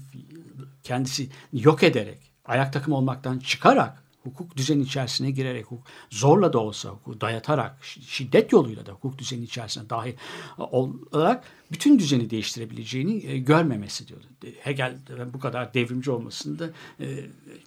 kendisi 0.84 1.30
yok 1.54 1.84
ederek, 1.84 2.32
ayak 2.46 2.74
takım 2.74 2.94
olmaktan 2.94 3.40
çıkarak, 3.40 4.03
hukuk 4.24 4.58
düzeni 4.58 4.82
içerisine 4.82 5.32
girerek, 5.32 5.66
hukuk, 5.66 5.88
zorla 6.10 6.54
da 6.54 6.60
olsa 6.60 6.94
dayatarak, 7.22 7.84
şiddet 7.84 8.52
yoluyla 8.52 8.86
da 8.86 8.92
hukuk 8.92 9.18
düzeni 9.18 9.44
içerisine 9.44 9.90
dahil 9.90 10.14
olarak 10.58 11.44
bütün 11.72 12.00
düzeni 12.00 12.30
değiştirebileceğini 12.30 13.26
e, 13.26 13.38
görmemesi 13.38 14.08
diyordu. 14.08 14.26
Hegel 14.60 14.98
bu 15.34 15.40
kadar 15.40 15.74
devrimci 15.74 16.12
olmasını 16.12 16.60
da 16.60 16.70
e, 17.00 17.06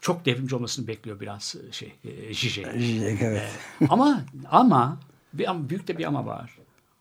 çok 0.00 0.26
devrimci 0.26 0.54
olmasını 0.54 0.86
bekliyor 0.86 1.20
biraz 1.20 1.54
şey 1.70 1.92
e, 2.04 2.34
Zizek. 2.34 2.66
Zizek, 2.72 3.22
evet. 3.22 3.50
Ama 3.88 4.24
ama 4.50 5.00
bir 5.32 5.48
büyük 5.68 5.88
de 5.88 5.98
bir 5.98 6.04
ama 6.04 6.26
var. 6.26 6.58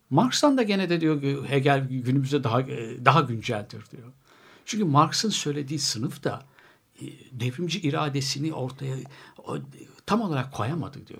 Marx'tan 0.09 0.57
da 0.57 0.63
gene 0.63 0.89
de 0.89 1.01
diyor 1.01 1.45
Hegel 1.49 1.87
günümüzde 1.89 2.43
daha 2.43 2.67
daha 3.05 3.21
günceldir 3.21 3.83
diyor. 3.91 4.11
Çünkü 4.65 4.83
Marx'ın 4.83 5.29
söylediği 5.29 5.79
sınıf 5.79 6.23
da 6.23 6.43
devrimci 7.31 7.79
iradesini 7.79 8.53
ortaya 8.53 8.95
tam 10.05 10.21
olarak 10.21 10.53
koyamadı 10.53 11.07
diyor. 11.07 11.19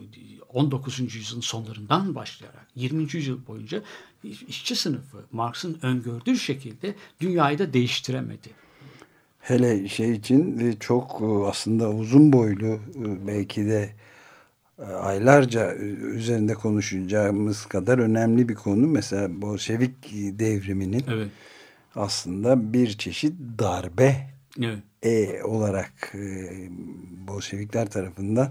19. 0.54 1.00
yüzyılın 1.00 1.42
sonlarından 1.42 2.16
başlayarak 2.16 2.68
20. 2.76 3.02
yüzyıl 3.02 3.48
boyunca 3.48 3.84
işçi 4.24 4.76
sınıfı 4.76 5.26
Marx'ın 5.32 5.80
öngördüğü 5.82 6.38
şekilde 6.38 6.96
dünyayı 7.22 7.60
da 7.60 7.74
değiştiremedi. 7.74 8.50
Hele 9.40 9.88
şey 9.90 10.12
için 10.12 10.60
e, 10.60 10.80
çok 10.80 11.22
e, 11.22 11.26
aslında 11.26 11.90
uzun 11.90 12.34
boylu 12.34 12.66
e, 12.66 13.28
belki 13.28 13.66
de 13.66 13.90
aylarca 15.02 15.76
üzerinde 15.76 16.54
konuşacağımız 16.54 17.66
kadar 17.66 17.98
önemli 17.98 18.50
bir 18.50 18.56
konu. 18.56 18.88
Mesela 18.88 19.42
Bolşevik 19.42 20.12
devriminin 20.40 21.04
Evet. 21.10 21.30
aslında 21.96 22.74
bir 22.74 22.98
çeşit 22.98 23.34
darbe 23.60 24.36
Evet. 24.62 24.80
E 25.06 25.44
olarak 25.44 26.14
e, 26.16 26.50
Bolşevikler 27.28 27.90
tarafından 27.90 28.50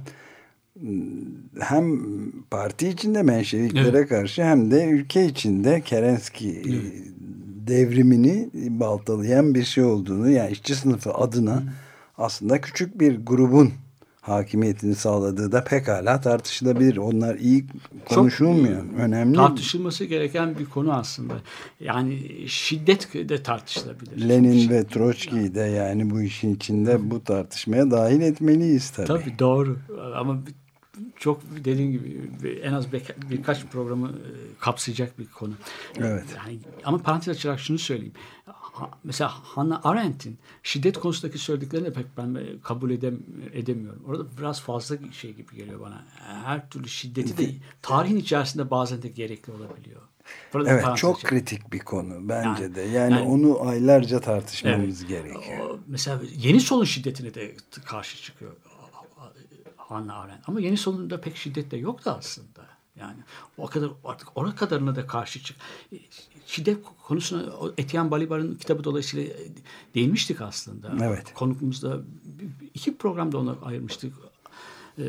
hem 1.60 2.00
parti 2.50 2.88
içinde 2.88 3.22
Menşeviklere 3.22 3.98
Evet. 3.98 4.08
karşı 4.08 4.44
hem 4.44 4.70
de 4.70 4.84
ülke 4.84 5.26
içinde 5.26 5.80
Kerenski 5.80 6.50
e, 6.50 6.74
devrimini 7.66 8.50
baltalayan 8.54 9.54
bir 9.54 9.64
şey 9.64 9.84
olduğunu 9.84 10.30
yani 10.30 10.50
işçi 10.50 10.74
sınıfı 10.74 11.14
adına 11.14 11.62
aslında 12.18 12.60
küçük 12.60 13.00
bir 13.00 13.26
grubun 13.26 13.72
hakimiyetini 14.26 14.94
sağladığı 14.94 15.52
da 15.52 15.64
pekala 15.64 16.20
tartışılabilir. 16.20 16.96
Onlar 16.96 17.34
iyi 17.34 17.66
konuşulmuyor. 18.08 18.82
Önemli. 18.98 19.36
Tartışılması 19.36 20.04
gereken 20.04 20.58
bir 20.58 20.64
konu 20.64 20.92
aslında. 20.92 21.34
Yani 21.80 22.18
şiddet 22.48 23.14
de 23.14 23.42
tartışılabilir. 23.42 24.28
Lenin 24.28 24.70
ve 24.70 24.86
Troçki'yi 24.86 25.54
de 25.54 25.60
yani 25.60 26.10
bu 26.10 26.22
işin 26.22 26.54
içinde 26.54 27.10
bu 27.10 27.24
tartışmaya 27.24 27.90
dahil 27.90 28.20
etmeliyiz 28.20 28.90
tabii. 28.90 29.06
Tabii 29.06 29.38
doğru 29.38 29.78
ama 30.16 30.38
çok 31.16 31.40
dediğim 31.64 31.92
gibi 31.92 32.60
en 32.62 32.72
az 32.72 32.92
birkaç 33.30 33.64
programı 33.64 34.08
e, 34.08 34.30
kapsayacak 34.60 35.18
bir 35.18 35.26
konu. 35.26 35.52
Evet. 35.98 36.24
Yani, 36.36 36.58
ama 36.84 36.98
parantez 36.98 37.36
açarak 37.36 37.60
şunu 37.60 37.78
söyleyeyim. 37.78 38.14
Mesela 39.04 39.30
Hannah 39.30 39.86
Arendt'in 39.86 40.38
şiddet 40.62 40.98
konusundaki 40.98 41.38
söylediklerini 41.38 41.86
de 41.86 41.92
pek 41.92 42.06
ben 42.16 42.34
e, 42.34 42.60
kabul 42.62 42.90
edem, 42.90 43.18
edemiyorum. 43.52 44.02
Orada 44.08 44.24
biraz 44.38 44.60
fazla 44.60 44.96
şey 45.12 45.32
gibi 45.32 45.56
geliyor 45.56 45.80
bana. 45.80 46.04
Her 46.44 46.70
türlü 46.70 46.88
şiddeti 46.88 47.38
de 47.38 47.50
tarihin 47.82 48.16
içerisinde 48.16 48.70
bazen 48.70 49.02
de 49.02 49.08
gerekli 49.08 49.52
olabiliyor. 49.52 50.00
Burada 50.52 50.70
Evet 50.70 50.84
çok 50.96 51.16
açayım. 51.16 51.16
kritik 51.44 51.72
bir 51.72 51.78
konu 51.78 52.28
bence 52.28 52.62
Yani- 52.62 52.74
de. 52.74 52.80
Yani, 52.80 53.14
yani- 53.14 53.28
onu 53.28 53.68
aylarca 53.68 54.20
tartışmamız 54.20 55.06
gerekiyor. 55.06 55.58
O, 55.70 55.78
mesela 55.86 56.20
yeni 56.36 56.60
solun 56.60 56.84
şiddetine 56.84 57.34
de 57.34 57.56
karşı 57.84 58.22
çıkıyor 58.22 58.52
Hannah 59.76 60.16
Arendt. 60.18 60.48
Ama 60.48 60.60
yeni 60.60 60.76
solunda 60.76 61.20
pek 61.20 61.36
şiddet 61.36 61.70
de 61.70 61.76
yoktu 61.76 62.14
aslında. 62.18 62.66
Yani 63.00 63.16
o 63.58 63.66
kadar 63.66 63.90
artık 64.04 64.28
ona 64.34 64.54
kadarına 64.54 64.96
da 64.96 65.06
karşı 65.06 65.42
çık. 65.42 65.56
Şiddet 66.46 66.78
konusuna 67.02 67.52
Etienne 67.78 68.10
Balibar'ın 68.10 68.54
kitabı 68.54 68.84
dolayısıyla 68.84 69.24
e, 69.24 69.46
değinmiştik 69.94 70.40
aslında. 70.40 70.92
Evet. 71.02 71.34
Konumuzda 71.34 72.00
iki 72.74 72.96
programda 72.96 73.38
ona 73.38 73.56
ayırmıştık. 73.62 74.14
Ee, 74.98 75.04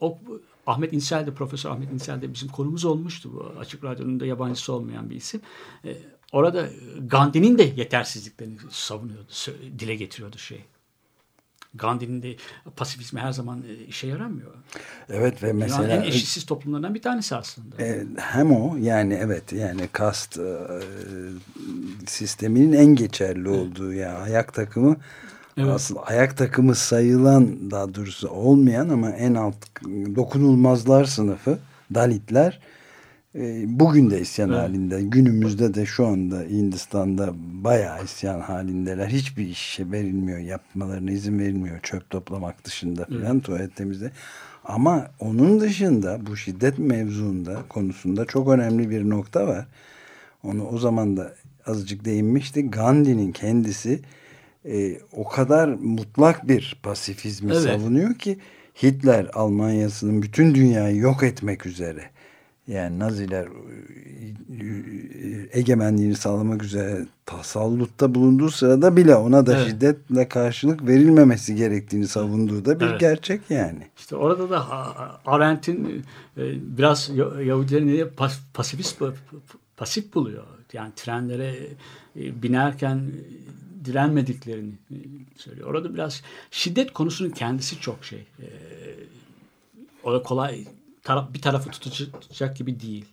o 0.00 0.18
Ahmet 0.66 0.92
İnsel 0.92 1.26
de 1.26 1.34
Profesör 1.34 1.70
Ahmet 1.70 1.92
İnsel 1.92 2.22
de 2.22 2.34
bizim 2.34 2.48
konumuz 2.48 2.84
olmuştu. 2.84 3.30
Bu 3.32 3.60
Açık 3.60 3.84
Radyo'nun 3.84 4.20
da 4.20 4.26
yabancısı 4.26 4.72
olmayan 4.72 5.10
bir 5.10 5.16
isim. 5.16 5.40
Ee, 5.84 5.96
orada 6.32 6.68
Gandhi'nin 7.06 7.58
de 7.58 7.62
yetersizliklerini 7.76 8.56
savunuyordu, 8.70 9.30
dile 9.78 9.94
getiriyordu 9.94 10.38
şey. 10.38 10.64
Gandhi'nin 11.78 12.22
de 12.22 12.36
pasifizmi 12.76 13.20
her 13.20 13.32
zaman 13.32 13.62
e, 13.68 13.84
işe 13.84 14.06
yaramıyor. 14.06 14.50
Evet 15.08 15.42
ve 15.42 15.46
Dünyanın 15.52 15.58
mesela 15.60 15.88
en 15.88 16.02
eşitsiz 16.02 16.46
toplumlarından 16.46 16.94
bir 16.94 17.02
tanesi 17.02 17.36
aslında. 17.36 17.82
e, 17.82 18.04
hem 18.16 18.52
o 18.52 18.76
yani 18.76 19.14
evet 19.14 19.52
yani 19.52 19.88
kast 19.92 20.38
e, 20.38 20.56
sisteminin 22.06 22.72
en 22.72 22.86
geçerli 22.94 23.48
olduğu 23.48 23.92
yani 23.92 24.18
ayak 24.18 24.54
takımı 24.54 24.96
Evet. 25.56 25.70
aslında 25.70 26.02
ayak 26.02 26.36
takımı 26.36 26.74
sayılan 26.74 27.70
daha 27.70 27.94
doğrusu 27.94 28.28
olmayan 28.28 28.88
ama 28.88 29.10
en 29.10 29.34
alt 29.34 29.56
dokunulmazlar 30.16 31.04
sınıfı 31.04 31.58
Dalitler 31.94 32.52
e, 32.52 32.77
bugün 33.66 34.10
de 34.10 34.20
isyan 34.20 34.50
Evet. 34.50 34.60
halinde 34.60 35.02
günümüzde 35.02 35.74
de 35.74 35.86
şu 35.86 36.06
anda 36.06 36.40
Hindistan'da 36.40 37.34
bayağı 37.64 38.04
isyan 38.04 38.40
halindeler. 38.40 39.08
Hiçbir 39.08 39.46
işe 39.46 39.92
verilmiyor 39.92 40.38
yapmalarına 40.38 41.10
izin 41.10 41.38
verilmiyor 41.38 41.80
çöp 41.82 42.10
toplamak 42.10 42.64
dışında 42.64 43.04
filan 43.04 43.40
tuvalet 43.40 43.76
temizle. 43.76 44.10
Ama 44.64 45.10
onun 45.20 45.60
dışında 45.60 46.26
bu 46.26 46.36
şiddet 46.36 46.78
mevzuunda 46.78 47.62
konusunda 47.68 48.24
çok 48.24 48.48
önemli 48.48 48.90
bir 48.90 49.10
nokta 49.10 49.46
var. 49.46 49.66
Onu 50.44 50.68
o 50.68 50.78
zaman 50.78 51.16
da 51.16 51.34
azıcık 51.66 52.04
değinmişti. 52.04 52.70
Gandhi'nin 52.70 53.32
kendisi 53.32 54.00
e, 54.64 54.98
o 55.12 55.28
kadar 55.28 55.68
mutlak 55.68 56.48
bir 56.48 56.78
pasifizmi 56.82 57.52
Evet. 57.52 57.62
savunuyor 57.62 58.14
ki 58.14 58.38
Hitler 58.82 59.26
Almanya'sının 59.34 60.22
bütün 60.22 60.54
dünyayı 60.54 60.96
yok 60.96 61.22
etmek 61.22 61.66
üzere 61.66 62.02
yani 62.68 62.98
Naziler 62.98 63.44
e, 63.46 63.48
e, 64.50 65.48
egemenliğini 65.52 66.14
sağlamak 66.14 66.62
üzere 66.64 67.06
tasallutta 67.26 68.14
bulunduğu 68.14 68.50
sırada 68.50 68.96
bile 68.96 69.14
ona 69.14 69.46
da 69.46 69.56
Evet. 69.58 69.68
şiddetle 69.68 70.28
karşılık 70.28 70.86
verilmemesi 70.86 71.54
gerektiğini 71.54 72.06
savunduğu 72.08 72.64
da 72.64 72.80
bir 72.80 72.86
Evet. 72.86 73.00
gerçek 73.00 73.40
yani. 73.50 73.86
İşte 73.98 74.16
orada 74.16 74.50
da 74.50 74.66
Arendt'in 75.26 76.04
e, 76.38 76.42
biraz 76.78 77.08
Ya- 77.14 77.42
Yahudilerini 77.42 78.04
pas- 78.16 78.40
pasifist 78.54 79.02
pasif 79.76 80.14
buluyor. 80.14 80.44
Yani 80.72 80.92
trenlere 80.96 81.54
e, 82.16 82.42
binerken 82.42 82.96
e, 82.96 83.84
direnmediklerini 83.84 84.72
e, 84.90 84.96
söylüyor. 85.36 85.68
Orada 85.70 85.94
biraz 85.94 86.22
şiddet 86.50 86.92
konusunun 86.92 87.30
kendisi 87.30 87.80
çok 87.80 88.04
şey. 88.04 88.18
E, 88.18 88.46
o 90.04 90.12
da 90.12 90.22
kolay 90.22 90.64
taraf, 91.08 91.34
bir 91.34 91.42
tarafı 91.42 91.70
tutacak 91.70 92.56
gibi 92.56 92.80
değil. 92.80 93.04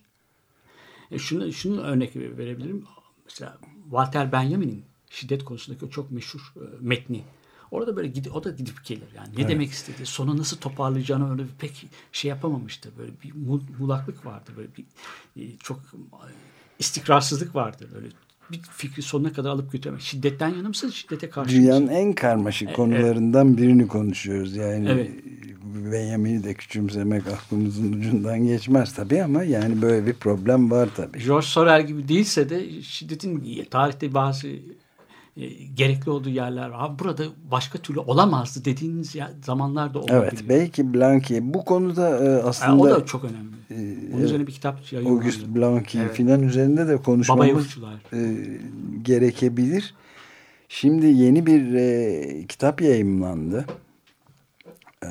E 1.10 1.18
şunu, 1.18 1.52
şunu 1.52 1.80
örnek 1.80 2.16
verebilirim. 2.16 2.84
Mesela 3.24 3.58
Walter 3.84 4.32
Benjamin'in 4.32 4.84
şiddet 5.10 5.44
konusundaki 5.44 5.84
o 5.84 5.90
çok 5.90 6.10
meşhur 6.10 6.52
e, 6.56 6.64
metni. 6.80 7.24
Orada 7.70 7.96
böyle 7.96 8.08
gidip, 8.08 8.36
o 8.36 8.44
da 8.44 8.50
gidip 8.50 8.84
gelir. 8.84 9.08
Yani 9.16 9.28
ne 9.36 9.48
demek 9.48 9.70
istedi, 9.70 10.06
sonu 10.06 10.38
nasıl 10.38 10.56
toparlayacağını 10.56 11.32
öyle 11.32 11.42
bir 11.42 11.54
pek 11.58 11.86
şey 12.12 12.28
yapamamıştı. 12.28 12.90
Böyle 12.98 13.12
bir 13.24 13.34
mu- 13.34 13.62
muğlaklık 13.78 14.26
vardı. 14.26 14.50
Böyle 14.56 14.68
bir 14.76 14.84
e, 15.36 15.56
çok 15.56 15.78
e, 15.78 16.28
istikrarsızlık 16.78 17.54
vardı. 17.54 17.88
Böyle 17.94 18.06
bir 18.52 18.60
fikri 18.76 19.02
sonuna 19.02 19.32
kadar 19.32 19.50
alıp 19.50 19.72
götüremez. 19.72 20.02
Şiddetten 20.02 20.48
yana 20.48 20.68
mısın, 20.68 20.90
şiddete 20.90 21.30
karşı 21.30 21.56
Dünyanın 21.56 21.82
mısın? 21.82 21.94
en 21.94 22.12
karmaşık 22.12 22.74
konularından 22.74 23.56
birini 23.58 23.88
konuşuyoruz. 23.88 24.56
Yani 24.56 24.88
Evet. 24.88 25.10
Benjamin'i 25.92 26.44
de 26.44 26.54
küçümsemek 26.54 27.26
aklımızın 27.26 27.92
ucundan 27.92 28.46
geçmez 28.46 28.94
tabii 28.94 29.22
ama 29.22 29.42
yani 29.44 29.82
böyle 29.82 30.06
bir 30.06 30.12
problem 30.12 30.70
var 30.70 30.88
tabii. 30.96 31.24
George 31.24 31.46
Sorel 31.46 31.86
gibi 31.86 32.08
değilse 32.08 32.50
de 32.50 32.82
şiddetin 32.82 33.64
tarihte 33.70 34.14
bazı 34.14 34.48
e, 35.36 35.46
gerekli 35.74 36.10
olduğu 36.10 36.28
yerler 36.28 36.68
var. 36.68 36.98
Burada 36.98 37.24
başka 37.50 37.78
türlü 37.78 38.00
olamazdı 38.00 38.64
dediğiniz 38.64 39.14
ya- 39.14 39.30
zamanlar 39.44 39.94
da 39.94 39.98
olabiliyor. 39.98 40.22
Evet 40.22 40.44
belki 40.48 40.94
Blanqui 40.94 41.54
bu 41.54 41.64
konuda 41.64 42.18
e, 42.24 42.24
Yani 42.30 42.42
aslında 42.42 42.82
o 42.82 42.90
da 42.90 43.06
çok 43.06 43.24
önemli. 43.24 43.56
Onun 44.14 44.22
üzerine 44.22 44.46
bir 44.46 44.52
kitap 44.52 44.92
yayınlandı. 44.92 45.18
Auguste 45.18 45.54
Blanqui 45.54 45.98
Evet. 45.98 46.14
filan 46.14 46.42
üzerinde 46.42 46.88
de 46.88 46.96
konuşmamız 46.96 47.78
e, 48.12 48.18
gerekebilir. 49.02 49.94
Şimdi 50.68 51.06
yeni 51.06 51.46
bir 51.46 51.74
e, 51.74 52.46
kitap 52.46 52.82
yayımlandı. 52.82 53.64
E, 55.04 55.08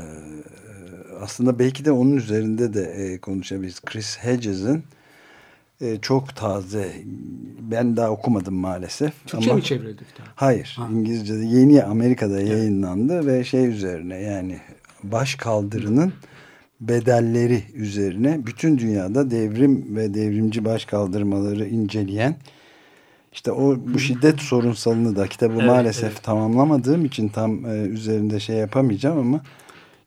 aslında 1.22 1.60
belki 1.60 1.86
de 1.86 1.92
onun 1.92 2.16
üzerinde 2.16 2.74
de 2.74 2.82
e, 2.84 3.18
konuşabiliriz. 3.18 3.82
Chris 3.82 4.18
Hedges'in 4.18 4.84
e, 5.82 5.98
çok 6.02 6.36
taze. 6.36 6.94
Ben 7.72 7.98
daha 7.98 8.10
okumadım 8.10 8.56
maalesef. 8.56 9.26
Türkçe 9.26 9.50
ama- 9.50 9.58
mi 9.58 9.64
çevrildi? 9.64 10.04
Hayır. 10.36 10.76
Ha. 10.78 10.88
İngilizce'de 10.92 11.46
yeni 11.46 11.84
Amerika'da 11.84 12.42
yayınlandı 12.42 13.28
ve 13.28 13.44
şey 13.44 13.66
üzerine 13.66 14.22
yani 14.22 14.58
baş 15.04 15.36
kaldırının 15.36 16.14
bedelleri 16.82 17.64
üzerine 17.74 18.46
bütün 18.46 18.78
dünyada 18.78 19.32
devrim 19.32 19.96
ve 19.96 20.14
devrimci 20.14 20.66
baş 20.66 20.86
kaldırmaları 20.86 21.68
inceleyen 21.68 22.36
işte 23.34 23.52
o 23.52 23.76
bu 23.94 24.00
şiddet 24.00 24.40
sorunsalını 24.40 25.16
da 25.16 25.28
kitabı 25.28 25.54
Evet, 25.54 25.66
maalesef 25.66 26.12
evet. 26.12 26.24
tamamlamadığım 26.24 27.06
için 27.06 27.30
tam 27.30 27.66
e, 27.66 27.70
üzerinde 27.82 28.40
şey 28.40 28.56
yapamayacağım 28.56 29.20
ama 29.20 29.42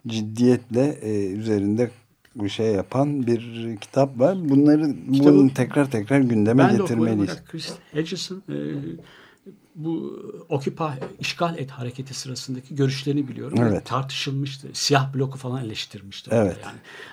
ciddiyetle 0.07 0.99
e, 1.03 1.27
üzerinde 1.27 1.91
bir 2.35 2.49
şey 2.49 2.67
yapan 2.73 3.27
bir 3.27 3.77
kitap 3.81 4.19
var. 4.19 4.49
Bunları 4.49 4.87
Kitabı- 5.13 5.25
bunu 5.39 5.55
tekrar 5.55 5.91
tekrar 5.91 6.21
gündeme 6.21 6.63
Ben 6.69 6.75
de 6.75 6.79
getirmeliyiz. 6.79 7.29
fakat 7.31 7.45
Chris 7.45 7.73
Hedges'in 7.93 8.43
e, 8.49 8.57
bu 9.75 10.23
Occupy, 10.49 10.85
işgal 11.21 11.59
et 11.59 11.71
hareketi 11.71 12.15
sırasındaki 12.15 12.75
görüşlerini 12.75 13.29
biliyorum. 13.29 13.59
Evet. 13.63 13.87
Tartışılmıştı. 13.87 14.69
Siyah 14.73 15.15
bloku 15.15 15.39
falan 15.39 15.65
eleştirmişti. 15.65 16.31
Evet. 16.33 16.57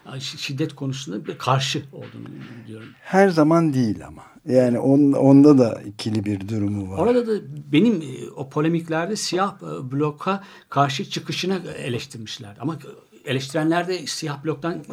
Yani 0.05 0.19
Şi- 0.19 0.37
şiddet 0.37 0.75
konusunda 0.75 1.25
bir 1.25 1.37
karşı 1.37 1.83
olduğunu 1.91 2.27
biliyorum. 2.63 2.87
Her 3.01 3.29
zaman 3.29 3.73
değil 3.73 4.05
ama. 4.07 4.23
Yani 4.45 4.79
on, 4.79 5.11
onda 5.11 5.57
da 5.57 5.81
ikili 5.81 6.25
bir 6.25 6.47
durumu 6.47 6.91
var. 6.91 6.97
Orada 6.97 7.27
da 7.27 7.31
benim 7.71 8.01
e, 8.01 8.29
o 8.35 8.49
polemiklerde 8.49 9.15
siyah 9.15 9.55
e, 9.61 9.91
bloka 9.91 10.43
karşı 10.69 11.09
çıkışını 11.09 11.59
eleştirmişler. 11.77 12.57
Ama 12.59 12.77
eleştirenler 13.25 13.87
de 13.87 14.07
siyah 14.07 14.43
bloktan 14.43 14.83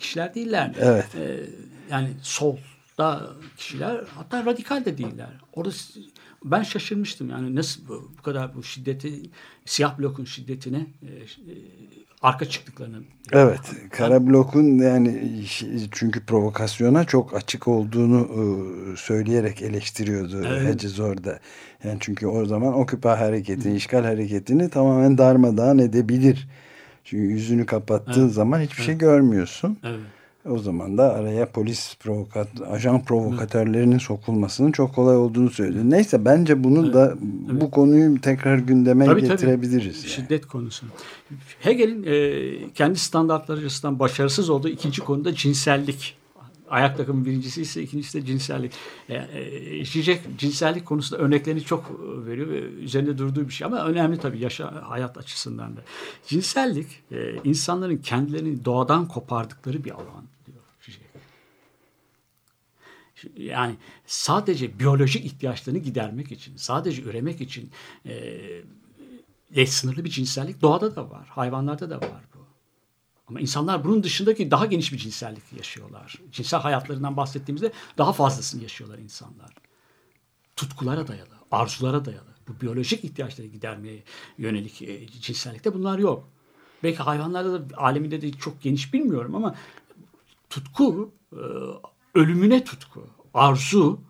kişiler 0.00 0.34
değiller. 0.34 0.74
Evet. 0.80 1.14
E, 1.14 1.40
yani 1.90 2.08
solda 2.22 3.30
kişiler 3.56 4.00
hatta 4.14 4.46
radikal 4.46 4.84
de 4.84 4.98
değiller. 4.98 5.28
Orada 5.52 5.70
ben 6.44 6.62
şaşırmıştım 6.62 7.30
yani 7.30 7.54
nasıl 7.54 7.88
bu, 7.88 8.12
bu 8.18 8.22
kadar 8.22 8.54
bu 8.54 8.62
şiddeti 8.62 9.22
siyah 9.64 9.98
blokun 9.98 10.24
şiddetine 10.24 10.86
e, 11.02 11.06
e, 11.06 11.54
arka 12.22 12.44
çıktıklarını. 12.44 12.96
Evet, 13.32 13.60
kara 13.90 14.26
blokun 14.26 14.78
yani 14.78 15.42
çünkü 15.92 16.26
provokasyona 16.26 17.04
çok 17.04 17.34
açık 17.34 17.68
olduğunu 17.68 18.20
e, 18.20 18.96
söyleyerek 18.96 19.62
eleştiriyordu 19.62 20.44
Evet. 20.46 20.62
Hedges 20.62 21.00
orada. 21.00 21.40
Yani 21.84 21.96
çünkü 22.00 22.26
o 22.26 22.46
zaman 22.46 22.74
Occupy 22.74 23.08
hareketini, 23.08 23.76
işgal 23.76 24.04
hareketini 24.04 24.70
tamamen 24.70 25.18
darmadağın 25.18 25.78
edebilir. 25.78 26.48
Çünkü 27.06 27.24
yüzünü 27.32 27.66
kapattığın 27.66 28.28
zaman 28.28 28.60
hiçbir 28.60 28.82
şey 28.82 28.98
görmüyorsun. 28.98 29.78
Evet. 29.84 30.00
O 30.50 30.58
zaman 30.58 30.98
da 30.98 31.14
araya 31.14 31.46
polis 31.46 31.96
provokat, 32.00 32.48
ajan 32.70 33.04
provokatörlerinin 33.04 33.98
sokulmasının 33.98 34.72
çok 34.72 34.94
kolay 34.94 35.16
olduğunu 35.16 35.50
söylüyor. 35.50 35.84
Neyse 35.84 36.24
bence 36.24 36.64
bunu 36.64 36.92
da 36.92 37.14
bu 37.60 37.70
konuyu 37.70 38.20
tekrar 38.20 38.58
gündeme 38.58 39.04
Tabii, 39.04 39.20
tabii. 39.20 39.30
getirebiliriz. 39.30 39.96
yani. 39.96 40.08
Şiddet 40.08 40.46
konusu. 40.46 40.86
Hegel'in 41.60 42.04
e, 42.06 42.72
kendi 42.74 42.98
standartları 42.98 43.58
açısından 43.64 43.98
başarısız 43.98 44.50
olduğu 44.50 44.68
ikinci 44.68 45.00
konuda 45.00 45.34
cinsellik. 45.34 46.16
Ayak 46.68 46.96
takımı 46.96 47.24
birincisi 47.24 47.62
ise 47.62 47.82
ikincisi 47.82 48.22
de 48.22 48.26
cinsellik. 48.26 48.72
E, 49.08 49.14
e, 49.14 49.84
Zizek 49.84 50.20
cinsellik 50.38 50.86
konusunda 50.86 51.22
örneklerini 51.22 51.64
çok 51.64 51.84
e, 51.84 52.26
veriyor 52.26 52.48
ve 52.48 52.60
üzerinde 52.60 53.18
durduğu 53.18 53.48
bir 53.48 53.52
şey 53.52 53.66
ama 53.66 53.84
önemli 53.84 54.18
tabii 54.18 54.38
yaşa 54.38 54.90
hayat 54.90 55.18
açısından 55.18 55.76
da. 55.76 55.80
Cinsellik 56.26 56.86
e, 57.12 57.36
insanların 57.44 57.96
kendilerini 57.96 58.64
doğadan 58.64 59.08
kopardıkları 59.08 59.84
bir 59.84 59.90
alan 59.90 60.24
diyor 60.46 60.58
Zizek. 60.80 61.02
Yani 63.36 63.74
sadece 64.06 64.78
biyolojik 64.78 65.24
ihtiyaçlarını 65.24 65.78
gidermek 65.78 66.32
için, 66.32 66.56
sadece 66.56 67.02
üremek 67.02 67.40
için 67.40 67.70
e, 68.06 68.42
e, 69.54 69.66
sınırlı 69.66 70.04
bir 70.04 70.10
cinsellik 70.10 70.62
doğada 70.62 70.96
da 70.96 71.10
var. 71.10 71.26
Hayvanlarda 71.28 71.90
da 71.90 71.96
var. 72.00 72.22
Ama 73.28 73.40
insanlar 73.40 73.84
bunun 73.84 74.02
dışındaki 74.02 74.50
daha 74.50 74.66
geniş 74.66 74.92
bir 74.92 74.98
cinsellik 74.98 75.52
yaşıyorlar. 75.56 76.14
Cinsel 76.32 76.60
hayatlarından 76.60 77.16
bahsettiğimizde 77.16 77.72
daha 77.98 78.12
fazlasını 78.12 78.62
yaşıyorlar 78.62 78.98
insanlar. 78.98 79.50
Tutkulara 80.56 81.08
dayalı, 81.08 81.34
arzulara 81.50 82.04
dayalı. 82.04 82.36
Bu 82.48 82.60
biyolojik 82.60 83.04
ihtiyaçları 83.04 83.46
gidermeye 83.46 84.02
yönelik 84.38 84.82
e, 84.82 85.06
cinsellikte 85.06 85.74
bunlar 85.74 85.98
yok. 85.98 86.28
Belki 86.82 86.98
hayvanlarda 86.98 87.70
da 87.70 87.76
aleminde 87.76 88.22
de 88.22 88.32
çok 88.32 88.62
geniş 88.62 88.94
bilmiyorum 88.94 89.34
ama 89.34 89.54
tutku, 90.50 91.12
e, 91.32 91.40
ölümüne 92.14 92.64
tutku, 92.64 93.06
arzu 93.34 94.00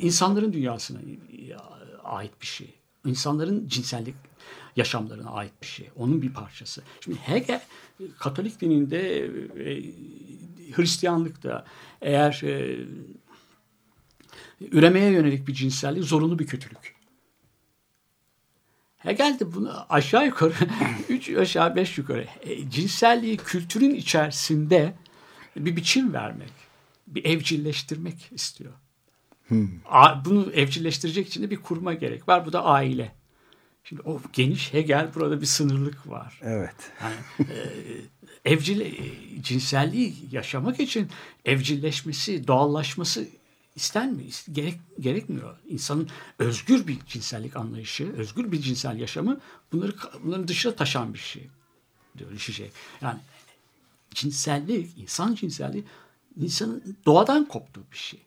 insanların 0.00 0.52
dünyasına 0.52 0.98
e, 1.00 1.56
ait 2.04 2.40
bir 2.40 2.46
şey. 2.46 2.74
İnsanların 3.04 3.68
cinsellik 3.68 4.14
yaşamlarına 4.76 5.30
ait 5.30 5.52
bir 5.62 5.66
şey. 5.66 5.90
Onun 5.96 6.22
bir 6.22 6.32
parçası. 6.32 6.82
Şimdi 7.00 7.18
Hegel 7.18 7.60
Katolik 8.18 8.60
dininde 8.60 9.18
e, 9.66 9.82
Hristiyanlıkta 10.72 11.64
eğer 12.02 12.40
e, 12.44 12.78
üremeye 14.60 15.10
yönelik 15.12 15.48
bir 15.48 15.54
cinsellik 15.54 16.04
zorunlu 16.04 16.38
bir 16.38 16.46
kötülük. 16.46 16.94
Hegel 18.98 19.36
de 19.40 19.52
bunu 19.54 19.72
aşağı 19.88 20.26
yukarı 20.26 20.54
üç 21.08 21.30
aşağı 21.30 21.76
beş 21.76 21.98
yukarı 21.98 22.26
e, 22.42 22.70
cinselliği 22.70 23.36
kültürün 23.36 23.94
içerisinde 23.94 24.94
bir 25.56 25.76
biçim 25.76 26.12
vermek, 26.12 26.52
bir 27.06 27.24
evcilleştirmek 27.24 28.28
istiyor. 28.32 28.72
A- 29.88 30.24
Bunu 30.24 30.52
evcilleştirecek 30.52 31.28
için 31.28 31.42
de 31.42 31.50
bir 31.50 31.56
kurma 31.56 31.94
gerek 31.94 32.28
var. 32.28 32.46
Bu 32.46 32.52
da 32.52 32.64
aile. 32.64 33.12
Şimdi 33.90 34.02
o 34.02 34.20
geniş 34.32 34.72
Hegel 34.72 35.14
burada 35.14 35.40
bir 35.40 35.46
sınırlık 35.46 36.08
var. 36.08 36.40
Evet. 36.42 36.74
Yani, 37.02 37.14
e, 37.50 38.52
evcil 38.52 38.80
e, 38.80 38.92
cinselliği 39.42 40.14
yaşamak 40.32 40.80
için 40.80 41.08
evcilleşmesi, 41.44 42.46
doğallaşması 42.46 43.28
istenmiyor, 43.76 44.44
gerek, 44.52 44.80
gerekmiyor. 45.00 45.56
İnsanın 45.68 46.08
özgür 46.38 46.86
bir 46.86 46.98
cinsellik 47.06 47.56
anlayışı, 47.56 48.12
özgür 48.12 48.52
bir 48.52 48.60
cinsel 48.60 48.98
yaşamı 48.98 49.40
bunları 49.72 49.94
bunların 50.24 50.48
dışına 50.48 50.74
taşan 50.74 51.14
bir 51.14 51.18
şey 51.18 51.48
diyor 52.18 52.38
şey. 52.38 52.70
Yani 53.00 53.20
cinsellik, 54.10 54.98
insan 54.98 55.34
cinselliği 55.34 55.84
insanın 56.40 56.96
doğadan 57.06 57.48
koptuğu 57.48 57.84
bir 57.92 57.98
şey. 57.98 58.20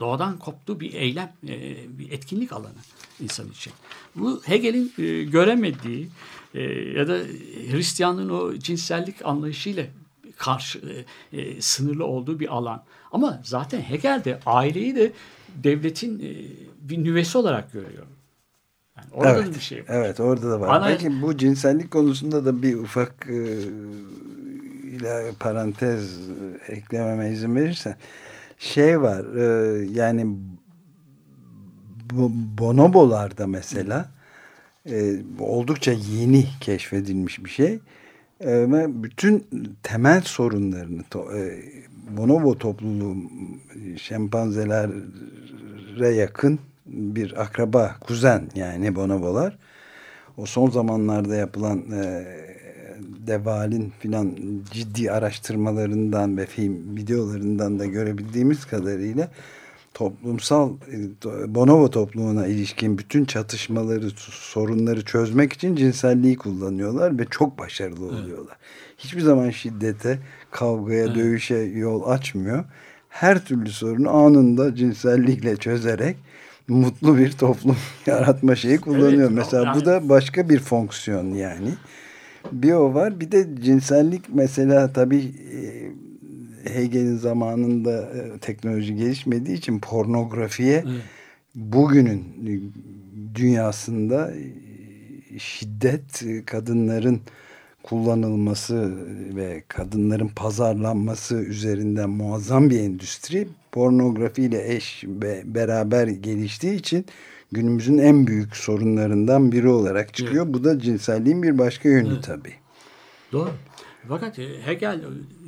Doğadan 0.00 0.38
koptuğu 0.38 0.80
bir 0.80 0.94
eylem, 0.94 1.32
e, 1.48 1.76
bir 1.98 2.12
etkinlik 2.12 2.52
alanı 2.52 2.78
insan 3.20 3.48
için. 3.48 3.72
Bu 4.14 4.42
Hegel'in 4.44 4.92
e, 4.98 5.22
göremediği 5.24 6.08
e, 6.54 6.62
ya 6.72 7.08
da 7.08 7.18
Hristiyanlığın 7.70 8.28
o 8.28 8.54
cinsellik 8.54 9.26
anlayışıyla 9.26 9.84
karşı 10.36 11.04
sınırlı 11.60 12.04
olduğu 12.04 12.40
bir 12.40 12.48
alan. 12.54 12.82
Ama 13.12 13.40
zaten 13.44 13.80
Hegel 13.80 14.24
de 14.24 14.40
aileyi 14.46 14.96
de 14.96 15.12
devletin 15.54 16.18
bir 16.80 17.04
nüvesi 17.04 17.38
olarak 17.38 17.72
görüyor. 17.72 18.06
Yani 18.96 19.06
orada 19.12 19.36
evet, 19.36 19.46
da 19.46 19.54
bir 19.54 19.60
şey 19.60 19.78
var. 19.78 19.86
Evet 19.88 20.20
orada 20.20 20.50
da 20.50 20.60
var. 20.60 20.68
Ana- 20.68 20.86
Belki 20.86 21.22
bu 21.22 21.36
cinsellik 21.36 21.90
konusunda 21.90 22.44
da 22.44 22.62
bir 22.62 22.74
ufak 22.74 23.26
e, 23.28 23.58
ilave 24.84 25.32
parantez 25.40 26.18
eklememe 26.68 27.30
izin 27.30 27.56
verirsen 27.56 27.96
şey 28.58 29.00
var 29.00 29.36
e, 29.36 29.86
yani 29.92 30.26
bonobolarda 32.58 33.46
mesela 33.46 34.10
e, 34.90 35.16
oldukça 35.38 35.92
yeni 35.92 36.46
keşfedilmiş 36.60 37.44
bir 37.44 37.50
şey. 37.50 37.78
E, 38.40 38.72
ve 38.72 39.02
bütün 39.02 39.46
temel 39.82 40.20
sorunlarını 40.20 41.02
to, 41.10 41.36
e, 41.36 41.62
bonobo 42.16 42.58
topluluğu 42.58 43.16
şempanzelere 43.96 46.14
yakın 46.14 46.58
bir 46.86 47.42
akraba 47.42 47.96
kuzen 48.00 48.48
yani 48.54 48.94
bonobolar 48.94 49.58
o 50.36 50.46
son 50.46 50.70
zamanlarda 50.70 51.34
yapılan 51.34 51.82
e, 51.92 52.24
Deval'in 53.26 53.92
filan 54.00 54.36
ciddi 54.70 55.12
araştırmalarından 55.12 56.36
ve 56.36 56.46
film 56.46 56.96
videolarından 56.96 57.78
da 57.78 57.86
görebildiğimiz 57.86 58.64
kadarıyla 58.64 59.30
toplumsal 59.94 60.72
e, 60.92 61.54
bonobo 61.54 61.90
toplumuna 61.90 62.46
ilişkin 62.46 62.98
bütün 62.98 63.24
çatışmaları, 63.24 64.10
sorunları 64.30 65.04
çözmek 65.04 65.52
için 65.52 65.76
cinselliği 65.76 66.36
kullanıyorlar 66.36 67.18
ve 67.18 67.24
çok 67.30 67.58
başarılı 67.58 68.06
oluyorlar. 68.06 68.56
Hiçbir 68.98 69.20
zaman 69.20 69.50
şiddete, 69.50 70.18
kavgaya, 70.50 71.14
dövüşe 71.14 71.56
yol 71.56 72.08
açmıyor. 72.08 72.64
Her 73.08 73.44
türlü 73.44 73.70
sorunu 73.70 74.10
anında 74.10 74.74
cinsellikle 74.74 75.56
çözerek 75.56 76.16
mutlu 76.68 77.18
bir 77.18 77.32
toplum 77.32 77.76
yaratma 78.06 78.56
şeyi 78.56 78.80
kullanıyor. 78.80 79.30
Evet, 79.30 79.30
Mesela 79.30 79.62
bu 79.62 79.78
yani- 79.78 79.84
da 79.84 80.08
başka 80.08 80.48
bir 80.48 80.58
fonksiyon 80.58 81.34
yani. 81.34 81.68
Bir 82.52 82.72
o 82.72 82.94
var. 82.94 83.20
Bir 83.20 83.32
de 83.32 83.46
cinsellik 83.62 84.22
mesela 84.34 84.92
tabii 84.92 85.24
e, 85.52 85.64
Hegel'in 86.74 87.16
zamanında 87.16 87.92
e, 88.00 88.38
teknoloji 88.38 88.96
gelişmediği 88.96 89.56
için 89.56 89.78
pornografiye 89.80 90.84
bugünün 91.54 92.18
e, 92.20 92.52
dünyasında 93.34 94.32
şiddet, 95.38 96.24
kadınların 96.46 97.20
kullanılması 97.82 98.92
ve 99.36 99.62
kadınların 99.68 100.28
pazarlanması 100.28 101.34
üzerinden 101.34 102.10
muazzam 102.10 102.70
bir 102.70 102.80
endüstri 102.80 103.48
pornografiyle 103.72 104.74
eş 104.74 105.04
ve 105.06 105.42
beraber 105.44 106.06
geliştiği 106.06 106.74
için 106.74 107.06
günümüzün 107.54 107.98
en 107.98 108.26
büyük 108.26 108.56
sorunlarından 108.56 109.52
biri 109.52 109.68
olarak 109.68 110.14
çıkıyor. 110.14 110.44
Bu 110.48 110.64
da 110.64 110.78
cinselliğin 110.80 111.42
bir 111.42 111.58
başka 111.58 111.88
yönü 111.88 112.20
tabii. 112.20 112.54
Doğru. 113.32 113.50
Fakat 114.08 114.38
e, 114.38 114.62
Hegel, 114.66 115.00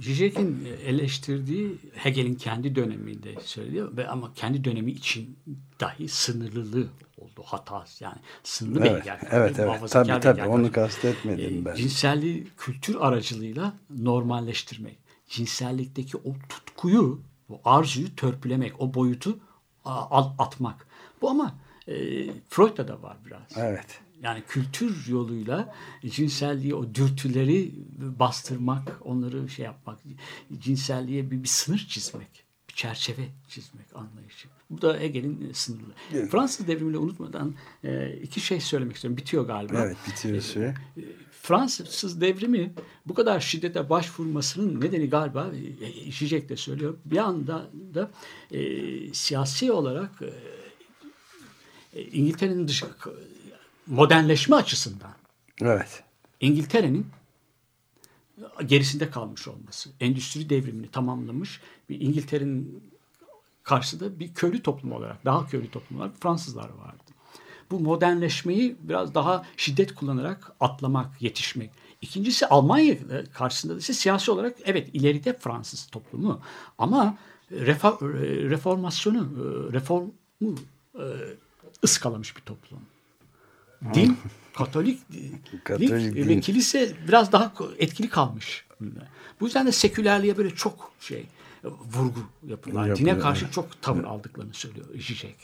Zizek'in 0.03 0.69
eleştirdiği 0.87 1.79
Hegel'in 1.95 2.35
kendi 2.35 2.75
döneminde 2.75 3.35
söylüyor 3.45 3.97
ve 3.97 4.09
ama 4.09 4.33
kendi 4.35 4.65
dönemi 4.65 4.91
için 4.93 5.37
dahi 5.81 6.09
sınırlılığı 6.09 6.87
oldu 7.19 7.43
hata 7.45 7.85
yani 8.01 8.17
sınırlı 8.45 8.83
bir 8.83 8.91
Evet, 8.91 9.01
Hegel. 9.01 9.19
evet, 9.31 9.59
evet. 9.59 9.67
muhafazakar 9.69 10.21
Tabii 10.23 10.37
bir 10.37 10.43
tabii 10.43 10.51
onu 10.51 10.73
kastetmedim 10.73 11.63
E, 11.63 11.65
ben. 11.65 11.75
Cinselliği 11.75 12.47
kültür 12.57 12.97
aracılığıyla 13.01 13.73
normalleştirmek. 13.99 14.99
Cinsellikteki 15.29 16.17
o 16.17 16.33
tutkuyu, 16.49 17.21
o 17.49 17.61
arzuyu 17.65 18.17
törpülemek, 18.17 18.81
o 18.81 18.95
boyutu 18.95 19.39
atmak. 20.39 20.87
Bu 21.23 21.31
ama 21.31 21.55
e, 21.89 21.95
Freud'da 22.49 22.89
da 22.89 23.03
var 23.03 23.17
biraz. 23.27 23.57
Evet. 23.57 24.01
Yani 24.23 24.43
kültür 24.49 25.07
yoluyla 25.09 25.75
cinselliği, 26.07 26.75
o 26.75 26.95
dürtüleri 26.95 27.71
bastırmak, 27.99 28.99
onları 29.01 29.49
şey 29.49 29.65
yapmak, 29.65 29.99
cinselliğe 30.59 31.31
bir, 31.31 31.43
bir 31.43 31.49
sınır 31.49 31.87
çizmek, 31.89 32.45
bir 32.69 32.75
çerçeve 32.75 33.29
çizmek 33.49 33.87
anlayışı. 33.95 34.49
Bu 34.71 34.83
da 34.83 34.99
Hegel'in 34.99 35.53
sınırlı. 35.53 35.93
Fransız 36.31 36.67
devrimiyle 36.69 36.99
unutmadan 36.99 37.55
e, 37.85 38.13
iki 38.23 38.41
şey 38.41 38.61
söylemek 38.61 38.97
istiyorum. 38.97 39.17
Bitiyor 39.17 39.47
galiba. 39.47 39.79
Evet 39.79 39.97
bitiyor 40.09 40.41
süre. 40.41 40.75
Fransız 41.43 42.21
devrimi 42.21 42.73
bu 43.07 43.15
kadar 43.15 43.41
şiddete 43.41 43.91
başvurmasının 43.91 44.81
nedeni 44.81 45.09
galiba 45.09 45.51
e, 46.07 46.13
Zizek 46.13 46.49
de 46.49 46.57
söylüyor. 46.57 46.95
Bir 47.05 47.17
anda 47.17 47.71
da 47.95 48.11
e, 48.51 49.15
siyasi 49.15 49.73
olarak 49.73 50.23
e, 50.23 50.27
e, 50.27 50.66
İngiltere'nin 51.97 52.69
dışı 52.69 52.87
modernleşme 53.87 54.57
açısından 54.57 55.15
Evet. 55.63 56.03
İngiltere'nin 56.41 57.07
gerisinde 58.67 59.11
kalmış 59.11 59.49
olması, 59.49 59.91
endüstri 60.01 60.51
devrimini 60.51 60.91
tamamlamış 60.91 61.61
bir 61.89 62.01
İngiltere'nin 62.01 62.83
karşısında 63.63 64.19
bir 64.19 64.35
köylü 64.35 64.63
toplum 64.63 64.93
olarak, 64.93 65.25
daha 65.25 65.47
köylü 65.47 65.71
toplum 65.71 65.99
olarak 65.99 66.17
Fransızlar 66.21 66.69
vardı. 66.69 67.03
Bu 67.71 67.81
modernleşmeyi 67.81 68.77
biraz 68.81 69.15
daha 69.15 69.45
şiddet 69.57 69.95
kullanarak 69.95 70.53
atlamak, 70.61 71.23
yetişmek. 71.23 71.71
İkincisi 72.03 72.47
Almanya 72.47 72.97
karşısında 73.33 73.75
da 73.75 73.79
ise 73.79 73.93
siyasi 73.93 74.31
olarak 74.31 74.57
evet 74.65 74.89
ileride 74.93 75.39
Fransız 75.39 75.87
toplumu 75.87 76.41
ama 76.79 77.19
refa- 77.53 78.51
reformasyonu, 78.51 79.29
reformu 79.73 80.15
e, 80.95 81.05
ıskalamış 81.85 82.37
bir 82.37 82.43
toplum. 82.43 82.81
Din, 83.95 84.19
Katolik, 84.57 85.01
Katolik 85.65 85.93
ve 85.93 86.29
din. 86.29 86.41
kilise 86.41 86.93
biraz 87.09 87.33
daha 87.33 87.53
etkili 87.79 88.09
kalmış. 88.09 88.65
Bu 89.41 89.45
yüzden 89.45 89.67
de 89.67 89.73
sekülerliğe 89.73 90.37
böyle 90.37 90.51
çok 90.51 90.93
şey 91.01 91.27
vurgu 91.65 92.21
yapıyorlar. 92.47 92.87
Yapıyor, 92.87 93.11
Dine 93.11 93.19
karşı 93.19 93.45
evet. 93.45 93.55
çok 93.55 93.83
tavır 93.83 94.05
aldıklarını 94.05 94.55
söylüyor 94.55 94.87
Zizek. 94.95 95.37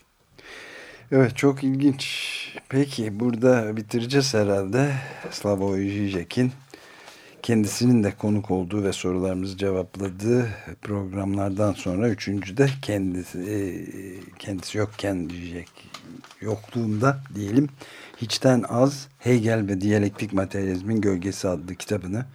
Evet 1.13 1.37
çok 1.37 1.65
ilginç. 1.65 2.29
Peki 2.69 3.21
burada 3.21 3.77
bitireceğiz 3.77 4.35
herhalde. 4.35 4.95
Slavoj 5.31 5.81
Žižek'in 5.81 6.53
kendisinin 7.43 8.05
de 8.05 8.17
konuk 8.17 8.51
olduğu 8.51 8.85
ve 8.85 8.93
sorularımızı 8.93 9.57
cevapladığı 9.57 10.49
programlardan 10.83 11.73
sonra 11.73 12.09
üçüncü 12.09 12.57
de 12.57 12.69
kendisi 12.83 13.39
e, 13.39 13.59
kendisi 14.39 14.79
yokken 14.79 15.29
Žižek 15.29 15.92
yokluğunda 16.41 17.21
diyelim 17.35 17.69
hiçten 18.17 18.65
az 18.69 19.09
Hegel 19.19 19.69
ve 19.69 19.81
Diyalektik 19.81 20.33
Materyalizmin 20.33 21.01
Gölgesi 21.01 21.49
adlı 21.49 21.75
kitabını 21.75 22.27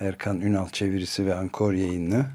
Erkan 0.00 0.40
Ünal 0.40 0.68
çevirisi 0.68 1.26
ve 1.26 1.34
Ankor 1.34 1.72
yayını 1.72 2.26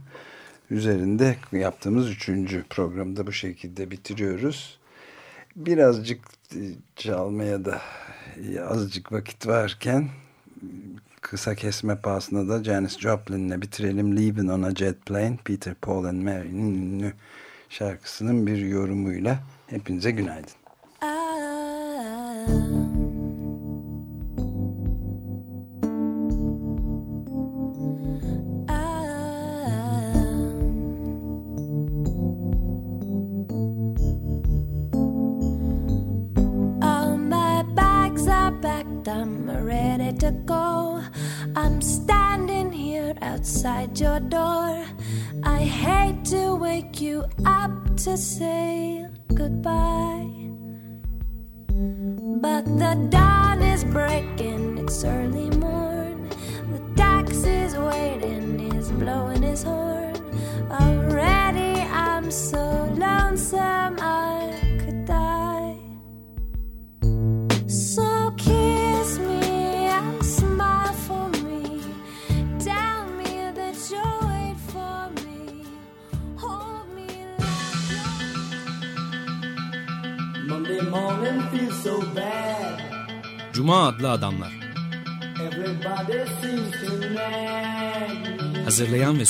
üzerinde 0.69 1.36
yaptığımız 1.51 2.09
üçüncü 2.09 2.63
programda 2.69 3.28
bu 3.28 3.32
şekilde 3.32 3.91
bitiriyoruz 3.91 4.80
birazcık 5.55 6.19
e, 6.55 6.61
çalmaya 6.95 7.65
da 7.65 7.82
e, 8.38 8.59
azıcık 8.59 9.11
vakit 9.11 9.47
varken 9.47 10.09
kısa 11.21 11.55
kesme 11.55 11.95
pahasına 11.95 12.49
da 12.49 12.63
Janis 12.63 12.99
Joplin'le 12.99 13.61
bitirelim. 13.61 14.17
Leaving 14.17 14.51
on 14.51 14.61
a 14.61 14.76
Jet 14.76 15.05
Plane, 15.05 15.38
Peter, 15.45 15.73
Paul 15.73 16.05
and 16.05 16.21
Mary'nin 16.21 16.73
ünlü 16.76 17.13
şarkısının 17.69 18.47
bir 18.47 18.57
yorumuyla 18.57 19.39
hepinize 19.67 20.11
günaydın. 20.11 20.64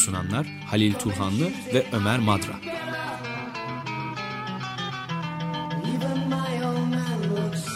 Sunanlar 0.05 0.47
Halil 0.65 0.93
Turhanlı 0.93 1.49
ve 1.73 1.85
Ömer 1.93 2.19
Madra. 2.19 2.53
Even 5.95 6.19
my 6.29 6.65
old 6.65 6.89
man 6.89 7.21
looks 7.29 7.75